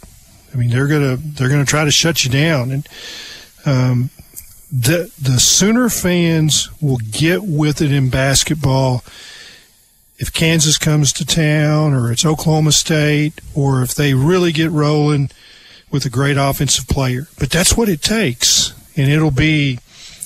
I 0.53 0.57
mean, 0.57 0.69
they're 0.69 0.87
gonna 0.87 1.17
they're 1.17 1.49
gonna 1.49 1.65
try 1.65 1.85
to 1.85 1.91
shut 1.91 2.23
you 2.23 2.31
down, 2.31 2.71
and 2.71 2.89
um, 3.65 4.09
the 4.71 5.11
the 5.21 5.39
Sooner 5.39 5.89
fans 5.89 6.69
will 6.81 6.99
get 7.11 7.43
with 7.43 7.81
it 7.81 7.91
in 7.91 8.09
basketball 8.09 9.03
if 10.17 10.33
Kansas 10.33 10.77
comes 10.77 11.13
to 11.13 11.25
town, 11.25 11.93
or 11.93 12.11
it's 12.11 12.25
Oklahoma 12.25 12.71
State, 12.71 13.39
or 13.55 13.81
if 13.81 13.95
they 13.95 14.13
really 14.13 14.51
get 14.51 14.71
rolling 14.71 15.29
with 15.91 16.05
a 16.05 16.09
great 16.09 16.37
offensive 16.37 16.87
player. 16.87 17.27
But 17.39 17.49
that's 17.49 17.77
what 17.77 17.89
it 17.89 18.01
takes, 18.01 18.73
and 18.97 19.09
it'll 19.11 19.31
be 19.31 19.79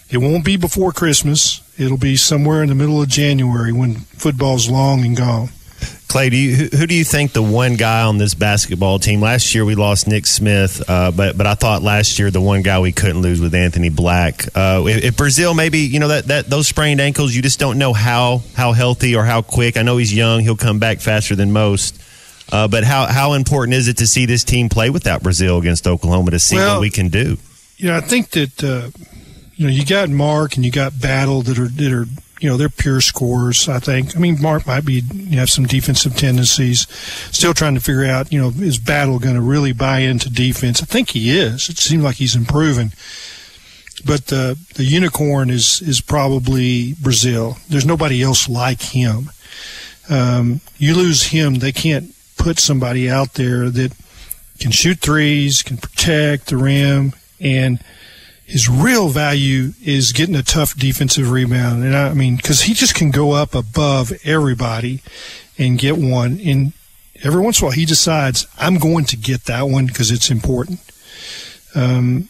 it 0.10 0.18
won't 0.18 0.46
be 0.46 0.58
before 0.58 0.92
Christmas. 0.92 1.62
It'll 1.78 1.98
be 1.98 2.16
somewhere 2.16 2.62
in 2.62 2.70
the 2.70 2.76
middle 2.76 3.02
of 3.02 3.10
January 3.10 3.74
when 3.74 3.96
football's 3.96 4.70
long 4.70 5.04
and 5.04 5.18
gone. 5.18 5.50
Clay, 6.08 6.30
do 6.30 6.38
you, 6.38 6.56
who, 6.56 6.78
who 6.78 6.88
do 6.88 6.94
you 6.94 7.04
think 7.04 7.34
the 7.34 7.42
one 7.42 7.76
guy 7.76 8.04
on 8.04 8.20
this 8.20 8.36
basketball 8.36 9.00
team? 9.00 9.20
Last 9.20 9.56
year 9.56 9.66
we 9.66 9.74
lost 9.74 10.08
Nick 10.08 10.28
Smith, 10.28 10.88
uh, 10.88 11.10
but 11.12 11.36
but 11.36 11.48
I 11.48 11.56
thought 11.56 11.82
last 11.82 12.20
year 12.20 12.30
the 12.30 12.40
one 12.42 12.62
guy 12.62 12.80
we 12.80 12.92
couldn't 12.92 13.22
lose 13.22 13.42
was 13.42 13.54
Anthony 13.54 13.90
Black. 13.90 14.46
Uh, 14.56 14.84
if, 14.86 15.04
if 15.04 15.16
Brazile 15.16 15.56
maybe 15.56 15.80
you 15.80 16.00
know 16.00 16.10
that, 16.10 16.26
that 16.28 16.50
those 16.50 16.68
sprained 16.68 17.02
ankles, 17.02 17.34
you 17.34 17.42
just 17.42 17.60
don't 17.60 17.80
know 17.80 17.94
how 17.94 18.42
how 18.56 18.74
healthy 18.74 19.16
or 19.16 19.24
how 19.24 19.42
quick. 19.42 19.76
I 19.76 19.82
know 19.82 19.98
he's 19.98 20.14
young; 20.14 20.42
he'll 20.42 20.56
come 20.56 20.78
back 20.78 21.00
faster 21.00 21.36
than 21.36 21.52
most. 21.52 22.00
Uh, 22.52 22.68
but 22.68 22.84
how 22.84 23.08
how 23.08 23.34
important 23.34 23.74
is 23.74 23.88
it 23.88 23.98
to 23.98 24.06
see 24.06 24.28
this 24.28 24.44
team 24.44 24.70
play 24.70 24.92
without 24.92 25.24
Brazile 25.24 25.58
against 25.58 25.88
Oklahoma 25.88 26.32
to 26.32 26.40
see 26.40 26.58
Well, 26.58 26.76
what 26.76 26.82
we 26.82 26.90
can 26.92 27.10
do? 27.10 27.38
you 27.78 27.88
know, 27.90 27.98
I 27.98 28.02
think 28.02 28.30
that 28.32 28.64
uh, 28.64 28.92
you 29.56 29.66
know 29.66 29.74
you 29.74 29.84
got 29.84 30.10
Mark 30.10 30.56
and 30.58 30.64
you 30.64 30.70
got 30.70 31.00
Battle 31.02 31.42
that 31.42 31.58
are 31.58 31.68
that 31.68 31.92
are 31.92 32.06
you 32.44 32.50
know 32.50 32.58
they're 32.58 32.68
pure 32.68 33.00
scorers. 33.00 33.70
I 33.70 33.80
think. 33.80 34.18
I 34.18 34.20
mean, 34.20 34.42
Mark 34.42 34.68
might 34.68 34.86
be 34.86 35.02
you 35.14 35.40
have 35.40 35.50
some 35.50 35.66
defensive 35.66 36.18
tendencies. 36.18 36.88
Still 37.32 37.54
trying 37.54 37.76
to 37.76 37.80
figure 37.80 38.06
out 38.06 38.34
you 38.34 38.42
know 38.42 38.50
is 38.50 38.78
Battle 38.78 39.18
going 39.18 39.36
to 39.36 39.42
really 39.42 39.72
buy 39.72 40.00
into 40.00 40.30
defense? 40.30 40.84
I 40.84 40.86
think 40.86 41.12
he 41.12 41.32
is. 41.32 41.70
It 41.70 41.78
seems 41.78 42.04
like 42.04 42.18
he's 42.18 42.36
improving. 42.36 42.92
But 44.06 44.28
the 44.28 44.60
the 44.76 44.84
unicorn 44.84 45.50
is 45.50 45.82
is 45.82 46.02
probably 46.02 46.96
Brazile. 46.96 47.66
There's 47.68 47.86
nobody 47.86 48.22
else 48.22 48.50
like 48.50 48.82
him. 48.82 49.32
Um, 50.10 50.60
you 50.78 50.96
lose 50.96 51.28
him, 51.28 51.56
they 51.56 51.72
can't 51.72 52.14
put 52.36 52.60
somebody 52.60 53.10
out 53.10 53.36
there 53.36 53.70
that 53.70 53.94
can 54.60 54.72
shoot 54.72 55.00
threes, 55.00 55.62
can 55.62 55.78
protect 55.78 56.48
the 56.48 56.58
rim, 56.58 57.14
and 57.40 57.80
his 58.54 58.70
real 58.70 59.10
value 59.10 59.74
is 59.84 60.12
getting 60.12 60.36
a 60.36 60.44
tough 60.44 60.76
defensive 60.76 61.32
rebound. 61.32 61.84
And 61.84 61.96
I, 61.96 62.14
mean, 62.14 62.36
because 62.36 62.62
he 62.62 62.76
just 62.76 62.94
can 62.94 63.10
go 63.10 63.32
up 63.32 63.56
above 63.56 64.14
everybody 64.24 65.02
and 65.58 65.80
get 65.80 65.98
one. 65.98 66.40
And 66.40 66.74
every 67.24 67.42
once 67.42 67.60
in 67.60 67.64
a 67.64 67.66
while, 67.66 67.76
he 67.76 67.88
decides, 67.88 68.46
I'm 68.60 68.78
going 68.78 69.06
to 69.06 69.18
get 69.18 69.46
that 69.46 69.64
one 69.64 69.88
because 69.88 70.12
it's 70.12 70.30
important. 70.30 70.82
Um, 71.74 72.30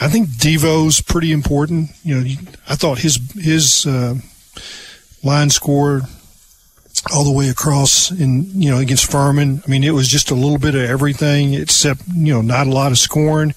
I 0.00 0.06
think 0.06 0.28
Devo's 0.38 1.00
pretty 1.00 1.32
important. 1.32 1.90
You 2.04 2.20
know, 2.20 2.30
I 2.68 2.76
thought 2.76 2.98
his 2.98 3.18
his 3.34 3.84
uh, 3.84 4.14
line 5.24 5.50
score 5.50 6.02
all 7.12 7.24
the 7.24 7.32
way 7.32 7.48
across 7.48 8.12
in 8.12 8.44
you 8.62 8.70
know 8.70 8.78
against 8.78 9.10
Furman. 9.10 9.60
I 9.66 9.68
mean, 9.68 9.82
it 9.82 9.90
was 9.90 10.06
just 10.06 10.30
a 10.30 10.36
little 10.36 10.58
bit 10.58 10.76
of 10.76 10.82
everything 10.82 11.54
except 11.54 12.02
you 12.14 12.32
know 12.32 12.42
not 12.42 12.68
a 12.68 12.70
lot 12.70 12.92
of 12.92 12.98
scoring. 12.98 13.54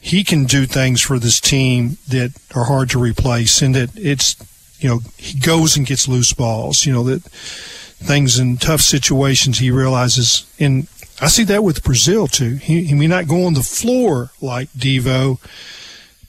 He 0.00 0.24
can 0.24 0.44
do 0.44 0.64
things 0.64 1.00
for 1.00 1.18
this 1.18 1.40
team 1.40 1.98
that 2.08 2.32
are 2.54 2.64
hard 2.64 2.90
to 2.90 2.98
replace, 2.98 3.62
and 3.62 3.74
that 3.74 3.90
it's 3.96 4.36
you 4.78 4.88
know 4.88 5.00
he 5.16 5.38
goes 5.38 5.76
and 5.76 5.86
gets 5.86 6.08
loose 6.08 6.32
balls. 6.32 6.86
You 6.86 6.92
know 6.92 7.04
that 7.04 7.22
things 7.22 8.38
in 8.38 8.56
tough 8.58 8.80
situations 8.80 9.58
he 9.58 9.70
realizes, 9.70 10.46
and 10.58 10.86
I 11.20 11.26
see 11.26 11.44
that 11.44 11.64
with 11.64 11.82
Brazile 11.82 12.30
too. 12.30 12.54
He, 12.56 12.84
he 12.84 12.94
may 12.94 13.08
not 13.08 13.26
go 13.26 13.44
on 13.44 13.54
the 13.54 13.62
floor 13.62 14.30
like 14.40 14.70
Devo, 14.72 15.40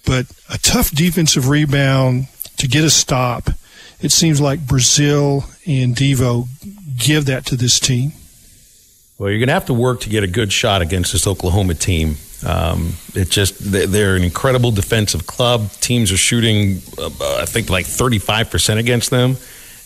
but 0.05 0.25
a 0.49 0.57
tough 0.57 0.91
defensive 0.91 1.47
rebound 1.47 2.27
to 2.57 2.67
get 2.67 2.83
a 2.83 2.89
stop. 2.89 3.51
It 4.01 4.11
seems 4.11 4.41
like 4.41 4.61
Brazile 4.61 5.43
and 5.67 5.95
Devo 5.95 6.47
give 6.97 7.25
that 7.25 7.45
to 7.47 7.55
this 7.55 7.79
team. 7.79 8.13
Well, 9.17 9.29
you're 9.29 9.39
going 9.39 9.49
to 9.49 9.53
have 9.53 9.65
to 9.65 9.73
work 9.73 9.99
to 10.01 10.09
get 10.09 10.23
a 10.23 10.27
good 10.27 10.53
shot 10.53 10.81
against 10.81 11.11
this 11.11 11.27
Oklahoma 11.27 11.75
team. 11.75 12.15
Um, 12.45 12.93
it 13.15 13.29
just 13.29 13.55
they're 13.59 14.15
an 14.15 14.23
incredible 14.23 14.71
defensive 14.71 15.27
club. 15.27 15.71
Teams 15.81 16.11
are 16.11 16.17
shooting, 16.17 16.81
uh, 16.97 17.39
I 17.41 17.45
think, 17.45 17.69
like 17.69 17.85
35 17.85 18.49
percent 18.49 18.79
against 18.79 19.09
them, 19.09 19.35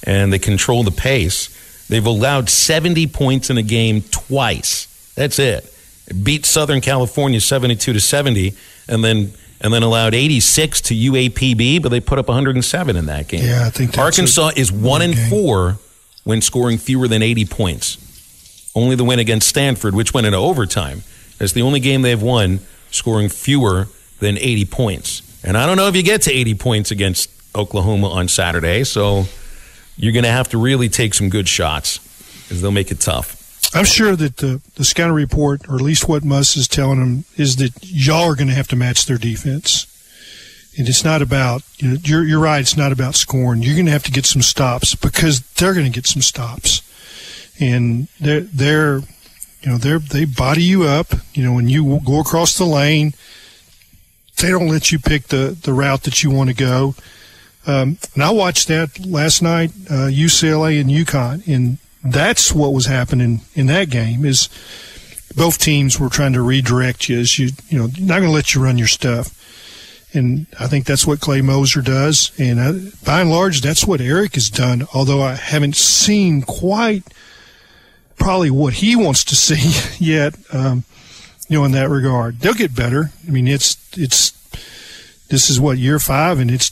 and 0.03 0.31
they 0.31 0.39
control 0.39 0.83
the 0.83 0.91
pace. 0.91 1.49
They've 1.89 2.05
allowed 2.05 2.49
70 2.49 3.07
points 3.07 3.49
in 3.49 3.57
a 3.57 3.63
game 3.63 4.01
twice. 4.11 4.87
That's 5.15 5.37
it. 5.39 5.73
it 6.07 6.23
beat 6.23 6.45
Southern 6.45 6.79
California 6.81 7.41
72 7.41 7.93
to 7.93 7.99
70, 7.99 8.53
and 8.87 9.03
then 9.03 9.33
and 9.61 9.73
then 9.73 9.81
allowed 9.81 10.13
86 10.13 10.81
to 10.81 10.93
UAPB, 10.93 11.81
but 11.81 11.89
they 11.89 12.01
put 12.01 12.19
up 12.19 12.27
107 12.27 12.95
in 12.95 13.05
that 13.07 13.27
game. 13.29 13.45
Yeah, 13.45 13.65
I 13.65 13.69
think 13.69 13.97
Arkansas 13.97 14.51
is 14.55 14.71
one 14.71 15.01
and 15.01 15.15
game. 15.15 15.29
four 15.29 15.77
when 16.23 16.41
scoring 16.41 16.77
fewer 16.77 17.07
than 17.07 17.21
80 17.21 17.45
points. 17.45 17.97
Only 18.75 18.95
the 18.95 19.03
win 19.03 19.19
against 19.19 19.47
Stanford, 19.47 19.95
which 19.95 20.13
went 20.13 20.25
into 20.27 20.37
overtime. 20.37 21.03
That's 21.43 21.51
the 21.51 21.63
only 21.63 21.81
game 21.81 22.03
they've 22.03 22.21
won 22.21 22.61
scoring 22.89 23.27
fewer 23.27 23.89
than 24.21 24.37
80 24.37 24.63
points. 24.63 25.21
And 25.43 25.57
I 25.57 25.65
don't 25.65 25.75
know 25.75 25.89
if 25.89 25.95
you 25.97 26.01
get 26.01 26.21
to 26.21 26.31
80 26.31 26.55
points 26.55 26.89
against 26.89 27.29
Oklahoma 27.53 28.07
on 28.07 28.29
Saturday, 28.29 28.85
so 28.85 29.25
you're 29.97 30.13
going 30.13 30.23
to 30.23 30.31
have 30.31 30.47
to 30.51 30.57
really 30.57 30.87
take 30.87 31.13
some 31.13 31.27
good 31.27 31.49
shots 31.49 31.97
because 32.43 32.61
they'll 32.61 32.71
make 32.71 32.91
it 32.91 33.01
tough. 33.01 33.75
I'm 33.75 33.83
sure 33.83 34.15
that 34.15 34.37
the, 34.37 34.61
the 34.75 34.85
scouting 34.85 35.13
report, 35.13 35.67
or 35.67 35.75
at 35.75 35.81
least 35.81 36.07
what 36.07 36.23
Muss 36.23 36.55
is 36.55 36.65
telling 36.65 37.01
them, 37.01 37.25
is 37.35 37.57
that 37.57 37.73
y'all 37.81 38.31
are 38.31 38.35
going 38.35 38.47
to 38.47 38.53
have 38.53 38.69
to 38.69 38.77
match 38.77 39.05
their 39.05 39.17
defense. 39.17 39.85
And 40.77 40.87
it's 40.87 41.03
not 41.03 41.21
about, 41.21 41.63
you 41.75 41.89
know, 41.89 41.97
you're, 42.05 42.23
you're 42.23 42.39
right, 42.39 42.61
it's 42.61 42.77
not 42.77 42.93
about 42.93 43.15
scoring. 43.15 43.63
You're 43.63 43.75
going 43.75 43.87
to 43.87 43.91
have 43.91 44.03
to 44.03 44.11
get 44.11 44.25
some 44.25 44.41
stops 44.41 44.95
because 44.95 45.41
they're 45.41 45.73
going 45.73 45.91
to 45.91 45.91
get 45.91 46.07
some 46.07 46.21
stops. 46.21 46.89
And 47.59 48.07
they're, 48.21 48.39
they're, 48.39 49.01
you 49.63 49.71
know, 49.71 49.77
they're, 49.77 49.99
they 49.99 50.25
body 50.25 50.63
you 50.63 50.83
up. 50.83 51.13
You 51.33 51.43
know, 51.43 51.53
when 51.53 51.69
you 51.69 51.99
go 52.05 52.19
across 52.19 52.57
the 52.57 52.65
lane, 52.65 53.13
they 54.37 54.49
don't 54.49 54.67
let 54.67 54.91
you 54.91 54.99
pick 54.99 55.27
the, 55.27 55.57
the 55.61 55.73
route 55.73 56.03
that 56.03 56.21
you 56.21 56.29
want 56.29 56.49
to 56.49 56.55
go. 56.55 56.95
Um, 57.65 57.97
and 58.13 58.23
I 58.23 58.31
watched 58.31 58.67
that 58.67 59.05
last 59.05 59.41
night, 59.41 59.71
uh, 59.89 60.09
UCLA 60.09 60.81
and 60.81 60.89
UConn, 60.89 61.47
and 61.47 61.77
that's 62.03 62.51
what 62.51 62.73
was 62.73 62.87
happening 62.87 63.41
in 63.53 63.67
that 63.67 63.89
game. 63.89 64.25
Is 64.25 64.49
both 65.35 65.57
teams 65.59 65.97
were 65.97 66.09
trying 66.09 66.33
to 66.33 66.41
redirect 66.41 67.07
you 67.07 67.19
as 67.19 67.39
you, 67.39 67.51
you 67.69 67.79
know, 67.79 67.85
not 67.99 68.19
going 68.19 68.23
to 68.23 68.31
let 68.31 68.53
you 68.53 68.61
run 68.61 68.77
your 68.77 68.87
stuff. 68.87 69.39
And 70.13 70.45
I 70.59 70.67
think 70.67 70.85
that's 70.85 71.07
what 71.07 71.21
Clay 71.21 71.41
Moser 71.41 71.81
does. 71.81 72.31
And 72.37 72.59
I, 72.59 72.71
by 73.03 73.21
and 73.21 73.31
large, 73.31 73.61
that's 73.61 73.85
what 73.85 74.01
Eric 74.01 74.35
has 74.35 74.49
done. 74.49 74.85
Although 74.93 75.21
I 75.23 75.33
haven't 75.33 75.75
seen 75.75 76.43
quite 76.43 77.03
probably 78.15 78.51
what 78.51 78.75
he 78.75 78.95
wants 78.95 79.23
to 79.25 79.35
see 79.35 80.03
yet, 80.03 80.35
um, 80.51 80.83
you 81.47 81.57
know, 81.57 81.65
in 81.65 81.71
that 81.73 81.89
regard. 81.89 82.39
They'll 82.39 82.53
get 82.53 82.75
better. 82.75 83.11
I 83.27 83.31
mean, 83.31 83.47
it's 83.47 83.77
it's 83.97 84.31
this 85.29 85.49
is 85.49 85.59
what 85.59 85.77
year 85.77 85.99
five, 85.99 86.39
and 86.39 86.51
it's 86.51 86.71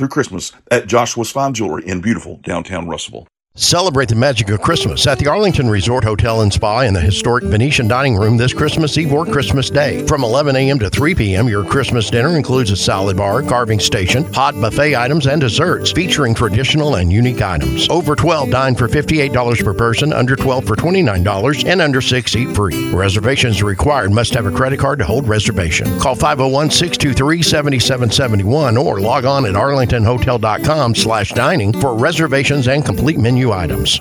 through 0.00 0.08
Christmas 0.08 0.52
at 0.70 0.86
Joshua's 0.86 1.30
Fine 1.30 1.52
Jewelry 1.52 1.86
in 1.86 2.00
beautiful 2.00 2.38
downtown 2.42 2.88
Russellville. 2.88 3.28
Celebrate 3.60 4.08
the 4.08 4.14
magic 4.14 4.48
of 4.48 4.62
Christmas 4.62 5.06
at 5.06 5.18
the 5.18 5.26
Arlington 5.26 5.68
Resort 5.68 6.02
Hotel 6.02 6.40
and 6.40 6.50
Spa 6.50 6.80
in 6.80 6.94
the 6.94 7.00
historic 7.00 7.44
Venetian 7.44 7.86
Dining 7.86 8.16
Room 8.16 8.38
this 8.38 8.54
Christmas 8.54 8.96
Eve 8.96 9.12
or 9.12 9.26
Christmas 9.26 9.68
Day. 9.68 10.06
From 10.06 10.24
11 10.24 10.56
a.m. 10.56 10.78
to 10.78 10.88
3 10.88 11.14
p.m., 11.14 11.46
your 11.46 11.66
Christmas 11.66 12.08
dinner 12.08 12.38
includes 12.38 12.70
a 12.70 12.76
salad 12.76 13.18
bar, 13.18 13.42
carving 13.42 13.78
station, 13.78 14.24
hot 14.32 14.58
buffet 14.58 14.96
items, 14.96 15.26
and 15.26 15.42
desserts 15.42 15.92
featuring 15.92 16.34
traditional 16.34 16.94
and 16.94 17.12
unique 17.12 17.42
items. 17.42 17.86
Over 17.90 18.16
12 18.16 18.48
dine 18.48 18.74
for 18.74 18.88
$58 18.88 19.62
per 19.62 19.74
person, 19.74 20.14
under 20.14 20.36
12 20.36 20.64
for 20.64 20.74
$29, 20.74 21.70
and 21.70 21.82
under 21.82 22.00
6 22.00 22.36
eat 22.36 22.56
free. 22.56 22.90
Reservations 22.92 23.62
required. 23.62 24.10
Must 24.10 24.32
have 24.32 24.46
a 24.46 24.52
credit 24.52 24.80
card 24.80 25.00
to 25.00 25.04
hold 25.04 25.28
reservation. 25.28 26.00
Call 26.00 26.16
501-623-7771 26.16 28.82
or 28.82 29.00
log 29.00 29.26
on 29.26 29.44
at 29.44 29.52
arlingtonhotel.com 29.52 30.94
slash 30.94 31.32
dining 31.32 31.78
for 31.78 31.94
reservations 31.94 32.66
and 32.66 32.86
complete 32.86 33.18
menu 33.18 33.49
items. 33.52 34.00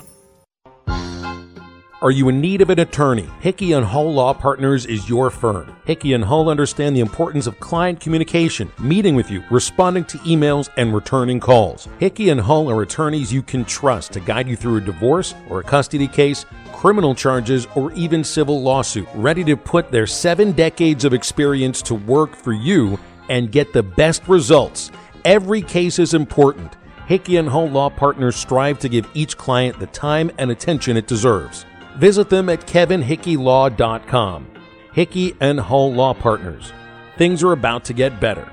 Are 2.02 2.12
you 2.12 2.30
in 2.30 2.40
need 2.40 2.62
of 2.62 2.70
an 2.70 2.80
attorney? 2.80 3.28
Hickey 3.42 3.74
and 3.74 3.86
Hull 3.86 4.14
Law 4.14 4.34
Partners 4.34 4.86
is 4.86 5.10
your 5.10 5.30
firm. 5.30 5.76
Hickey 5.84 6.14
and 6.14 6.24
Hull 6.24 6.48
understand 6.48 6.96
the 6.96 7.02
importance 7.02 7.46
of 7.46 7.60
client 7.60 8.00
communication, 8.00 8.72
meeting 8.80 9.16
with 9.16 9.30
you, 9.30 9.44
responding 9.52 10.06
to 10.06 10.18
emails, 10.20 10.70
and 10.78 10.94
returning 10.94 11.42
calls. 11.42 11.90
Hickey 12.00 12.30
and 12.30 12.40
Hull 12.40 12.72
are 12.72 12.82
attorneys 12.84 13.34
you 13.34 13.42
can 13.42 13.66
trust 13.66 14.14
to 14.14 14.22
guide 14.22 14.48
you 14.48 14.56
through 14.56 14.78
a 14.78 14.82
divorce 14.82 15.36
or 15.50 15.60
a 15.60 15.64
custody 15.64 16.08
case, 16.08 16.46
criminal 16.72 17.14
charges, 17.14 17.68
or 17.76 17.92
even 17.92 18.24
civil 18.24 18.62
lawsuit, 18.62 19.10
ready 19.14 19.44
to 19.44 19.58
put 19.58 19.92
their 19.92 20.08
seven 20.08 20.54
decades 20.54 21.04
of 21.04 21.14
experience 21.14 21.82
to 21.82 21.96
work 21.96 22.34
for 22.34 22.54
you 22.54 22.98
and 23.28 23.52
get 23.52 23.74
the 23.74 23.84
best 23.84 24.26
results. 24.30 24.90
Every 25.26 25.62
case 25.62 26.00
is 26.00 26.14
important. 26.14 26.78
Hickey 27.10 27.38
and 27.38 27.50
Hull 27.50 27.68
Law 27.68 27.90
Partners 27.90 28.36
strive 28.36 28.78
to 28.80 28.88
give 28.88 29.10
each 29.16 29.36
client 29.36 29.80
the 29.80 29.88
time 29.88 30.30
and 30.38 30.52
attention 30.52 30.96
it 30.96 31.08
deserves. 31.08 31.66
Visit 31.98 32.30
them 32.30 32.50
at 32.50 32.68
kevinhickeylaw.com. 32.68 34.48
Hickey 34.94 35.36
and 35.40 35.60
Hull 35.60 35.92
Law 35.92 36.14
Partners. 36.14 36.72
Things 37.18 37.42
are 37.42 37.52
about 37.52 37.84
to 37.86 37.94
get 37.94 38.20
better. 38.20 38.48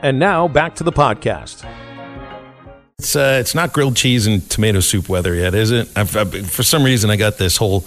And 0.00 0.20
now 0.20 0.46
back 0.46 0.76
to 0.76 0.84
the 0.84 0.92
podcast. 0.92 1.68
It's 3.00 3.16
uh, 3.16 3.38
it's 3.40 3.56
not 3.56 3.72
grilled 3.72 3.96
cheese 3.96 4.28
and 4.28 4.48
tomato 4.48 4.78
soup 4.78 5.08
weather 5.08 5.34
yet, 5.34 5.56
is 5.56 5.72
it? 5.72 5.88
I've, 5.96 6.16
I've, 6.16 6.48
for 6.48 6.62
some 6.62 6.84
reason, 6.84 7.10
I 7.10 7.16
got 7.16 7.38
this 7.38 7.56
whole 7.56 7.84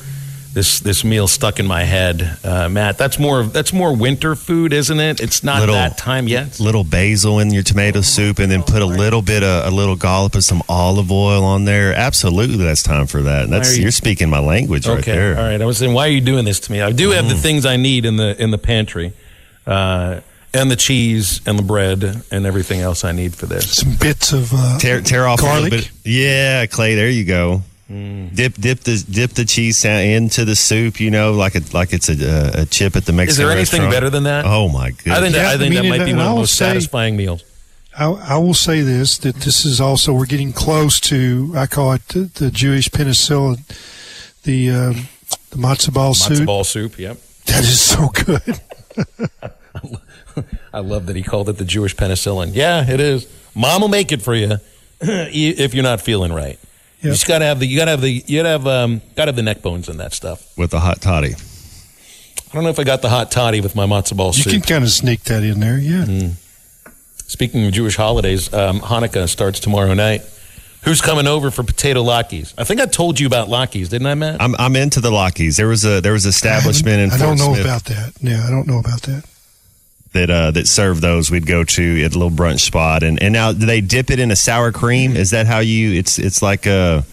this 0.54 0.80
this 0.82 1.04
meal 1.04 1.28
stuck 1.28 1.60
in 1.60 1.66
my 1.66 1.84
head, 1.84 2.38
uh, 2.44 2.68
Matt. 2.68 2.98
That's 2.98 3.18
more 3.18 3.44
that's 3.44 3.72
more 3.72 3.96
winter 3.96 4.36
food, 4.36 4.74
isn't 4.74 5.00
it? 5.00 5.20
It's 5.22 5.44
not 5.44 5.60
Little- 5.62 5.76
that 5.76 5.98
time 5.98 6.28
yet. 6.28 6.60
little 6.60 6.84
basil 6.84 7.40
in 7.40 7.52
your 7.54 7.64
tomato 7.64 8.02
soup 8.02 8.40
and 8.40 8.52
then 8.52 8.62
put 8.64 8.82
a 8.82 8.86
little 8.86 9.22
bit 9.22 9.44
of 9.44 9.66
a 9.72 9.76
little 9.76 9.96
dollop 9.96 10.36
of 10.36 10.44
some 10.44 10.62
olive 10.68 11.12
oil 11.12 11.44
on 11.44 11.66
there. 11.66 11.94
Absolutely, 11.94 12.58
that's 12.58 12.84
time 12.84 13.08
for 13.08 13.22
that. 13.24 13.50
That's 13.50 13.78
you- 13.78 13.84
you're 13.84 13.92
speaking 13.92 14.30
my 14.30 14.40
language 14.40 14.88
right 14.88 15.04
there. 15.06 15.38
all 15.38 15.44
right. 15.44 15.62
I 15.62 15.66
was 15.66 15.78
saying, 15.78 15.94
why 15.94 16.08
are 16.08 16.12
you 16.12 16.22
doing 16.22 16.44
this 16.46 16.60
to 16.62 16.72
me? 16.72 16.82
I 16.82 16.92
do 16.92 17.12
have 17.12 17.30
the 17.30 17.36
Mm. 17.36 17.40
things 17.42 17.66
I 17.66 17.78
need 17.78 18.06
in 18.06 18.18
the 18.18 18.36
in 18.42 18.52
the 18.52 18.58
pantry, 18.58 19.14
uh, 19.66 20.18
and 20.54 20.70
the 20.70 20.76
cheese 20.76 21.40
and 21.46 21.58
the 21.58 21.64
bread 21.64 22.24
and 22.30 22.46
everything 22.46 22.82
else 22.82 23.06
I 23.06 23.14
need 23.14 23.34
for 23.36 23.46
this. 23.46 23.72
Some 23.72 23.96
bits 23.96 24.34
of 24.34 24.52
uh, 24.54 24.80
Tear, 24.80 25.00
tear 25.00 25.26
off 25.28 25.40
garlic. 25.40 25.60
a 25.60 25.64
little 25.76 25.78
bit. 25.80 25.92
Yeah, 26.04 26.66
Clay. 26.66 26.96
There 26.96 27.10
you 27.10 27.24
go. 27.24 27.64
Mm. 27.92 28.36
Dip, 28.36 28.54
dip 28.56 28.80
the 28.82 29.04
dip 29.10 29.32
the 29.32 29.44
cheese 29.46 29.78
sa- 29.80 29.90
into 29.90 30.46
the 30.46 30.56
soup. 30.56 31.00
You 31.00 31.12
know, 31.12 31.34
like 31.34 31.56
a 31.56 31.62
like 31.74 31.92
it's 31.94 32.08
a, 32.10 32.62
a 32.62 32.66
chip 32.66 32.96
at 32.96 33.06
the 33.06 33.12
Mexican. 33.12 33.32
Is 33.32 33.38
there 33.38 33.52
anything 33.52 33.82
restaurant. 33.82 33.92
better 33.94 34.10
than 34.10 34.24
that? 34.24 34.46
Oh 34.46 34.70
my 34.70 34.92
goodness! 34.92 35.18
I 35.18 35.22
think 35.22 35.34
that, 35.36 35.46
I 35.46 35.58
think 35.58 35.72
I 35.74 35.76
that 35.76 35.82
mean, 35.82 35.90
might 35.90 36.06
be 36.06 36.12
and 36.12 36.18
one 36.20 36.28
of 36.28 36.34
the 36.34 36.40
most 36.42 36.56
say- 36.56 36.66
satisfying 36.68 37.18
meals. 37.18 37.44
I, 37.98 38.06
I 38.06 38.38
will 38.38 38.54
say 38.54 38.80
this 38.82 39.18
that 39.18 39.36
this 39.38 39.66
is 39.66 39.82
also 39.82 40.14
we're 40.14 40.26
getting 40.26 40.54
close 40.54 41.00
to 41.02 41.52
I 41.58 41.68
call 41.68 41.92
it 41.92 42.08
the, 42.08 42.20
the 42.22 42.50
Jewish 42.50 42.88
penicillin, 42.90 43.58
the 44.44 44.70
um, 44.70 44.96
the 45.50 45.58
matzo 45.58 45.94
ball 45.94 46.14
Matzo 46.14 46.38
soup. 46.38 46.46
ball 46.46 46.64
soup. 46.64 46.98
Yep. 46.98 47.18
That 47.48 47.64
is 47.64 47.82
so 47.82 48.08
good. 48.08 48.62
I 50.74 50.80
love 50.80 51.06
that 51.08 51.16
he 51.18 51.24
called 51.24 51.50
it 51.50 51.58
the 51.58 51.66
Jewish 51.66 51.96
penicillin. 51.96 52.52
Yeah, 52.54 52.90
it 52.90 53.00
is. 53.02 53.28
Mom 53.54 53.82
will 53.82 53.90
make 53.90 54.12
it 54.14 54.22
for 54.22 54.34
you 54.34 54.58
if 55.02 55.74
you're 55.74 55.84
not 55.84 56.00
feeling 56.00 56.32
right. 56.32 56.58
You 57.02 57.10
just 57.12 57.28
gotta 57.28 57.46
have 57.46 57.60
the 57.60 57.66
you 57.66 57.78
gotta 57.78 57.92
have 57.92 58.02
the 58.02 58.10
you 58.28 58.40
gotta 58.40 58.50
have 58.50 58.68
um 58.68 59.02
gotta 59.16 59.30
have 59.30 59.36
the 59.36 59.42
neck 59.44 59.62
bones 59.62 59.90
in 59.90 59.98
that 59.98 60.14
stuff. 60.14 60.56
with 60.58 60.72
the 60.72 60.80
hot 60.80 61.02
toddy. 61.02 61.34
I 61.34 62.54
don't 62.54 62.64
know 62.64 62.70
if 62.70 62.80
I 62.80 62.84
got 62.84 63.02
the 63.02 63.10
hot 63.10 63.32
toddy 63.32 63.62
with 63.62 63.76
my 63.76 63.86
matzo 63.86 64.16
ball 64.18 64.28
You 64.36 64.44
soup. 64.44 64.52
can 64.54 64.62
kind 64.62 64.84
of 64.84 64.90
sneak 64.92 65.24
that 65.24 65.42
in 65.44 65.60
there, 65.62 65.78
yeah. 65.78 66.04
Mm. 66.06 66.32
Speaking 67.28 67.66
of 67.66 67.72
Jewish 67.72 67.96
holidays, 67.96 68.54
um, 68.54 68.82
Hanukkah 68.82 69.30
starts 69.30 69.60
tomorrow 69.62 69.94
night. 69.94 70.22
Who's 70.84 71.00
coming 71.00 71.28
over 71.28 71.50
for 71.52 71.64
potato 71.64 72.04
latkes? 72.04 72.54
I 72.58 72.64
think 72.66 72.82
I 72.82 72.88
told 72.88 73.20
you 73.20 73.28
about 73.28 73.48
latkes, 73.48 73.88
didn't 73.90 74.08
I, 74.08 74.16
Matt? 74.16 74.42
I'm 74.42 74.56
I'm 74.58 74.76
into 74.76 75.00
the 75.00 75.12
Latkes. 75.12 75.56
There 75.56 75.68
was 75.68 75.86
a 75.86 76.02
there 76.02 76.14
was 76.14 76.26
an 76.26 76.30
establishment 76.30 77.00
in 77.00 77.12
I 77.12 77.18
Fort 77.18 77.22
don't 77.22 77.38
know 77.38 77.54
Smith 77.54 77.66
about 77.66 77.86
that. 77.86 78.14
Yeah, 78.20 78.46
I 78.46 78.50
don't 78.50 78.68
know 78.68 78.80
about 78.80 79.02
that. 79.04 79.24
That 80.14 80.30
uh, 80.30 80.52
that 80.52 80.68
served 80.68 81.02
those. 81.02 81.32
We'd 81.32 81.46
go 81.46 81.64
to 81.64 82.04
at 82.04 82.16
a 82.16 82.20
little 82.20 82.32
brunch 82.32 82.60
spot, 82.60 83.04
and 83.04 83.22
and 83.22 83.34
now 83.34 83.52
do 83.54 83.66
they 83.66 83.82
dip 83.82 84.12
it 84.12 84.20
in 84.20 84.32
a 84.32 84.36
sour 84.36 84.72
cream? 84.72 85.16
Is 85.16 85.32
that 85.32 85.48
how 85.48 85.60
you? 85.60 85.94
It's 85.94 86.20
it's 86.20 86.42
like 86.42 86.66
a. 86.66 87.06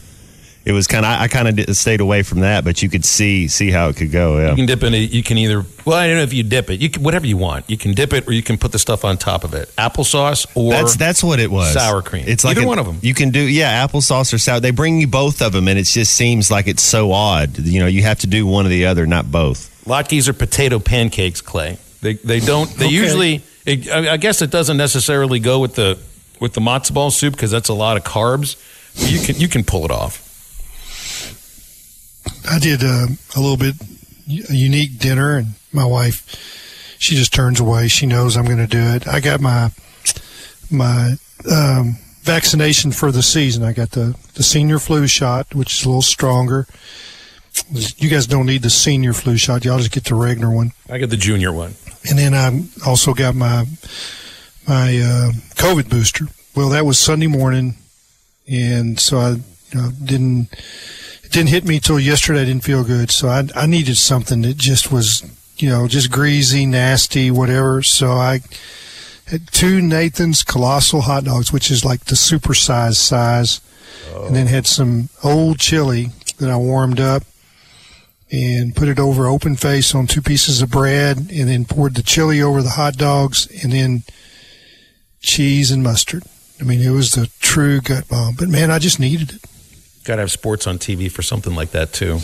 It 0.64 0.72
was 0.72 0.86
kind 0.86 1.06
of 1.06 1.12
I, 1.12 1.22
I 1.22 1.28
kind 1.28 1.60
of 1.60 1.76
stayed 1.76 2.02
away 2.02 2.22
from 2.22 2.40
that, 2.40 2.62
but 2.62 2.82
you 2.82 2.90
could 2.90 3.04
see 3.04 3.48
see 3.48 3.70
how 3.70 3.88
it 3.88 3.96
could 3.96 4.12
go. 4.12 4.38
Yeah. 4.38 4.50
You 4.50 4.56
can 4.56 4.66
dip 4.66 4.82
in 4.82 4.92
it. 4.92 5.10
You 5.10 5.22
can 5.22 5.38
either 5.38 5.64
well, 5.86 5.96
I 5.96 6.08
don't 6.08 6.16
know 6.16 6.22
if 6.24 6.34
you 6.34 6.42
dip 6.42 6.68
it. 6.68 6.78
You 6.78 6.90
can, 6.90 7.02
whatever 7.02 7.26
you 7.26 7.38
want. 7.38 7.70
You 7.70 7.78
can 7.78 7.92
dip 7.94 8.12
it, 8.12 8.28
or 8.28 8.32
you 8.32 8.42
can 8.42 8.58
put 8.58 8.72
the 8.72 8.78
stuff 8.78 9.02
on 9.02 9.16
top 9.16 9.44
of 9.44 9.54
it. 9.54 9.74
Applesauce 9.78 10.46
or 10.54 10.70
That's 10.72 10.96
that's 10.96 11.24
what 11.24 11.40
it 11.40 11.50
was. 11.50 11.72
sour 11.72 12.02
cream. 12.02 12.24
It's 12.26 12.44
like 12.44 12.58
either 12.58 12.66
one 12.66 12.78
of 12.78 12.84
them. 12.84 12.98
You 13.00 13.14
can 13.14 13.30
do 13.30 13.40
yeah, 13.40 13.86
applesauce 13.86 14.34
or 14.34 14.38
sour. 14.38 14.60
They 14.60 14.72
bring 14.72 15.00
you 15.00 15.06
both 15.06 15.40
of 15.40 15.52
them, 15.52 15.68
and 15.68 15.78
it 15.78 15.84
just 15.84 16.12
seems 16.12 16.50
like 16.50 16.66
it's 16.66 16.82
so 16.82 17.12
odd. 17.12 17.58
You 17.58 17.80
know, 17.80 17.86
you 17.86 18.02
have 18.02 18.18
to 18.18 18.26
do 18.26 18.46
one 18.46 18.66
or 18.66 18.70
the 18.70 18.86
other, 18.86 19.06
not 19.06 19.30
both. 19.32 19.70
Latkes 19.86 20.28
are 20.28 20.34
potato 20.34 20.78
pancakes, 20.78 21.40
Clay. 21.40 21.78
They 22.00 22.14
they 22.14 22.40
don't. 22.40 22.68
They 22.76 22.86
Okay. 22.86 22.94
usually. 22.94 23.42
It, 23.66 23.88
I, 23.90 24.14
I 24.14 24.16
guess 24.16 24.40
it 24.40 24.50
doesn't 24.50 24.76
necessarily 24.76 25.40
go 25.40 25.58
with 25.60 25.74
the 25.74 25.98
with 26.40 26.54
the 26.54 26.60
matzo 26.60 26.94
ball 26.94 27.10
soup 27.10 27.34
because 27.34 27.50
that's 27.50 27.68
a 27.68 27.74
lot 27.74 27.96
of 27.96 28.04
carbs. 28.04 28.56
But 28.94 29.10
you 29.10 29.20
can 29.20 29.36
you 29.36 29.48
can 29.48 29.64
pull 29.64 29.84
it 29.84 29.90
off. 29.90 30.24
I 32.50 32.58
did 32.58 32.82
uh, 32.82 33.06
a 33.36 33.40
little 33.40 33.56
bit 33.56 33.74
a 34.50 34.54
unique 34.54 34.98
dinner, 34.98 35.36
and 35.36 35.48
my 35.72 35.84
wife, 35.84 36.96
she 36.98 37.14
just 37.14 37.32
turns 37.32 37.60
away. 37.60 37.88
She 37.88 38.06
knows 38.06 38.36
I'm 38.36 38.44
going 38.44 38.58
to 38.58 38.66
do 38.66 38.78
it. 38.80 39.06
I 39.08 39.20
got 39.20 39.40
my 39.40 39.70
my 40.70 41.14
um, 41.50 41.96
vaccination 42.22 42.92
for 42.92 43.10
the 43.12 43.22
season. 43.22 43.64
I 43.64 43.72
got 43.72 43.90
the 43.92 44.16
the 44.34 44.42
senior 44.42 44.78
flu 44.78 45.06
shot, 45.06 45.54
which 45.54 45.74
is 45.78 45.84
a 45.84 45.88
little 45.88 46.02
stronger. 46.02 46.66
You 47.96 48.08
guys 48.08 48.26
don't 48.26 48.46
need 48.46 48.62
the 48.62 48.70
senior 48.70 49.12
flu 49.12 49.36
shot. 49.36 49.64
Y'all 49.64 49.78
just 49.78 49.90
get 49.90 50.04
the 50.04 50.14
regular 50.14 50.50
one. 50.54 50.72
I 50.88 50.98
get 50.98 51.10
the 51.10 51.16
junior 51.16 51.52
one. 51.52 51.74
And 52.08 52.18
then 52.18 52.34
I 52.34 52.64
also 52.86 53.14
got 53.14 53.34
my 53.34 53.64
my 54.66 54.98
uh, 54.98 55.32
COVID 55.56 55.88
booster. 55.88 56.26
Well, 56.54 56.68
that 56.70 56.84
was 56.86 56.98
Sunday 56.98 57.26
morning, 57.26 57.76
and 58.50 58.98
so 58.98 59.18
I 59.18 59.30
you 59.30 59.74
know, 59.74 59.90
didn't 60.02 60.52
it 61.22 61.32
didn't 61.32 61.50
hit 61.50 61.64
me 61.64 61.80
till 61.80 62.00
yesterday. 62.00 62.42
I 62.42 62.44
didn't 62.44 62.64
feel 62.64 62.84
good, 62.84 63.10
so 63.10 63.28
I 63.28 63.44
I 63.54 63.66
needed 63.66 63.96
something 63.96 64.42
that 64.42 64.56
just 64.56 64.92
was 64.92 65.24
you 65.56 65.68
know 65.68 65.88
just 65.88 66.10
greasy, 66.10 66.66
nasty, 66.66 67.30
whatever. 67.30 67.82
So 67.82 68.12
I 68.12 68.40
had 69.26 69.50
two 69.52 69.82
Nathan's 69.82 70.42
colossal 70.42 71.02
hot 71.02 71.24
dogs, 71.24 71.52
which 71.52 71.70
is 71.70 71.84
like 71.84 72.04
the 72.04 72.14
supersized 72.14 72.96
size, 72.96 73.60
and 74.14 74.34
then 74.34 74.46
had 74.46 74.66
some 74.66 75.08
old 75.22 75.58
chili 75.58 76.10
that 76.38 76.50
I 76.50 76.56
warmed 76.56 77.00
up 77.00 77.24
and 78.30 78.76
put 78.76 78.88
it 78.88 78.98
over 78.98 79.26
open 79.26 79.56
face 79.56 79.94
on 79.94 80.06
two 80.06 80.20
pieces 80.20 80.60
of 80.60 80.70
bread 80.70 81.16
and 81.18 81.48
then 81.48 81.64
poured 81.64 81.94
the 81.94 82.02
chili 82.02 82.42
over 82.42 82.62
the 82.62 82.70
hot 82.70 82.96
dogs 82.96 83.48
and 83.62 83.72
then 83.72 84.02
cheese 85.20 85.70
and 85.70 85.82
mustard. 85.82 86.24
I 86.60 86.64
mean, 86.64 86.80
it 86.80 86.90
was 86.90 87.12
the 87.12 87.30
true 87.40 87.80
gut 87.80 88.08
bomb. 88.08 88.34
But 88.38 88.48
man, 88.48 88.70
I 88.70 88.78
just 88.78 89.00
needed 89.00 89.32
it. 89.34 89.44
Got 90.04 90.16
to 90.16 90.22
have 90.22 90.30
sports 90.30 90.66
on 90.66 90.78
TV 90.78 91.10
for 91.10 91.22
something 91.22 91.54
like 91.54 91.70
that 91.70 91.92
too. 91.92 92.18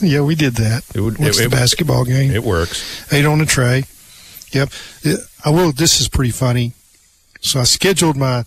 yeah, 0.00 0.20
we 0.20 0.34
did 0.34 0.54
that. 0.54 0.84
It 0.94 1.00
would. 1.00 1.14
It, 1.20 1.34
the 1.34 1.44
it- 1.44 1.50
basketball 1.50 2.04
game. 2.04 2.30
It 2.30 2.44
works. 2.44 3.12
Ate 3.12 3.26
on 3.26 3.40
a 3.40 3.46
tray. 3.46 3.84
Yep. 4.52 4.70
I 5.44 5.50
will. 5.50 5.72
This 5.72 6.00
is 6.00 6.08
pretty 6.08 6.30
funny. 6.30 6.72
So 7.40 7.60
I 7.60 7.64
scheduled 7.64 8.16
my 8.16 8.44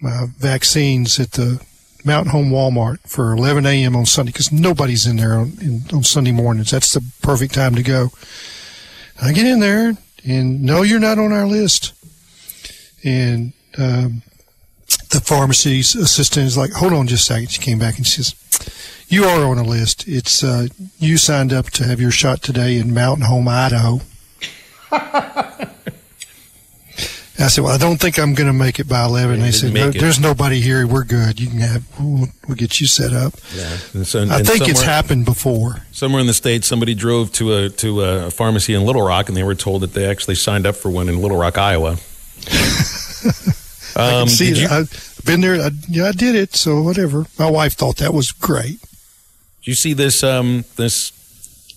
my 0.00 0.26
vaccines 0.38 1.20
at 1.20 1.32
the 1.32 1.60
Mountain 2.04 2.32
Home 2.32 2.50
Walmart 2.50 3.00
for 3.06 3.32
11 3.32 3.66
a.m. 3.66 3.96
on 3.96 4.06
Sunday 4.06 4.32
because 4.32 4.52
nobody's 4.52 5.06
in 5.06 5.16
there 5.16 5.34
on, 5.34 5.52
in, 5.60 5.82
on 5.92 6.02
Sunday 6.02 6.32
mornings. 6.32 6.70
That's 6.70 6.92
the 6.92 7.04
perfect 7.22 7.54
time 7.54 7.74
to 7.74 7.82
go. 7.82 8.10
I 9.22 9.32
get 9.32 9.46
in 9.46 9.60
there 9.60 9.94
and 10.24 10.62
no, 10.62 10.82
you're 10.82 11.00
not 11.00 11.18
on 11.18 11.32
our 11.32 11.46
list. 11.46 11.92
And 13.04 13.52
um, 13.78 14.22
the 15.10 15.20
pharmacy 15.20 15.80
assistant 15.80 16.46
is 16.46 16.56
like, 16.56 16.72
hold 16.72 16.92
on 16.92 17.06
just 17.06 17.30
a 17.30 17.34
second. 17.34 17.50
She 17.50 17.62
came 17.62 17.78
back 17.78 17.96
and 17.96 18.06
she 18.06 18.22
says, 18.22 18.34
you 19.08 19.24
are 19.24 19.44
on 19.44 19.58
a 19.58 19.64
list. 19.64 20.06
It's 20.06 20.44
uh, 20.44 20.68
you 20.98 21.16
signed 21.16 21.52
up 21.52 21.66
to 21.70 21.84
have 21.84 22.00
your 22.00 22.12
shot 22.12 22.42
today 22.42 22.78
in 22.78 22.94
Mountain 22.94 23.26
Home, 23.26 23.48
Idaho. 23.48 24.00
I 27.40 27.48
said, 27.48 27.64
"Well, 27.64 27.74
I 27.74 27.78
don't 27.78 27.98
think 28.00 28.18
I'm 28.18 28.34
going 28.34 28.46
to 28.48 28.52
make 28.52 28.78
it 28.78 28.88
by 28.88 29.04
11." 29.04 29.38
Yeah, 29.38 29.46
They 29.46 29.52
said, 29.52 29.72
no, 29.72 29.90
"There's 29.90 30.20
nobody 30.20 30.60
here. 30.60 30.86
We're 30.86 31.04
good. 31.04 31.40
You 31.40 31.48
can 31.48 31.58
have. 31.60 31.84
We'll, 31.98 32.28
we'll 32.46 32.56
get 32.56 32.80
you 32.80 32.86
set 32.86 33.12
up." 33.12 33.34
Yeah. 33.54 33.76
And 33.94 34.06
so- 34.06 34.26
I 34.30 34.42
think 34.42 34.68
it's 34.68 34.82
happened 34.82 35.24
before. 35.24 35.76
Somewhere 35.92 36.20
in 36.20 36.26
the 36.26 36.34
states, 36.34 36.66
somebody 36.66 36.94
drove 36.94 37.32
to 37.34 37.52
a 37.54 37.68
to 37.70 38.00
a 38.02 38.30
pharmacy 38.30 38.74
in 38.74 38.84
Little 38.84 39.02
Rock, 39.02 39.28
and 39.28 39.36
they 39.36 39.42
were 39.42 39.54
told 39.54 39.82
that 39.82 39.94
they 39.94 40.04
actually 40.06 40.34
signed 40.36 40.66
up 40.66 40.76
for 40.76 40.90
one 40.90 41.08
in 41.08 41.20
Little 41.22 41.36
Rock, 41.38 41.56
Iowa. 41.58 41.96
I 43.96 44.10
can 44.10 44.22
Um, 44.22 44.28
see 44.28 44.52
you- 44.60 44.68
I've 44.68 45.20
been 45.24 45.40
there. 45.40 45.60
I, 45.60 45.70
yeah, 45.88 46.06
I 46.08 46.12
did 46.12 46.34
it. 46.34 46.54
So 46.54 46.80
whatever. 46.82 47.26
My 47.38 47.50
wife 47.50 47.74
thought 47.74 47.96
that 47.98 48.14
was 48.14 48.32
great. 48.32 48.80
Did 48.80 49.66
you 49.66 49.74
see 49.74 49.92
this 49.92 50.22
um, 50.22 50.64
this 50.76 51.12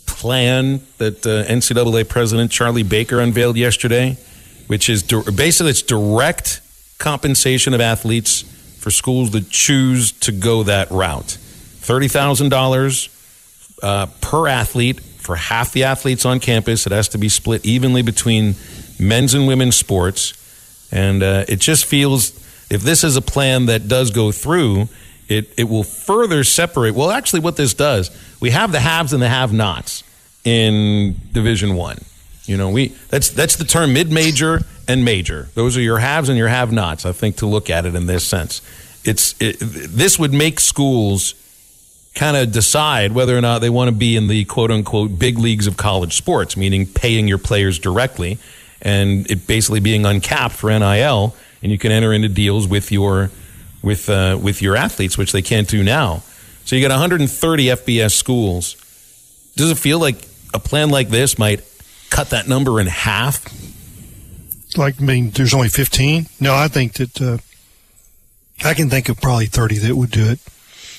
plan 0.06 0.82
that 1.00 1.26
uh, 1.26 1.44
NCAA 1.52 2.08
President 2.08 2.52
Charlie 2.52 2.84
Baker 2.84 3.20
unveiled 3.20 3.58
yesterday, 3.58 4.18
which 4.68 4.90
is 4.90 5.04
basically 5.04 5.72
it's 5.72 5.82
direct 5.82 6.62
compensation 6.98 7.74
of 7.74 7.82
athletes 7.82 8.44
for 8.80 8.92
schools 8.92 9.32
that 9.32 9.50
choose 9.50 10.12
to 10.12 10.32
go 10.32 10.64
that 10.64 10.90
route. 10.92 11.38
Thirty 11.82 12.08
thousand 12.08 12.50
dollars 12.50 13.10
uh, 13.82 14.08
per 14.22 14.48
athlete 14.48 15.00
for 15.00 15.36
half 15.36 15.72
the 15.72 15.84
athletes 15.86 16.26
on 16.26 16.40
campus. 16.40 16.86
It 16.86 16.92
has 16.92 17.10
to 17.10 17.18
be 17.18 17.30
split 17.30 17.66
evenly 17.66 18.02
between 18.02 18.56
men's 19.00 19.34
and 19.34 19.48
women's 19.48 19.76
sports, 19.76 20.34
and 20.92 21.24
uh, 21.24 21.46
it 21.48 21.60
just 21.60 21.86
feels 21.86 22.32
if 22.70 22.82
this 22.82 23.04
is 23.04 23.16
a 23.16 23.22
plan 23.22 23.68
that 23.68 23.88
does 23.88 24.12
go 24.12 24.32
through, 24.32 24.88
it 25.28 25.54
it 25.58 25.66
will 25.66 25.84
further 25.84 26.44
separate. 26.44 26.96
Well, 26.96 27.12
actually, 27.12 27.42
what 27.42 27.56
this 27.56 27.74
does, 27.74 28.12
we 28.42 28.52
have 28.52 28.72
the 28.72 28.80
haves 28.80 29.14
and 29.14 29.22
the 29.22 29.30
have-nots 29.30 30.04
in 30.44 31.16
Division 31.32 31.76
One. 31.76 32.00
You 32.46 32.58
know, 32.58 32.70
we 32.70 32.90
that's 33.10 33.30
that's 33.30 33.56
the 33.56 33.64
term 33.64 33.94
mid-major 33.94 34.62
and 34.88 35.06
major. 35.06 35.48
Those 35.54 35.78
are 35.78 35.82
your 35.82 36.00
haves 36.00 36.30
and 36.30 36.38
your 36.38 36.50
have-nots. 36.50 37.06
I 37.06 37.14
think 37.14 37.38
to 37.38 37.46
look 37.46 37.70
at 37.70 37.86
it 37.86 37.96
in 37.96 38.06
this 38.06 38.26
sense, 38.26 38.62
it's 39.06 39.36
it, 39.42 39.58
this 39.60 40.20
would 40.20 40.34
make 40.34 40.60
schools 40.60 41.36
kind 42.16 42.38
of 42.38 42.52
decide 42.52 43.14
whether 43.14 43.36
or 43.36 43.42
not 43.42 43.60
they 43.60 43.70
want 43.70 43.88
to 43.88 43.96
be 43.96 44.16
in 44.16 44.28
the 44.28 44.46
quote 44.46 44.72
unquote 44.72 45.18
big 45.18 45.38
leagues 45.38 45.68
of 45.68 45.78
college 45.78 46.16
sports, 46.16 46.58
meaning 46.58 46.86
paying 46.86 47.28
your 47.28 47.38
players 47.38 47.80
directly 47.80 48.38
and 48.84 49.30
it 49.32 49.48
basically 49.48 49.80
being 49.80 50.06
uncapped 50.06 50.54
for 50.54 50.70
NIL, 50.70 51.34
and 51.64 51.72
you 51.72 51.78
can 51.78 51.92
enter 51.92 52.14
into 52.14 52.28
deals 52.30 52.68
with 52.68 52.92
your 52.92 53.32
with 53.82 54.10
uh, 54.10 54.38
with 54.40 54.62
your 54.62 54.76
athletes, 54.76 55.18
which 55.18 55.32
they 55.32 55.42
can't 55.42 55.68
do 55.68 55.82
now. 55.82 56.22
So 56.66 56.76
you 56.76 56.82
got 56.82 56.92
130 56.92 57.66
FBS 57.66 58.12
schools. 58.12 58.76
Does 59.56 59.72
it 59.72 59.78
feel 59.78 60.00
like 60.00 60.28
a 60.54 60.60
plan 60.60 60.90
like 60.90 61.10
this 61.10 61.40
might 61.40 61.62
cut 62.14 62.30
that 62.30 62.48
number 62.48 62.80
in 62.80 62.88
half? 62.88 63.44
Like, 64.78 65.02
I 65.02 65.04
mean, 65.04 65.32
there's 65.32 65.54
only 65.54 65.70
15. 65.70 66.28
No, 66.40 66.56
I 66.56 66.68
think 66.68 66.94
that 66.94 67.22
uh, 67.22 67.38
I 68.64 68.74
can 68.74 68.90
think 68.90 69.10
of 69.10 69.20
probably 69.20 69.48
30 69.48 69.80
that 69.80 69.96
would 69.96 70.12
do 70.12 70.22
it. 70.30 70.40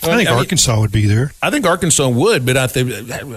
Well, 0.03 0.13
I 0.13 0.17
think 0.17 0.29
I 0.29 0.33
mean- 0.33 0.41
Arkansas 0.41 0.81
would 0.81 0.93
be 0.93 1.07
there. 1.07 1.33
I 1.43 1.51
think 1.51 1.67
Arkansas 1.67 2.09
would, 2.09 2.45
but 2.45 2.57
I 2.57 2.67
think 2.67 2.91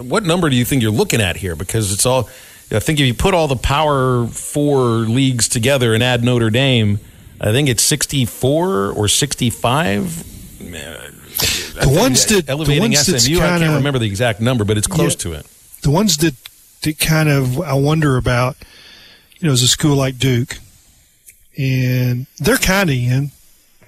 what 0.09 0.23
number 0.23 0.49
do 0.49 0.55
you 0.55 0.65
think 0.65 0.81
you're 0.81 0.91
looking 0.91 1.21
at 1.21 1.37
here? 1.37 1.55
Because 1.55 1.93
it's 1.93 2.05
all. 2.05 2.29
I 2.69 2.79
think 2.79 2.99
if 2.99 3.05
you 3.07 3.13
put 3.13 3.33
all 3.33 3.47
the 3.47 3.55
Power 3.55 4.27
Four 4.27 4.79
leagues 5.07 5.47
together 5.47 5.93
and 5.93 6.03
add 6.03 6.23
Notre 6.23 6.49
Dame, 6.49 6.99
I 7.39 7.51
think 7.53 7.69
it's 7.69 7.83
64 7.83 8.91
or 8.91 9.07
65. 9.07 10.25
The 10.59 11.87
ones 11.87 12.25
that 12.25 12.45
the 12.47 12.51
elevating 12.51 12.81
ones 12.81 12.99
SMU, 12.99 13.37
I 13.37 13.39
kinda- 13.39 13.59
can't 13.59 13.75
remember 13.77 13.99
the 13.99 14.07
exact 14.07 14.41
number, 14.41 14.65
but 14.65 14.77
it's 14.77 14.87
close 14.87 15.13
Yeah. 15.13 15.19
to 15.19 15.33
it. 15.33 15.45
the 15.83 15.91
ones 15.91 16.17
that 16.17 16.33
that 16.81 16.99
kind 16.99 17.29
of 17.29 17.59
I 17.61 17.73
wonder 17.73 18.17
about, 18.17 18.57
you 19.39 19.47
know, 19.47 19.53
is 19.53 19.63
a 19.63 19.67
school 19.67 19.95
like 19.95 20.17
Duke, 20.17 20.57
and 21.57 22.27
they're 22.39 22.57
kind 22.57 22.89
of 22.89 22.95
in, 22.95 23.31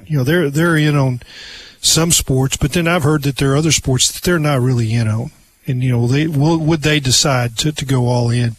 you 0.05 0.17
know, 0.17 0.23
they're 0.23 0.49
they're 0.49 0.77
in 0.77 0.95
on 0.95 1.21
some 1.81 2.11
sports, 2.11 2.57
but 2.57 2.73
then 2.73 2.87
I've 2.87 3.03
heard 3.03 3.23
that 3.23 3.37
there 3.37 3.53
are 3.53 3.57
other 3.57 3.71
sports 3.71 4.11
that 4.11 4.23
they're 4.23 4.39
not 4.39 4.61
really 4.61 4.93
in 4.93 5.07
on, 5.07 5.31
and 5.65 5.83
you 5.83 5.91
know, 5.91 6.07
they 6.07 6.27
will 6.27 6.57
would 6.57 6.81
they 6.81 6.99
decide 6.99 7.57
to 7.59 7.71
to 7.71 7.85
go 7.85 8.07
all 8.07 8.29
in? 8.29 8.55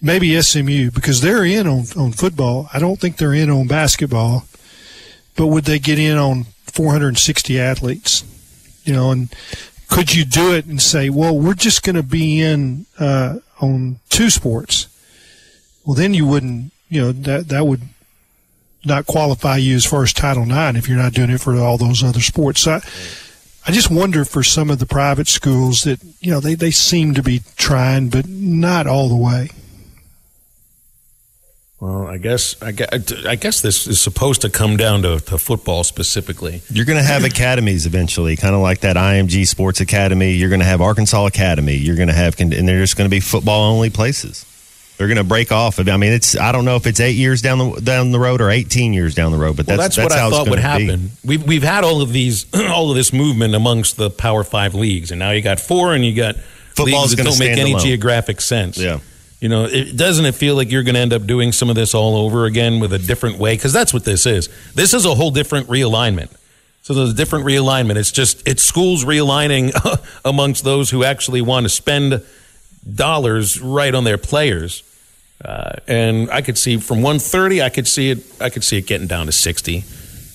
maybe 0.00 0.40
SMU 0.40 0.90
because 0.90 1.20
they're 1.20 1.44
in 1.44 1.66
on, 1.66 1.84
on 1.96 2.12
football. 2.12 2.68
I 2.72 2.78
don't 2.78 2.98
think 2.98 3.16
they're 3.16 3.34
in 3.34 3.50
on 3.50 3.66
basketball, 3.66 4.44
but 5.36 5.48
would 5.48 5.64
they 5.64 5.78
get 5.78 5.98
in 5.98 6.16
on 6.16 6.44
460 6.64 7.60
athletes? 7.60 8.24
You 8.84 8.94
know, 8.94 9.10
and 9.10 9.34
could 9.90 10.14
you 10.14 10.24
do 10.24 10.54
it 10.54 10.66
and 10.66 10.80
say, 10.80 11.10
well, 11.10 11.36
we're 11.36 11.54
just 11.54 11.82
going 11.82 11.96
to 11.96 12.02
be 12.02 12.40
in 12.40 12.86
uh, 12.98 13.38
on 13.60 13.98
two 14.08 14.30
sports? 14.30 14.86
Well, 15.84 15.94
then 15.94 16.14
you 16.14 16.26
wouldn't. 16.26 16.72
You 16.88 17.00
know 17.02 17.12
that 17.12 17.48
that 17.48 17.66
would 17.66 17.82
not 18.84 19.06
qualify 19.06 19.56
you 19.58 19.76
as 19.76 19.84
far 19.84 20.02
as 20.02 20.12
Title 20.12 20.42
IX 20.42 20.76
if 20.76 20.88
you're 20.88 20.98
not 20.98 21.12
doing 21.12 21.30
it 21.30 21.40
for 21.40 21.56
all 21.56 21.76
those 21.76 22.02
other 22.02 22.20
sports. 22.20 22.62
So 22.62 22.72
I, 22.72 22.80
I 23.66 23.72
just 23.72 23.90
wonder 23.90 24.24
for 24.24 24.42
some 24.42 24.70
of 24.70 24.78
the 24.78 24.86
private 24.86 25.28
schools 25.28 25.82
that 25.82 26.00
you 26.20 26.30
know 26.30 26.40
they, 26.40 26.54
they 26.54 26.70
seem 26.70 27.14
to 27.14 27.22
be 27.22 27.42
trying, 27.56 28.08
but 28.08 28.26
not 28.26 28.86
all 28.86 29.08
the 29.08 29.16
way. 29.16 29.50
Well, 31.80 32.06
I 32.06 32.18
guess 32.18 32.60
I 32.62 32.72
guess, 32.72 33.24
I 33.24 33.36
guess 33.36 33.62
this 33.62 33.86
is 33.86 33.98
supposed 33.98 34.42
to 34.42 34.50
come 34.50 34.76
down 34.76 35.00
to, 35.02 35.18
to 35.18 35.38
football 35.38 35.82
specifically. 35.82 36.60
You're 36.70 36.84
going 36.84 36.98
to 36.98 37.04
have 37.04 37.24
academies 37.32 37.86
eventually, 37.86 38.36
kind 38.36 38.54
of 38.54 38.60
like 38.60 38.80
that 38.80 38.96
IMG 38.96 39.46
Sports 39.46 39.80
Academy. 39.80 40.32
You're 40.32 40.50
going 40.50 40.60
to 40.60 40.66
have 40.66 40.82
Arkansas 40.82 41.24
Academy. 41.26 41.76
You're 41.76 41.96
going 41.96 42.08
to 42.08 42.14
have, 42.14 42.38
and 42.38 42.52
they're 42.52 42.80
just 42.80 42.98
going 42.98 43.08
to 43.08 43.10
be 43.10 43.20
football 43.20 43.72
only 43.72 43.88
places. 43.88 44.44
They're 44.98 45.08
going 45.08 45.16
to 45.16 45.24
break 45.24 45.50
off. 45.50 45.80
I 45.80 45.96
mean, 45.96 46.12
it's 46.12 46.36
I 46.36 46.52
don't 46.52 46.66
know 46.66 46.76
if 46.76 46.86
it's 46.86 47.00
eight 47.00 47.16
years 47.16 47.40
down 47.40 47.56
the 47.56 47.80
down 47.80 48.10
the 48.12 48.20
road 48.20 48.42
or 48.42 48.50
18 48.50 48.92
years 48.92 49.14
down 49.14 49.32
the 49.32 49.38
road, 49.38 49.56
but 49.56 49.66
well, 49.66 49.78
that's, 49.78 49.96
that's, 49.96 50.12
that's 50.12 50.20
what 50.20 50.34
I 50.34 50.36
thought 50.36 50.50
would 50.50 50.56
be. 50.56 50.62
happen. 50.62 51.12
We've 51.24 51.42
we've 51.42 51.62
had 51.62 51.84
all 51.84 52.02
of 52.02 52.12
these 52.12 52.44
all 52.70 52.90
of 52.90 52.96
this 52.96 53.10
movement 53.10 53.54
amongst 53.54 53.96
the 53.96 54.10
Power 54.10 54.44
Five 54.44 54.74
leagues, 54.74 55.10
and 55.10 55.18
now 55.18 55.30
you 55.30 55.40
got 55.40 55.58
four, 55.58 55.94
and 55.94 56.04
you 56.04 56.14
got 56.14 56.36
Football's 56.74 57.12
leagues 57.12 57.16
that 57.16 57.24
don't 57.24 57.38
make 57.38 57.58
any 57.58 57.72
alone. 57.72 57.82
geographic 57.82 58.42
sense. 58.42 58.76
Yeah. 58.76 58.98
You 59.40 59.48
know, 59.48 59.64
it 59.64 59.96
doesn't 59.96 60.26
it 60.26 60.34
feel 60.34 60.54
like 60.54 60.70
you're 60.70 60.82
going 60.82 60.94
to 60.94 61.00
end 61.00 61.14
up 61.14 61.26
doing 61.26 61.52
some 61.52 61.70
of 61.70 61.76
this 61.76 61.94
all 61.94 62.16
over 62.16 62.44
again 62.44 62.78
with 62.78 62.92
a 62.92 62.98
different 62.98 63.38
way? 63.38 63.54
Because 63.54 63.72
that's 63.72 63.92
what 63.92 64.04
this 64.04 64.26
is. 64.26 64.50
This 64.74 64.92
is 64.92 65.06
a 65.06 65.14
whole 65.14 65.30
different 65.30 65.68
realignment. 65.68 66.30
So 66.82 66.92
there's 66.92 67.10
a 67.10 67.14
different 67.14 67.46
realignment. 67.46 67.96
It's 67.96 68.12
just 68.12 68.46
it's 68.46 68.62
schools 68.62 69.04
realigning 69.04 69.72
amongst 70.24 70.64
those 70.64 70.90
who 70.90 71.04
actually 71.04 71.40
want 71.40 71.64
to 71.64 71.70
spend 71.70 72.22
dollars 72.94 73.60
right 73.60 73.94
on 73.94 74.04
their 74.04 74.18
players. 74.18 74.82
Uh, 75.42 75.72
and 75.86 76.30
I 76.30 76.42
could 76.42 76.58
see 76.58 76.76
from 76.76 76.98
130, 76.98 77.62
I 77.62 77.70
could 77.70 77.88
see 77.88 78.10
it. 78.10 78.18
I 78.40 78.50
could 78.50 78.64
see 78.64 78.76
it 78.76 78.86
getting 78.86 79.06
down 79.06 79.26
to 79.26 79.32
60. 79.32 79.84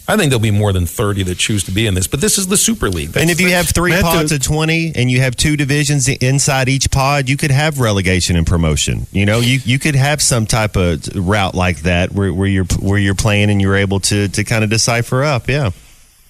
I 0.08 0.18
think 0.18 0.30
there'll 0.30 0.40
be 0.40 0.52
more 0.52 0.72
than 0.72 0.86
30 0.86 1.24
that 1.24 1.38
choose 1.40 1.64
to 1.64 1.72
be 1.72 1.88
in 1.88 1.96
this, 1.96 2.06
but 2.06 2.22
this 2.22 2.38
is 2.38 2.46
the 2.48 2.58
Super 2.58 2.90
League. 2.90 3.08
That's- 3.10 3.22
And 3.24 3.32
if 3.32 3.42
you 3.42 3.50
have 3.56 3.68
three 3.70 3.92
Matt, 3.92 4.04
pods 4.04 4.30
the- 4.30 4.36
of 4.36 4.44
20 4.44 4.92
and 4.96 5.10
you 5.10 5.22
have 5.22 5.36
two 5.36 5.58
divisions 5.58 6.08
inside 6.08 6.70
each 6.70 6.92
pod, 6.92 7.28
you 7.28 7.38
could 7.38 7.50
have 7.52 7.80
relegation 7.80 8.36
and 8.36 8.46
promotion. 8.46 9.08
You 9.12 9.26
know, 9.26 9.40
you, 9.40 9.60
you 9.66 9.80
could 9.80 9.96
have 9.96 10.22
some 10.22 10.46
type 10.46 10.76
of 10.76 11.08
route 11.16 11.56
like 11.56 11.80
that 11.82 12.12
where, 12.12 12.32
where 12.32 12.48
you're 12.48 12.66
where 12.80 13.00
you're 13.00 13.16
playing 13.16 13.50
and 13.50 13.60
you're 13.62 13.76
able 13.76 14.00
to 14.02 14.28
to 14.28 14.44
kind 14.44 14.64
of 14.64 14.70
decipher 14.70 15.24
up. 15.24 15.48
Yeah. 15.50 15.72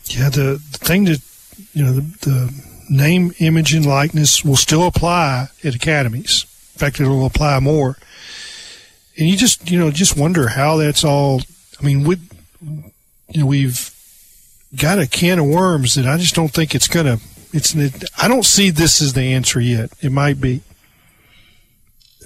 Yeah, 0.05 0.29
the, 0.29 0.61
the 0.71 0.77
thing 0.77 1.05
that 1.05 1.19
you 1.73 1.83
know 1.83 1.91
the, 1.93 2.01
the 2.01 2.63
name, 2.89 3.33
image, 3.39 3.73
and 3.73 3.85
likeness 3.85 4.45
will 4.45 4.55
still 4.55 4.85
apply 4.87 5.47
at 5.63 5.75
academies. 5.75 6.45
In 6.75 6.79
fact, 6.79 6.99
it 6.99 7.07
will 7.07 7.25
apply 7.25 7.59
more. 7.59 7.97
And 9.17 9.27
you 9.27 9.35
just 9.35 9.69
you 9.69 9.79
know 9.79 9.91
just 9.91 10.15
wonder 10.17 10.47
how 10.49 10.77
that's 10.77 11.03
all. 11.03 11.41
I 11.79 11.83
mean, 11.83 12.03
we 12.05 12.17
you 13.29 13.41
know 13.41 13.45
we've 13.47 13.91
got 14.75 14.99
a 14.99 15.07
can 15.07 15.39
of 15.39 15.45
worms 15.45 15.95
that 15.95 16.05
I 16.05 16.17
just 16.17 16.35
don't 16.35 16.51
think 16.51 16.75
it's 16.75 16.87
gonna. 16.87 17.17
It's 17.53 17.75
I 18.21 18.27
don't 18.27 18.45
see 18.45 18.69
this 18.69 19.01
as 19.01 19.13
the 19.13 19.21
answer 19.33 19.59
yet. 19.59 19.91
It 20.01 20.11
might 20.11 20.41
be. 20.41 20.61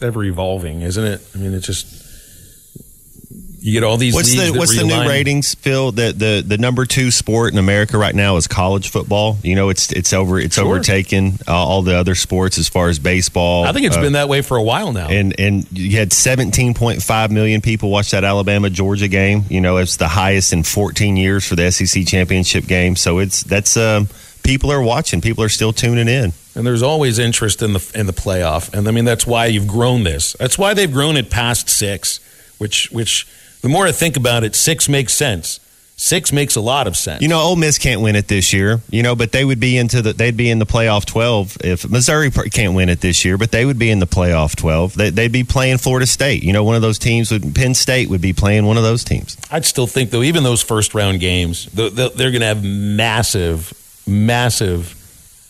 ever 0.01 0.23
evolving, 0.23 0.81
isn't 0.81 1.03
it? 1.03 1.21
I 1.35 1.37
mean, 1.37 1.53
it's 1.53 1.67
just 1.67 2.08
you 3.61 3.73
get 3.73 3.83
all 3.83 3.97
these. 3.97 4.13
What's 4.13 4.31
the 4.31 4.51
what's 4.57 4.75
the 4.77 4.83
new 4.85 5.07
ratings, 5.07 5.55
Phil? 5.55 5.91
The, 5.91 6.11
the 6.13 6.43
the 6.45 6.57
number 6.57 6.85
two 6.85 7.11
sport 7.11 7.51
in 7.53 7.59
America 7.59 7.97
right 7.97 8.15
now 8.15 8.37
is 8.37 8.47
college 8.47 8.89
football. 8.89 9.37
You 9.43 9.55
know, 9.55 9.69
it's 9.69 9.91
it's 9.91 10.13
over 10.13 10.39
it's 10.39 10.55
Sure. 10.55 10.65
overtaken 10.65 11.39
uh, 11.47 11.53
all 11.53 11.81
the 11.81 11.95
other 11.95 12.15
sports 12.15 12.57
as 12.57 12.67
far 12.69 12.89
as 12.89 12.99
baseball. 12.99 13.65
I 13.65 13.73
think 13.73 13.85
it's 13.85 13.97
uh, 13.97 14.01
been 14.01 14.13
that 14.13 14.29
way 14.29 14.41
for 14.41 14.57
a 14.57 14.63
while 14.63 14.91
now. 14.93 15.07
and 15.09 15.37
and 15.39 15.67
you 15.71 15.97
had 15.97 16.11
17.5 16.11 17.31
million 17.31 17.61
people 17.61 17.89
watch 17.89 18.11
that 18.11 18.23
Alabama 18.23 18.69
Georgia 18.69 19.07
game. 19.07 19.43
You 19.49 19.61
know, 19.61 19.77
it's 19.77 19.97
the 19.97 20.07
highest 20.07 20.53
in 20.53 20.63
14 20.63 21.17
years 21.17 21.45
for 21.47 21.55
the 21.55 21.71
SEC 21.71 22.05
championship 22.05 22.65
game. 22.65 22.95
So 22.95 23.19
it's 23.19 23.43
that's 23.43 23.75
um, 23.77 24.07
people 24.43 24.71
are 24.71 24.81
watching. 24.81 25.21
People 25.21 25.43
are 25.43 25.49
still 25.49 25.73
tuning 25.73 26.07
in. 26.07 26.33
and 26.55 26.65
there's 26.65 26.81
always 26.83 27.19
interest 27.19 27.61
in 27.61 27.73
the 27.73 27.91
in 27.95 28.05
the 28.05 28.13
playoff, 28.13 28.73
and 28.73 28.87
I 28.87 28.91
mean 28.91 29.05
that's 29.05 29.25
why 29.27 29.45
you've 29.47 29.67
grown 29.67 30.03
this. 30.03 30.33
That's 30.39 30.57
why 30.57 30.73
they've 30.73 30.91
grown 30.91 31.17
it 31.17 31.29
past 31.29 31.69
six. 31.69 32.19
Which 32.57 32.91
which 32.91 33.25
the 33.61 33.69
more 33.69 33.85
I 33.87 33.91
think 33.91 34.17
about 34.17 34.43
it, 34.43 34.55
six 34.55 34.87
makes 34.87 35.13
sense. 35.13 35.59
Six 36.01 36.31
makes 36.31 36.55
a 36.55 36.61
lot 36.61 36.87
of 36.87 36.95
sense. 36.95 37.21
You 37.21 37.27
know, 37.27 37.41
Ole 37.41 37.57
Miss 37.57 37.77
can't 37.77 37.99
win 37.99 38.15
it 38.15 38.29
this 38.29 38.53
year. 38.53 38.79
You 38.89 39.03
know, 39.03 39.17
but 39.17 39.33
they 39.33 39.43
would 39.43 39.59
be 39.59 39.77
into 39.77 40.01
the 40.01 40.13
they'd 40.13 40.37
be 40.37 40.49
in 40.49 40.57
the 40.57 40.65
playoff 40.65 41.03
12 41.03 41.57
if 41.61 41.89
Missouri 41.89 42.31
can't 42.31 42.73
win 42.73 42.87
it 42.87 43.01
this 43.01 43.25
year, 43.25 43.37
but 43.37 43.51
they 43.51 43.65
would 43.65 43.77
be 43.77 43.91
in 43.91 43.99
the 43.99 44.07
playoff 44.07 44.55
12. 44.55 44.95
They, 44.95 45.09
they'd 45.09 45.33
be 45.33 45.43
playing 45.43 45.77
Florida 45.77 46.05
State. 46.05 46.41
You 46.41 46.53
know, 46.53 46.63
one 46.63 46.77
of 46.77 46.81
those 46.81 46.99
teams 46.99 47.31
would 47.31 47.53
Penn 47.53 47.73
State 47.73 48.09
would 48.09 48.21
be 48.21 48.31
playing 48.31 48.65
one 48.65 48.77
of 48.77 48.83
those 48.83 49.03
teams. 49.03 49.35
I'd 49.51 49.65
still 49.65 49.87
think 49.87 50.11
though, 50.11 50.23
even 50.23 50.43
those 50.43 50.61
first 50.61 50.95
round 50.95 51.19
games, 51.19 51.65
th- 51.75 51.93
th- 51.93 52.13
they're 52.13 52.31
going 52.31 52.41
to 52.41 52.47
have 52.47 52.63
massive, 52.63 53.73
massive 54.07 54.95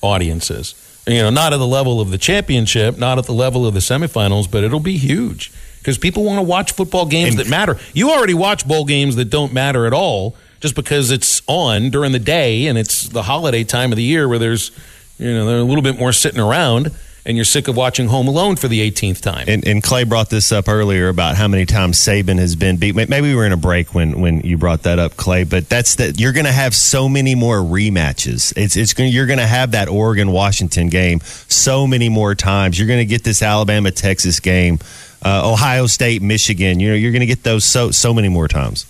audiences. 0.01 0.74
You 1.05 1.22
know, 1.22 1.30
not 1.30 1.53
at 1.53 1.57
the 1.57 1.68
level 1.68 2.01
of 2.01 2.10
the 2.10 2.18
championship, 2.18 2.97
not 2.97 3.20
at 3.20 3.26
the 3.26 3.34
level 3.34 3.68
of 3.68 3.76
the 3.76 3.82
semifinals, 3.82 4.49
but 4.49 4.64
it'll 4.64 4.80
be 4.80 4.97
huge 4.97 5.51
because 5.80 5.98
people 5.98 6.24
want 6.24 6.38
to 6.38 6.44
watch 6.44 6.74
football 6.74 7.06
games 7.06 7.36
that 7.38 7.50
matter. 7.50 7.78
You 7.94 8.12
already 8.12 8.34
watch 8.34 8.68
bowl 8.68 8.86
games 8.86 9.16
that 9.16 9.26
don't 9.26 9.54
matter 9.54 9.86
at 9.86 9.94
all 9.94 10.36
just 10.60 10.76
because 10.76 11.10
it's 11.12 11.42
on 11.48 11.90
during 11.90 12.12
the 12.12 12.20
day 12.20 12.68
and 12.68 12.78
it's 12.78 13.10
the 13.10 13.24
holiday 13.24 13.64
time 13.64 13.92
of 13.92 13.96
the 13.96 14.04
year 14.04 14.28
where 14.28 14.40
there's, 14.40 14.72
you 15.18 15.34
know, 15.34 15.46
they're 15.46 15.60
a 15.60 15.64
little 15.64 15.82
bit 15.82 15.98
more 15.98 16.12
sitting 16.12 16.40
around 16.40 16.92
and 17.26 17.38
you're 17.38 17.46
sick 17.46 17.68
of 17.68 17.76
watching 17.76 18.08
Home 18.08 18.28
Alone 18.28 18.56
for 18.56 18.68
the 18.68 18.90
18th 18.90 19.22
time. 19.22 19.46
And, 19.48 19.68
and 19.68 19.84
Clay 19.84 20.04
brought 20.04 20.30
this 20.30 20.52
up 20.52 20.68
earlier 20.68 21.10
about 21.10 21.36
how 21.36 21.48
many 21.48 21.66
times 21.66 21.98
Saban 22.00 22.40
has 22.40 22.56
been 22.56 22.78
beat. 22.78 22.96
Maybe 22.96 23.22
we 23.22 23.36
were 23.36 23.46
in 23.46 23.52
a 23.52 23.58
break 23.58 23.94
when, 23.94 24.20
when 24.22 24.42
you 24.42 24.58
brought 24.58 24.84
that 24.84 25.00
up, 25.00 25.16
Clay. 25.16 25.44
But 25.44 25.70
that's 25.70 25.96
that 25.96 26.20
you're 26.20 26.34
going 26.34 26.46
to 26.46 26.52
have 26.52 26.74
so 26.74 27.10
many 27.10 27.36
more 27.36 27.58
rematches. 27.58 28.52
It's 28.58 28.76
it's 28.76 28.94
going 28.94 29.12
you're 29.12 29.28
going 29.28 29.40
to 29.40 29.48
have 29.48 29.72
that 29.72 29.90
Oregon 29.90 30.32
Washington 30.32 30.88
game 30.90 31.20
so 31.48 31.86
many 31.86 32.10
more 32.10 32.36
times. 32.36 32.80
You're 32.80 32.88
going 32.88 33.00
to 33.00 33.06
get 33.06 33.24
this 33.24 33.44
Alabama 33.44 33.92
Texas 33.92 34.40
game, 34.40 34.80
uh, 35.24 35.51
Ohio 35.51 35.88
State 35.88 36.22
Michigan. 36.22 36.80
You 36.80 36.89
know 36.89 36.95
you're 36.95 37.11
going 37.11 37.20
to 37.22 37.26
get 37.26 37.43
those 37.43 37.63
so 37.65 37.91
so 37.91 38.13
many 38.13 38.30
more 38.30 38.47
times. 38.47 38.86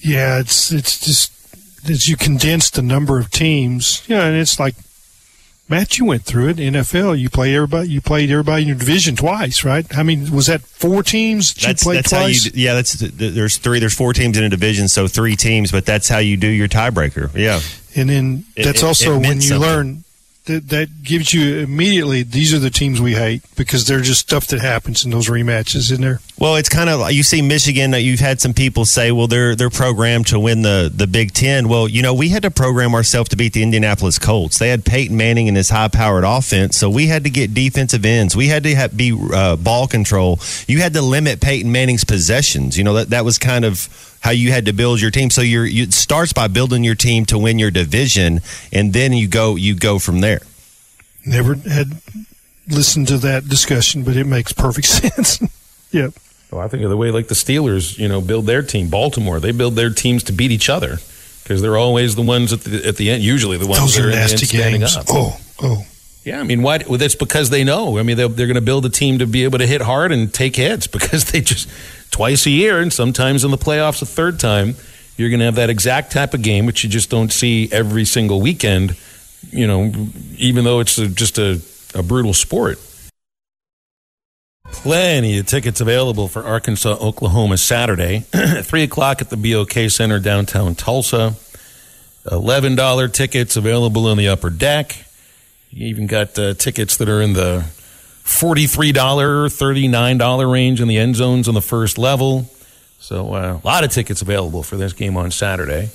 Yeah, 0.00 0.38
it's 0.40 0.70
it's 0.72 0.98
just 1.00 1.32
as 1.88 2.08
you 2.08 2.16
condense 2.16 2.70
the 2.70 2.82
number 2.82 3.18
of 3.18 3.30
teams, 3.30 4.02
you 4.08 4.16
know, 4.16 4.22
and 4.26 4.36
it's 4.36 4.58
like 4.58 4.74
Matt, 5.66 5.96
you 5.96 6.04
went 6.04 6.24
through 6.24 6.48
it. 6.50 6.56
NFL, 6.58 7.18
you 7.18 7.30
play 7.30 7.54
everybody. 7.54 7.88
You 7.88 8.02
played 8.02 8.30
everybody 8.30 8.62
in 8.62 8.68
your 8.68 8.76
division 8.76 9.16
twice, 9.16 9.64
right? 9.64 9.86
I 9.96 10.02
mean, 10.02 10.30
was 10.30 10.46
that 10.46 10.60
four 10.60 11.02
teams 11.02 11.54
that 11.54 11.62
you 11.62 11.66
That's 11.68 11.82
played 11.84 11.98
that's 11.98 12.10
how 12.10 12.26
you. 12.26 12.38
twice? 12.38 12.54
Yeah, 12.54 12.74
that's 12.74 12.92
there's 13.00 13.56
three. 13.56 13.78
There's 13.78 13.94
four 13.94 14.12
teams 14.12 14.36
in 14.36 14.44
a 14.44 14.50
division, 14.50 14.88
so 14.88 15.08
three 15.08 15.36
teams. 15.36 15.72
But 15.72 15.86
that's 15.86 16.06
how 16.08 16.18
you 16.18 16.36
do 16.36 16.48
your 16.48 16.68
tiebreaker. 16.68 17.34
Yeah. 17.34 17.60
and 17.96 18.10
then 18.10 18.44
It- 18.56 18.64
that's 18.64 18.82
it- 18.82 18.86
also 18.86 19.14
it 19.16 19.20
when 19.26 19.36
you 19.36 19.40
something. 19.48 19.60
learn 19.68 20.03
that 20.46 20.68
that 20.68 21.02
gives 21.02 21.32
you 21.32 21.58
immediately 21.58 22.22
these 22.22 22.52
are 22.52 22.58
the 22.58 22.70
teams 22.70 23.00
we 23.00 23.14
hate 23.14 23.42
because 23.56 23.86
they're 23.86 24.00
just 24.00 24.20
stuff 24.20 24.46
that 24.48 24.60
happens 24.60 25.04
in 25.04 25.10
those 25.10 25.28
rematches, 25.28 25.90
isn't 25.90 26.02
there? 26.02 26.20
Well, 26.38 26.56
it's 26.56 26.68
kind 26.68 26.90
of 26.90 27.00
like 27.00 27.14
you 27.14 27.22
see 27.22 27.40
Michigan. 27.40 27.92
that 27.92 28.02
You've 28.02 28.20
had 28.20 28.40
some 28.40 28.52
people 28.52 28.84
say, 28.84 29.10
"Well, 29.12 29.26
they're 29.26 29.54
they're 29.54 29.70
programmed 29.70 30.26
to 30.28 30.38
win 30.38 30.62
the 30.62 30.90
the 30.94 31.06
Big 31.06 31.32
Ten. 31.32 31.68
Well, 31.68 31.88
you 31.88 32.02
know, 32.02 32.12
we 32.12 32.28
had 32.28 32.42
to 32.42 32.50
program 32.50 32.94
ourselves 32.94 33.30
to 33.30 33.36
beat 33.36 33.52
the 33.52 33.62
Indianapolis 33.62 34.18
Colts. 34.18 34.58
They 34.58 34.68
had 34.68 34.84
Peyton 34.84 35.16
Manning 35.16 35.48
and 35.48 35.56
his 35.56 35.70
high 35.70 35.88
powered 35.88 36.24
offense, 36.24 36.76
so 36.76 36.90
we 36.90 37.06
had 37.06 37.24
to 37.24 37.30
get 37.30 37.54
defensive 37.54 38.04
ends. 38.04 38.36
We 38.36 38.48
had 38.48 38.64
to 38.64 38.74
have, 38.74 38.96
be 38.96 39.16
uh, 39.32 39.56
ball 39.56 39.86
control. 39.86 40.40
You 40.66 40.80
had 40.80 40.92
to 40.94 41.02
limit 41.02 41.40
Peyton 41.40 41.72
Manning's 41.72 42.04
possessions. 42.04 42.76
You 42.76 42.84
know 42.84 42.94
that 42.94 43.10
that 43.10 43.24
was 43.24 43.38
kind 43.38 43.64
of 43.64 44.03
how 44.24 44.30
you 44.30 44.50
had 44.50 44.64
to 44.64 44.72
build 44.72 45.02
your 45.02 45.10
team. 45.10 45.28
So 45.28 45.42
you're, 45.42 45.66
you, 45.66 45.82
it 45.82 45.92
starts 45.92 46.32
by 46.32 46.48
building 46.48 46.82
your 46.82 46.94
team 46.94 47.26
to 47.26 47.38
win 47.38 47.58
your 47.58 47.70
division, 47.70 48.40
and 48.72 48.94
then 48.94 49.12
you 49.12 49.28
go 49.28 49.54
you 49.54 49.74
go 49.76 49.98
from 49.98 50.20
there. 50.20 50.40
Never 51.26 51.54
had 51.54 51.88
listened 52.68 53.08
to 53.08 53.18
that 53.18 53.46
discussion, 53.48 54.02
but 54.02 54.16
it 54.16 54.24
makes 54.24 54.52
perfect 54.54 54.86
sense. 55.00 55.40
yep. 55.92 56.14
Well, 56.50 56.62
I 56.62 56.68
think 56.68 56.82
of 56.84 56.90
the 56.90 56.96
way 56.96 57.10
like 57.10 57.28
the 57.28 57.34
Steelers, 57.34 57.98
you 57.98 58.08
know, 58.08 58.22
build 58.22 58.46
their 58.46 58.62
team. 58.62 58.88
Baltimore, 58.88 59.40
they 59.40 59.52
build 59.52 59.74
their 59.74 59.90
teams 59.90 60.22
to 60.24 60.32
beat 60.32 60.50
each 60.52 60.70
other 60.70 60.98
because 61.42 61.60
they're 61.60 61.76
always 61.76 62.14
the 62.14 62.22
ones 62.22 62.52
at 62.52 62.60
the 62.60 62.88
at 62.88 62.96
the 62.96 63.10
end. 63.10 63.22
Usually 63.22 63.58
the 63.58 63.66
ones 63.66 63.80
Those 63.80 63.96
that 63.96 64.04
are 64.04 64.06
are 64.06 64.10
in 64.10 64.16
the 64.16 64.22
end 64.22 64.30
nasty 64.32 64.46
standing 64.46 64.80
games. 64.80 64.96
up. 64.96 65.06
Oh, 65.10 65.38
oh. 65.62 65.86
Yeah, 66.24 66.40
I 66.40 66.42
mean, 66.42 66.62
why? 66.62 66.78
Well, 66.88 66.96
that's 66.96 67.14
because 67.16 67.50
they 67.50 67.64
know. 67.64 67.98
I 67.98 68.02
mean, 68.02 68.16
they're, 68.16 68.28
they're 68.28 68.46
going 68.46 68.54
to 68.54 68.62
build 68.62 68.86
a 68.86 68.88
team 68.88 69.18
to 69.18 69.26
be 69.26 69.44
able 69.44 69.58
to 69.58 69.66
hit 69.66 69.82
hard 69.82 70.10
and 70.10 70.32
take 70.32 70.56
hits 70.56 70.86
because 70.96 71.24
they 71.26 71.42
just 71.42 71.68
twice 72.14 72.46
a 72.46 72.50
year 72.50 72.80
and 72.80 72.92
sometimes 72.92 73.44
in 73.44 73.50
the 73.50 73.58
playoffs 73.58 74.00
a 74.00 74.06
third 74.06 74.38
time. 74.38 74.76
You're 75.16 75.30
going 75.30 75.40
to 75.40 75.46
have 75.46 75.56
that 75.56 75.68
exact 75.68 76.12
type 76.12 76.32
of 76.32 76.42
game, 76.42 76.64
which 76.64 76.84
you 76.84 76.90
just 76.90 77.10
don't 77.10 77.32
see 77.32 77.68
every 77.72 78.04
single 78.04 78.40
weekend. 78.40 78.96
You 79.50 79.66
know, 79.66 79.92
even 80.38 80.62
though 80.62 80.78
it's 80.78 80.96
a, 80.96 81.08
just 81.08 81.38
a, 81.38 81.60
a 81.92 82.04
brutal 82.04 82.32
sport. 82.32 82.78
Plenty 84.66 85.38
of 85.38 85.46
tickets 85.46 85.80
available 85.80 86.28
for 86.28 86.44
Arkansas, 86.44 86.96
Oklahoma 87.00 87.58
Saturday. 87.58 88.20
3 88.62 88.82
o'clock 88.84 89.20
at 89.20 89.30
the 89.30 89.36
BOK 89.36 89.90
Center 89.90 90.20
downtown 90.20 90.76
Tulsa. 90.76 91.34
$11 92.26 93.12
tickets 93.12 93.56
available 93.56 94.08
in 94.10 94.18
the 94.18 94.28
upper 94.28 94.50
deck. 94.50 94.96
You 95.70 95.88
even 95.88 96.06
got 96.06 96.38
uh, 96.38 96.54
tickets 96.54 96.96
that 96.98 97.08
are 97.08 97.20
in 97.20 97.32
the 97.32 97.64
$43, 98.24 98.92
$39 98.92 100.50
range 100.50 100.80
in 100.80 100.88
the 100.88 100.96
end 100.96 101.16
zones 101.16 101.46
on 101.46 101.54
the 101.54 101.62
first 101.62 101.98
level. 101.98 102.50
So 102.98 103.34
uh, 103.34 103.60
a 103.62 103.66
lot 103.66 103.84
of 103.84 103.90
tickets 103.90 104.22
available 104.22 104.62
for 104.62 104.76
this 104.76 104.94
game 104.94 105.16
on 105.16 105.30
Saturday. 105.30 105.90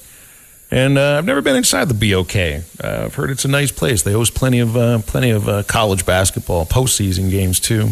And 0.72 1.00
uh, 1.00 1.18
I've 1.18 1.26
never 1.26 1.42
been 1.42 1.56
inside 1.56 1.90
the 1.90 1.96
BOK. 1.96 2.36
Uh, 2.36 3.06
I've 3.06 3.16
heard 3.16 3.32
it's 3.32 3.46
a 3.46 3.48
nice 3.48 3.72
place. 3.72 4.04
They 4.04 4.12
host 4.12 4.36
plenty 4.36 4.60
of 4.60 4.78
uh, 4.78 5.00
plenty 5.00 5.32
of 5.32 5.50
uh, 5.50 5.64
college 5.64 6.06
basketball 6.06 6.68
postseason 6.68 7.32
games 7.32 7.60
too. 7.60 7.90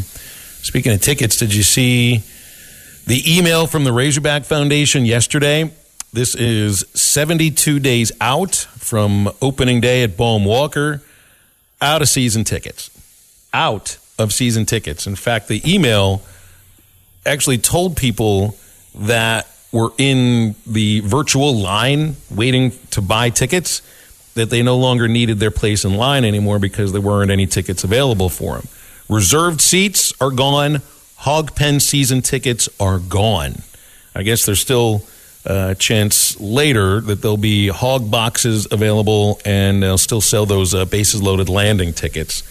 Speaking 0.62 0.92
of 0.92 1.02
tickets, 1.02 1.38
did 1.38 1.56
you 1.56 1.64
see 1.64 2.22
the 3.08 3.24
email 3.26 3.66
from 3.66 3.84
the 3.84 3.92
Razorback 3.92 4.44
Foundation 4.44 5.06
yesterday? 5.06 5.72
This 6.14 6.36
is 6.36 6.86
72 6.94 7.80
days 7.80 8.12
out 8.22 8.56
from 8.56 9.32
opening 9.42 9.82
day 9.82 10.04
at 10.04 10.16
Baum 10.16 10.46
Walker. 10.46 11.02
Out 11.82 12.04
of 12.04 12.10
season 12.10 12.44
tickets. 12.44 12.92
Out 13.54 13.98
of 14.18 14.34
season 14.34 14.66
tickets. 14.66 15.08
In 15.08 15.16
fact, 15.16 15.48
the 15.48 15.62
email 15.72 16.22
actually 17.26 17.58
told 17.58 17.98
people 17.98 18.58
that 18.96 19.48
were 19.72 19.92
in 19.98 20.56
the 20.66 21.02
virtual 21.02 21.56
line 21.56 22.16
waiting 22.32 22.72
to 22.92 23.02
buy 23.02 23.30
tickets 23.30 23.82
that 24.34 24.50
they 24.50 24.62
no 24.62 24.78
longer 24.78 25.08
needed 25.08 25.40
their 25.40 25.52
place 25.52 25.84
in 25.84 25.96
line 25.96 26.24
anymore 26.24 26.60
because 26.60 26.92
there 26.92 27.02
weren't 27.02 27.32
any 27.32 27.46
tickets 27.46 27.84
available 27.84 28.30
for 28.30 28.58
them. 28.58 28.68
Reserved 29.10 29.62
seats 29.62 30.14
are 30.22 30.32
gone. 30.32 30.82
Hog 31.18 31.56
Pen 31.56 31.80
season 31.80 32.22
tickets 32.22 32.70
are 32.80 33.00
gone. 33.00 33.62
I 34.16 34.24
guess 34.24 34.46
there's 34.46 34.60
still 34.60 35.04
a 35.46 35.76
chance 35.76 36.40
later 36.40 37.00
that 37.02 37.22
there'll 37.22 37.38
be 37.38 37.68
hog 37.68 38.12
boxes 38.12 38.68
available 38.72 39.40
and 39.46 39.82
they'll 39.82 39.98
still 39.98 40.22
sell 40.22 40.46
those 40.46 40.74
uh, 40.74 40.86
bases 40.86 41.22
loaded 41.22 41.50
landing 41.50 41.94
tickets. 41.94 42.44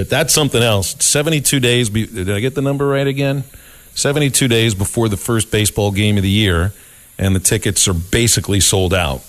But 0.00 0.08
that's 0.08 0.32
something 0.32 0.62
else. 0.62 0.96
72 1.04 1.60
days. 1.60 1.90
Be- 1.90 2.06
did 2.06 2.30
I 2.30 2.40
get 2.40 2.54
the 2.54 2.62
number 2.62 2.86
right 2.86 3.06
again? 3.06 3.44
72 3.92 4.48
days 4.48 4.74
before 4.74 5.10
the 5.10 5.18
first 5.18 5.50
baseball 5.50 5.90
game 5.90 6.16
of 6.16 6.22
the 6.22 6.30
year, 6.30 6.72
and 7.18 7.36
the 7.36 7.38
tickets 7.38 7.86
are 7.86 7.92
basically 7.92 8.60
sold 8.60 8.94
out. 8.94 9.22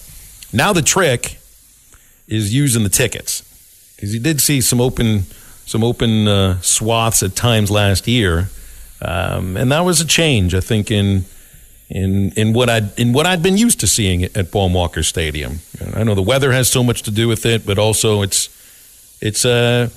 Now 0.53 0.71
the 0.71 0.81
trick 0.81 1.39
is 2.25 2.53
using 2.55 2.83
the 2.83 2.89
tickets 2.89 3.43
because 3.97 4.13
you 4.13 4.21
did 4.21 4.39
see 4.39 4.61
some 4.61 4.79
open 4.79 5.23
some 5.65 5.83
open 5.83 6.29
uh, 6.29 6.61
swaths 6.61 7.21
at 7.21 7.35
times 7.35 7.69
last 7.69 8.07
year, 8.07 8.47
um, 9.01 9.57
and 9.57 9.73
that 9.73 9.81
was 9.81 9.99
a 9.99 10.07
change, 10.07 10.55
I 10.55 10.61
think, 10.61 10.89
in 10.89 11.25
in 11.89 12.31
in 12.37 12.53
what 12.53 12.69
I 12.69 12.83
in 12.95 13.11
what 13.11 13.27
I'd 13.27 13.43
been 13.43 13.57
used 13.57 13.81
to 13.81 13.87
seeing 13.87 14.23
at 14.23 14.51
Baum 14.51 14.73
Walker 14.73 15.03
Stadium. 15.03 15.59
I 15.93 16.05
know 16.05 16.15
the 16.15 16.21
weather 16.21 16.53
has 16.53 16.69
so 16.69 16.81
much 16.81 17.01
to 17.01 17.11
do 17.11 17.27
with 17.27 17.45
it, 17.45 17.65
but 17.65 17.77
also 17.77 18.21
it's 18.21 18.47
it's 19.19 19.43
uh 19.43 19.89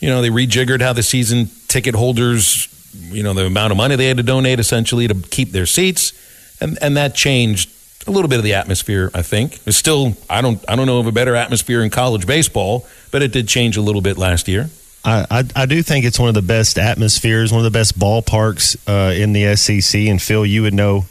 you 0.00 0.08
know 0.08 0.22
they 0.22 0.30
rejiggered 0.30 0.80
how 0.80 0.92
the 0.92 1.02
season 1.02 1.50
ticket 1.68 1.94
holders 1.94 2.68
you 2.94 3.22
know 3.22 3.34
the 3.34 3.46
amount 3.46 3.70
of 3.70 3.76
money 3.76 3.96
they 3.96 4.06
had 4.06 4.16
to 4.16 4.22
donate 4.22 4.58
essentially 4.60 5.08
to 5.08 5.14
keep 5.14 5.52
their 5.52 5.66
seats, 5.66 6.12
and 6.60 6.78
and 6.80 6.96
that 6.96 7.14
changed 7.14 7.70
a 8.06 8.10
little 8.10 8.28
bit 8.28 8.38
of 8.38 8.44
the 8.44 8.54
atmosphere. 8.54 9.10
I 9.14 9.22
think 9.22 9.60
it's 9.66 9.76
still 9.76 10.16
I 10.30 10.40
don't 10.40 10.62
I 10.68 10.76
don't 10.76 10.86
know 10.86 10.98
of 10.98 11.06
a 11.06 11.12
better 11.12 11.34
atmosphere 11.34 11.82
in 11.82 11.90
college 11.90 12.26
baseball, 12.26 12.86
but 13.10 13.22
it 13.22 13.32
did 13.32 13.48
change 13.48 13.76
a 13.76 13.82
little 13.82 14.00
bit 14.00 14.18
last 14.18 14.48
year. 14.48 14.70
I, 15.04 15.24
I, 15.30 15.44
I 15.54 15.66
do 15.66 15.82
think 15.82 16.04
it's 16.04 16.18
one 16.18 16.28
of 16.28 16.34
the 16.34 16.42
best 16.42 16.78
atmospheres, 16.78 17.52
one 17.52 17.64
of 17.64 17.72
the 17.72 17.76
best 17.76 17.96
ballparks 17.96 18.76
uh, 18.88 19.14
in 19.14 19.32
the 19.32 19.54
SEC. 19.54 20.00
And 20.00 20.20
Phil, 20.20 20.44
you 20.44 20.62
would 20.62 20.74
know 20.74 21.04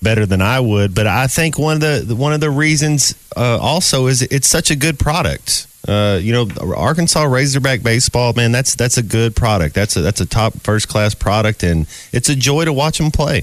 better 0.00 0.24
than 0.24 0.40
I 0.40 0.58
would, 0.58 0.94
but 0.94 1.06
I 1.06 1.26
think 1.26 1.58
one 1.58 1.82
of 1.82 2.08
the 2.08 2.16
one 2.16 2.32
of 2.32 2.40
the 2.40 2.50
reasons 2.50 3.14
uh, 3.36 3.58
also 3.60 4.06
is 4.06 4.22
it's 4.22 4.48
such 4.48 4.70
a 4.70 4.76
good 4.76 4.98
product. 4.98 5.66
Uh, 5.88 6.18
you 6.22 6.32
know, 6.32 6.48
Arkansas 6.76 7.24
Razorback 7.24 7.82
baseball, 7.82 8.32
man, 8.34 8.52
that's 8.52 8.74
that's 8.76 8.98
a 8.98 9.02
good 9.02 9.34
product. 9.34 9.74
That's 9.74 9.96
a 9.96 10.00
that's 10.00 10.20
a 10.20 10.26
top 10.26 10.54
first 10.62 10.88
class 10.88 11.14
product, 11.14 11.62
and 11.64 11.86
it's 12.12 12.28
a 12.28 12.36
joy 12.36 12.64
to 12.64 12.72
watch 12.72 12.98
them 12.98 13.10
play. 13.10 13.42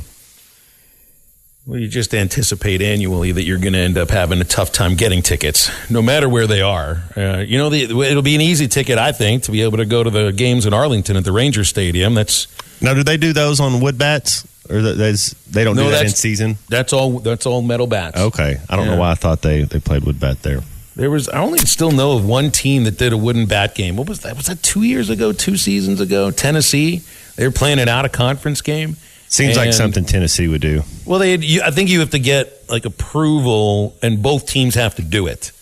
Well, 1.67 1.77
you 1.79 1.87
just 1.87 2.15
anticipate 2.15 2.81
annually 2.81 3.31
that 3.33 3.43
you're 3.43 3.59
going 3.59 3.73
to 3.73 3.79
end 3.79 3.97
up 3.97 4.09
having 4.09 4.41
a 4.41 4.43
tough 4.43 4.71
time 4.71 4.95
getting 4.95 5.21
tickets, 5.21 5.69
no 5.91 6.01
matter 6.01 6.27
where 6.27 6.47
they 6.47 6.61
are. 6.61 7.03
Uh, 7.15 7.43
you 7.45 7.59
know, 7.59 7.69
the, 7.69 7.83
it'll 7.83 8.23
be 8.23 8.33
an 8.33 8.41
easy 8.41 8.67
ticket, 8.67 8.97
I 8.97 9.11
think, 9.11 9.43
to 9.43 9.51
be 9.51 9.61
able 9.61 9.77
to 9.77 9.85
go 9.85 10.01
to 10.01 10.09
the 10.09 10.31
games 10.31 10.65
in 10.65 10.73
Arlington 10.73 11.15
at 11.15 11.25
the 11.25 11.31
Ranger 11.31 11.63
Stadium. 11.63 12.15
That's 12.15 12.47
now, 12.81 12.95
do 12.95 13.03
they 13.03 13.17
do 13.17 13.33
those 13.33 13.59
on 13.59 13.81
wood 13.81 13.97
bats, 13.99 14.47
or 14.67 14.81
that's 14.81 15.33
they 15.51 15.63
don't 15.63 15.75
No, 15.75 15.83
do 15.83 15.91
that 15.91 16.03
in 16.05 16.09
season? 16.09 16.57
that's 16.69 16.91
all. 16.93 17.19
That's 17.19 17.45
all 17.45 17.61
metal 17.61 17.85
bats. 17.85 18.17
Okay, 18.19 18.57
I 18.69 18.75
don't 18.75 18.85
Yeah. 18.85 18.93
know 18.95 19.01
why 19.01 19.11
I 19.11 19.15
thought 19.15 19.41
they 19.43 19.63
they 19.63 19.79
played 19.79 20.05
wood 20.05 20.19
bat 20.19 20.41
there. 20.41 20.61
There 20.99 21.09
was. 21.09 21.29
I 21.29 21.39
only 21.39 21.59
still 21.59 21.91
know 21.91 22.17
of 22.17 22.25
one 22.27 22.51
team 22.51 22.83
that 22.83 22.97
did 22.97 23.13
a 23.13 23.17
wooden 23.17 23.45
bat 23.45 23.73
game. 23.73 23.95
What 23.95 24.09
was 24.09 24.19
that? 24.19 24.35
Was 24.35 24.47
that 24.47 24.61
two 24.61 24.83
years 24.83 25.09
ago? 25.09 25.31
Two 25.31 25.55
seasons 25.55 26.01
ago? 26.01 26.29
Tennessee. 26.29 27.03
They 27.37 27.47
were 27.47 27.53
playing 27.53 27.79
an 27.79 27.87
out 27.87 28.03
of 28.03 28.11
conference 28.11 28.59
game. 28.59 28.97
Seems 29.29 29.55
like 29.55 29.71
something 29.71 30.03
Tennessee 30.03 30.49
would 30.49 30.59
do. 30.59 30.83
Well, 31.05 31.19
they. 31.19 31.37
You, 31.37 31.61
I 31.61 31.71
think 31.71 31.89
you 31.89 32.01
have 32.01 32.09
to 32.09 32.19
get 32.19 32.69
like 32.69 32.83
approval, 32.83 33.95
and 34.01 34.21
both 34.21 34.45
teams 34.45 34.75
have 34.75 34.95
to 34.95 35.01
do 35.01 35.27
it. 35.27 35.53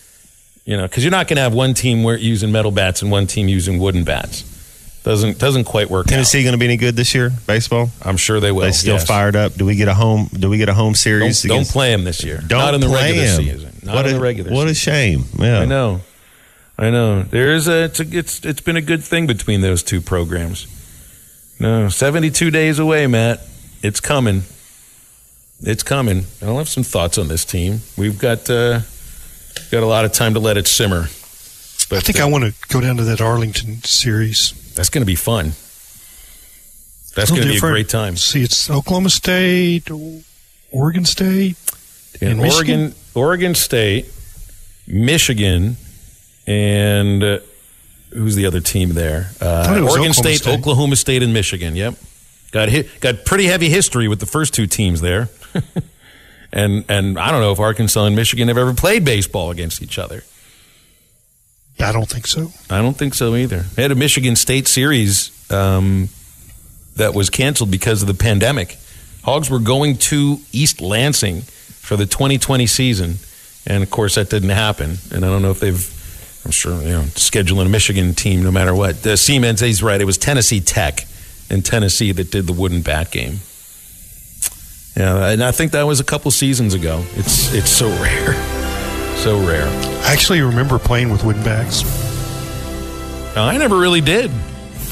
You 0.64 0.76
know, 0.76 0.88
because 0.88 1.04
you're 1.04 1.12
not 1.12 1.28
going 1.28 1.36
to 1.36 1.42
have 1.42 1.54
one 1.54 1.72
team 1.72 2.00
using 2.18 2.50
metal 2.50 2.72
bats 2.72 3.02
and 3.02 3.10
one 3.10 3.28
team 3.28 3.46
using 3.46 3.78
wooden 3.78 4.02
bats. 4.02 4.42
Doesn't 5.04 5.38
doesn't 5.38 5.64
quite 5.64 5.88
work. 5.88 6.06
Tennessee 6.06 6.42
going 6.42 6.54
to 6.54 6.58
be 6.58 6.64
any 6.64 6.76
good 6.76 6.96
this 6.96 7.14
year? 7.14 7.30
Baseball? 7.46 7.90
I'm 8.02 8.16
sure 8.16 8.40
they 8.40 8.50
will. 8.50 8.62
They 8.62 8.72
still 8.72 8.96
yes. 8.96 9.06
fired 9.06 9.36
up. 9.36 9.54
Do 9.54 9.64
we 9.64 9.76
get 9.76 9.86
a 9.86 9.94
home? 9.94 10.28
Do 10.32 10.50
we 10.50 10.58
get 10.58 10.68
a 10.68 10.74
home 10.74 10.94
Don't, 10.94 10.94
series? 10.96 11.42
don't 11.42 11.68
play 11.68 11.92
them 11.92 12.02
this 12.02 12.24
year. 12.24 12.42
Don't 12.44 12.58
not 12.58 12.74
in 12.74 12.80
the 12.80 12.88
regular 12.88 13.22
'em. 13.22 13.36
season. 13.36 13.67
Not 13.88 13.96
what 13.96 14.06
in 14.06 14.12
a, 14.12 14.14
the 14.14 14.20
regular. 14.20 14.52
What 14.52 14.68
a 14.68 14.74
shame. 14.74 15.24
Yeah, 15.38 15.60
I 15.60 15.64
know. 15.64 16.02
I 16.78 16.90
know. 16.90 17.22
There 17.22 17.52
is 17.52 17.66
a 17.66 17.84
it's, 17.84 18.00
a 18.00 18.06
it's 18.16 18.44
it's 18.44 18.60
been 18.60 18.76
a 18.76 18.82
good 18.82 19.02
thing 19.02 19.26
between 19.26 19.62
those 19.62 19.82
two 19.82 20.00
programs. 20.00 20.66
No, 21.58 21.88
72 21.88 22.50
days 22.52 22.78
away, 22.78 23.06
Matt. 23.08 23.40
It's 23.82 23.98
coming. 23.98 24.42
It's 25.60 25.82
coming. 25.82 26.26
I'll 26.40 26.58
have 26.58 26.68
some 26.68 26.84
thoughts 26.84 27.18
on 27.18 27.26
this 27.26 27.44
team. 27.44 27.80
We've 27.96 28.18
got 28.18 28.48
uh, 28.48 28.80
got 29.70 29.82
a 29.82 29.86
lot 29.86 30.04
of 30.04 30.12
time 30.12 30.34
to 30.34 30.40
let 30.40 30.56
it 30.56 30.68
simmer. 30.68 31.08
But 31.90 31.96
I 31.96 32.00
think 32.00 32.20
uh, 32.20 32.24
I 32.24 32.26
want 32.26 32.44
to 32.44 32.54
go 32.68 32.80
down 32.80 32.96
to 32.98 33.04
that 33.04 33.20
Arlington 33.20 33.82
series. 33.82 34.52
that's 34.74 34.90
going 34.90 35.02
to 35.02 35.06
be 35.06 35.16
fun. 35.16 35.52
That's 37.16 37.30
going 37.30 37.42
to 37.42 37.48
be 37.48 37.56
a 37.56 37.60
great 37.60 37.88
time. 37.88 38.16
See, 38.16 38.42
it's 38.42 38.70
Oklahoma 38.70 39.10
State, 39.10 39.90
Oregon 40.70 41.04
State, 41.04 41.56
in 42.20 42.38
Michigan? 42.38 42.80
Oregon, 42.80 42.94
Oregon 43.14 43.54
State, 43.54 44.06
Michigan, 44.86 45.76
and 46.46 47.22
uh, 47.22 47.38
who's 48.10 48.34
the 48.34 48.46
other 48.46 48.60
team 48.60 48.90
there? 48.94 49.30
Uh, 49.40 49.66
Oregon 49.68 49.84
Oklahoma 49.84 50.14
State, 50.14 50.38
State. 50.38 50.58
Oklahoma 50.58 50.96
State, 50.96 51.22
and 51.22 51.32
Michigan. 51.32 51.76
Yep, 51.76 51.94
got 52.52 52.68
hit, 52.68 53.00
got 53.00 53.24
pretty 53.24 53.44
heavy 53.44 53.68
history 53.68 54.08
with 54.08 54.20
the 54.20 54.26
first 54.26 54.54
two 54.54 54.66
teams 54.66 55.00
there, 55.00 55.28
and 56.52 56.84
and 56.88 57.18
I 57.18 57.30
don't 57.30 57.40
know 57.40 57.52
if 57.52 57.60
Arkansas 57.60 58.04
and 58.04 58.16
Michigan 58.16 58.48
have 58.48 58.58
ever 58.58 58.74
played 58.74 59.04
baseball 59.04 59.50
against 59.50 59.82
each 59.82 59.98
other. 59.98 60.22
I 61.80 61.92
don't 61.92 62.08
think 62.08 62.26
so. 62.26 62.52
I 62.68 62.82
don't 62.82 62.96
think 62.96 63.14
so 63.14 63.36
either. 63.36 63.60
They 63.60 63.82
had 63.82 63.92
a 63.92 63.96
Michigan 63.96 64.34
State 64.34 64.66
series 64.66 65.30
um, 65.50 66.08
that 66.96 67.14
was 67.14 67.30
canceled 67.30 67.70
because 67.70 68.02
of 68.02 68.08
the 68.08 68.14
pandemic. 68.14 68.76
Hogs 69.22 69.48
were 69.48 69.60
going 69.60 69.96
to 69.98 70.38
East 70.52 70.80
Lansing 70.80 71.42
for 71.88 71.96
the 71.96 72.04
2020 72.04 72.66
season, 72.66 73.14
and 73.66 73.82
of 73.82 73.90
course 73.90 74.16
that 74.16 74.28
didn't 74.28 74.50
happen. 74.50 74.98
And 75.10 75.24
I 75.24 75.28
don't 75.28 75.40
know 75.40 75.50
if 75.50 75.58
they've, 75.58 76.42
I'm 76.44 76.50
sure 76.50 76.82
you 76.82 76.90
know, 76.90 77.02
scheduling 77.16 77.64
a 77.64 77.70
Michigan 77.70 78.12
team 78.12 78.42
no 78.42 78.52
matter 78.52 78.74
what. 78.74 79.02
The 79.02 79.16
Siemens, 79.16 79.60
he's 79.60 79.82
right. 79.82 79.98
It 79.98 80.04
was 80.04 80.18
Tennessee 80.18 80.60
Tech 80.60 81.06
in 81.48 81.62
Tennessee 81.62 82.12
that 82.12 82.30
did 82.30 82.46
the 82.46 82.52
wooden 82.52 82.82
bat 82.82 83.10
game. 83.10 83.38
Yeah, 84.98 85.30
and 85.30 85.42
I 85.42 85.50
think 85.50 85.72
that 85.72 85.84
was 85.84 85.98
a 85.98 86.04
couple 86.04 86.30
seasons 86.30 86.74
ago. 86.74 87.02
It's 87.14 87.54
it's 87.54 87.70
so 87.70 87.88
rare, 88.02 88.34
so 89.16 89.38
rare. 89.46 89.66
I 90.04 90.12
actually 90.12 90.42
remember 90.42 90.78
playing 90.78 91.10
with 91.10 91.24
wooden 91.24 91.42
bats. 91.42 91.84
I 93.34 93.56
never 93.56 93.78
really 93.78 94.02
did. 94.02 94.30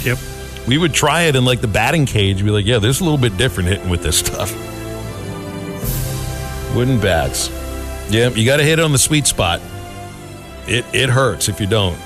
Yep. 0.03 0.18
We 0.66 0.78
would 0.78 0.94
try 0.94 1.22
it 1.22 1.36
in 1.36 1.44
like 1.44 1.61
the 1.61 1.68
batting 1.68 2.07
cage. 2.07 2.42
Be 2.42 2.51
like, 2.51 2.64
yeah, 2.64 2.78
this 2.78 2.97
is 2.97 3.01
a 3.03 3.05
little 3.05 3.18
bit 3.18 3.36
different 3.36 3.68
hitting 3.68 3.90
with 3.90 4.03
this 4.03 4.18
stuff. 4.18 4.55
Wooden 6.76 7.00
bats. 7.00 7.48
Yep, 8.10 8.36
you 8.36 8.44
got 8.44 8.58
to 8.58 8.62
hit 8.62 8.78
it 8.78 8.84
on 8.84 8.92
the 8.92 8.98
sweet 8.98 9.26
spot. 9.26 9.60
It 10.68 10.84
it 10.92 11.08
hurts 11.08 11.48
if 11.48 11.60
you 11.60 11.66
don't. 11.66 11.98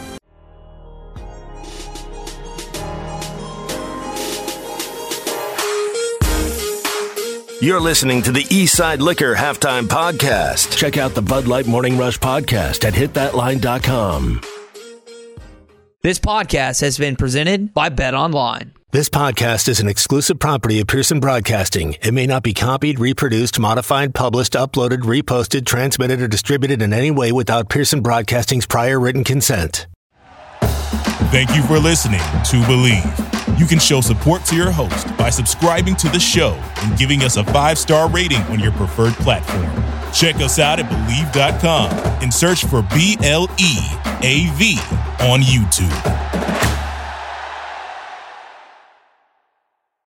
You're 7.62 7.80
listening 7.80 8.22
to 8.22 8.32
the 8.32 8.44
Eastside 8.44 9.00
Liquor 9.00 9.34
Halftime 9.34 9.86
Podcast. 9.86 10.74
Check 10.78 10.96
out 10.96 11.14
the 11.14 11.20
Bud 11.20 11.46
Light 11.46 11.66
Morning 11.66 11.98
Rush 11.98 12.18
Podcast 12.18 12.86
at 12.86 12.94
hitthatline.com. 12.94 14.40
This 16.00 16.18
podcast 16.18 16.80
has 16.80 16.96
been 16.96 17.16
presented 17.16 17.74
by 17.74 17.90
Bet 17.90 18.14
Online. 18.14 18.72
This 18.93 19.09
podcast 19.09 19.68
is 19.68 19.78
an 19.78 19.86
exclusive 19.86 20.41
property 20.41 20.80
of 20.80 20.88
Pearson 20.88 21.20
Broadcasting. 21.20 21.95
It 22.03 22.12
may 22.12 22.26
not 22.26 22.43
be 22.43 22.53
copied, 22.53 22.99
reproduced, 22.99 23.57
modified, 23.61 24.16
published, 24.16 24.55
uploaded, 24.55 25.03
reposted, 25.03 25.64
transmitted, 25.64 26.20
or 26.20 26.26
distributed 26.26 26.82
in 26.82 26.93
any 26.93 27.12
way 27.12 27.30
without 27.30 27.68
Pearson 27.68 28.01
Broadcasting's 28.01 28.66
prior 28.66 28.99
written 28.99 29.22
consent. 29.22 29.86
Thank 31.30 31.55
you 31.55 31.62
for 31.62 31.78
listening 31.78 32.18
to 32.18 32.57
BLEAV. 32.66 33.61
You 33.61 33.66
can 33.66 33.78
show 33.78 34.01
support 34.01 34.45
to 34.47 34.57
your 34.57 34.72
host 34.72 35.16
by 35.16 35.30
subscribing 35.30 35.95
to 35.95 36.09
the 36.09 36.18
show 36.18 36.61
and 36.78 36.99
giving 36.99 37.22
us 37.22 37.36
a 37.36 37.45
five 37.45 37.78
star 37.78 38.11
rating 38.11 38.43
on 38.49 38.59
your 38.59 38.72
preferred 38.72 39.14
platform. 39.14 39.70
Check 40.12 40.34
us 40.43 40.59
out 40.59 40.80
at 40.80 40.86
bleav.com 40.91 41.93
and 42.24 42.34
search 42.34 42.64
for 42.64 42.82
B 42.93 43.16
L 43.22 43.45
E 43.57 43.76
A 44.24 44.51
V 44.55 44.78
on 45.20 45.43
YouTube. 45.43 46.80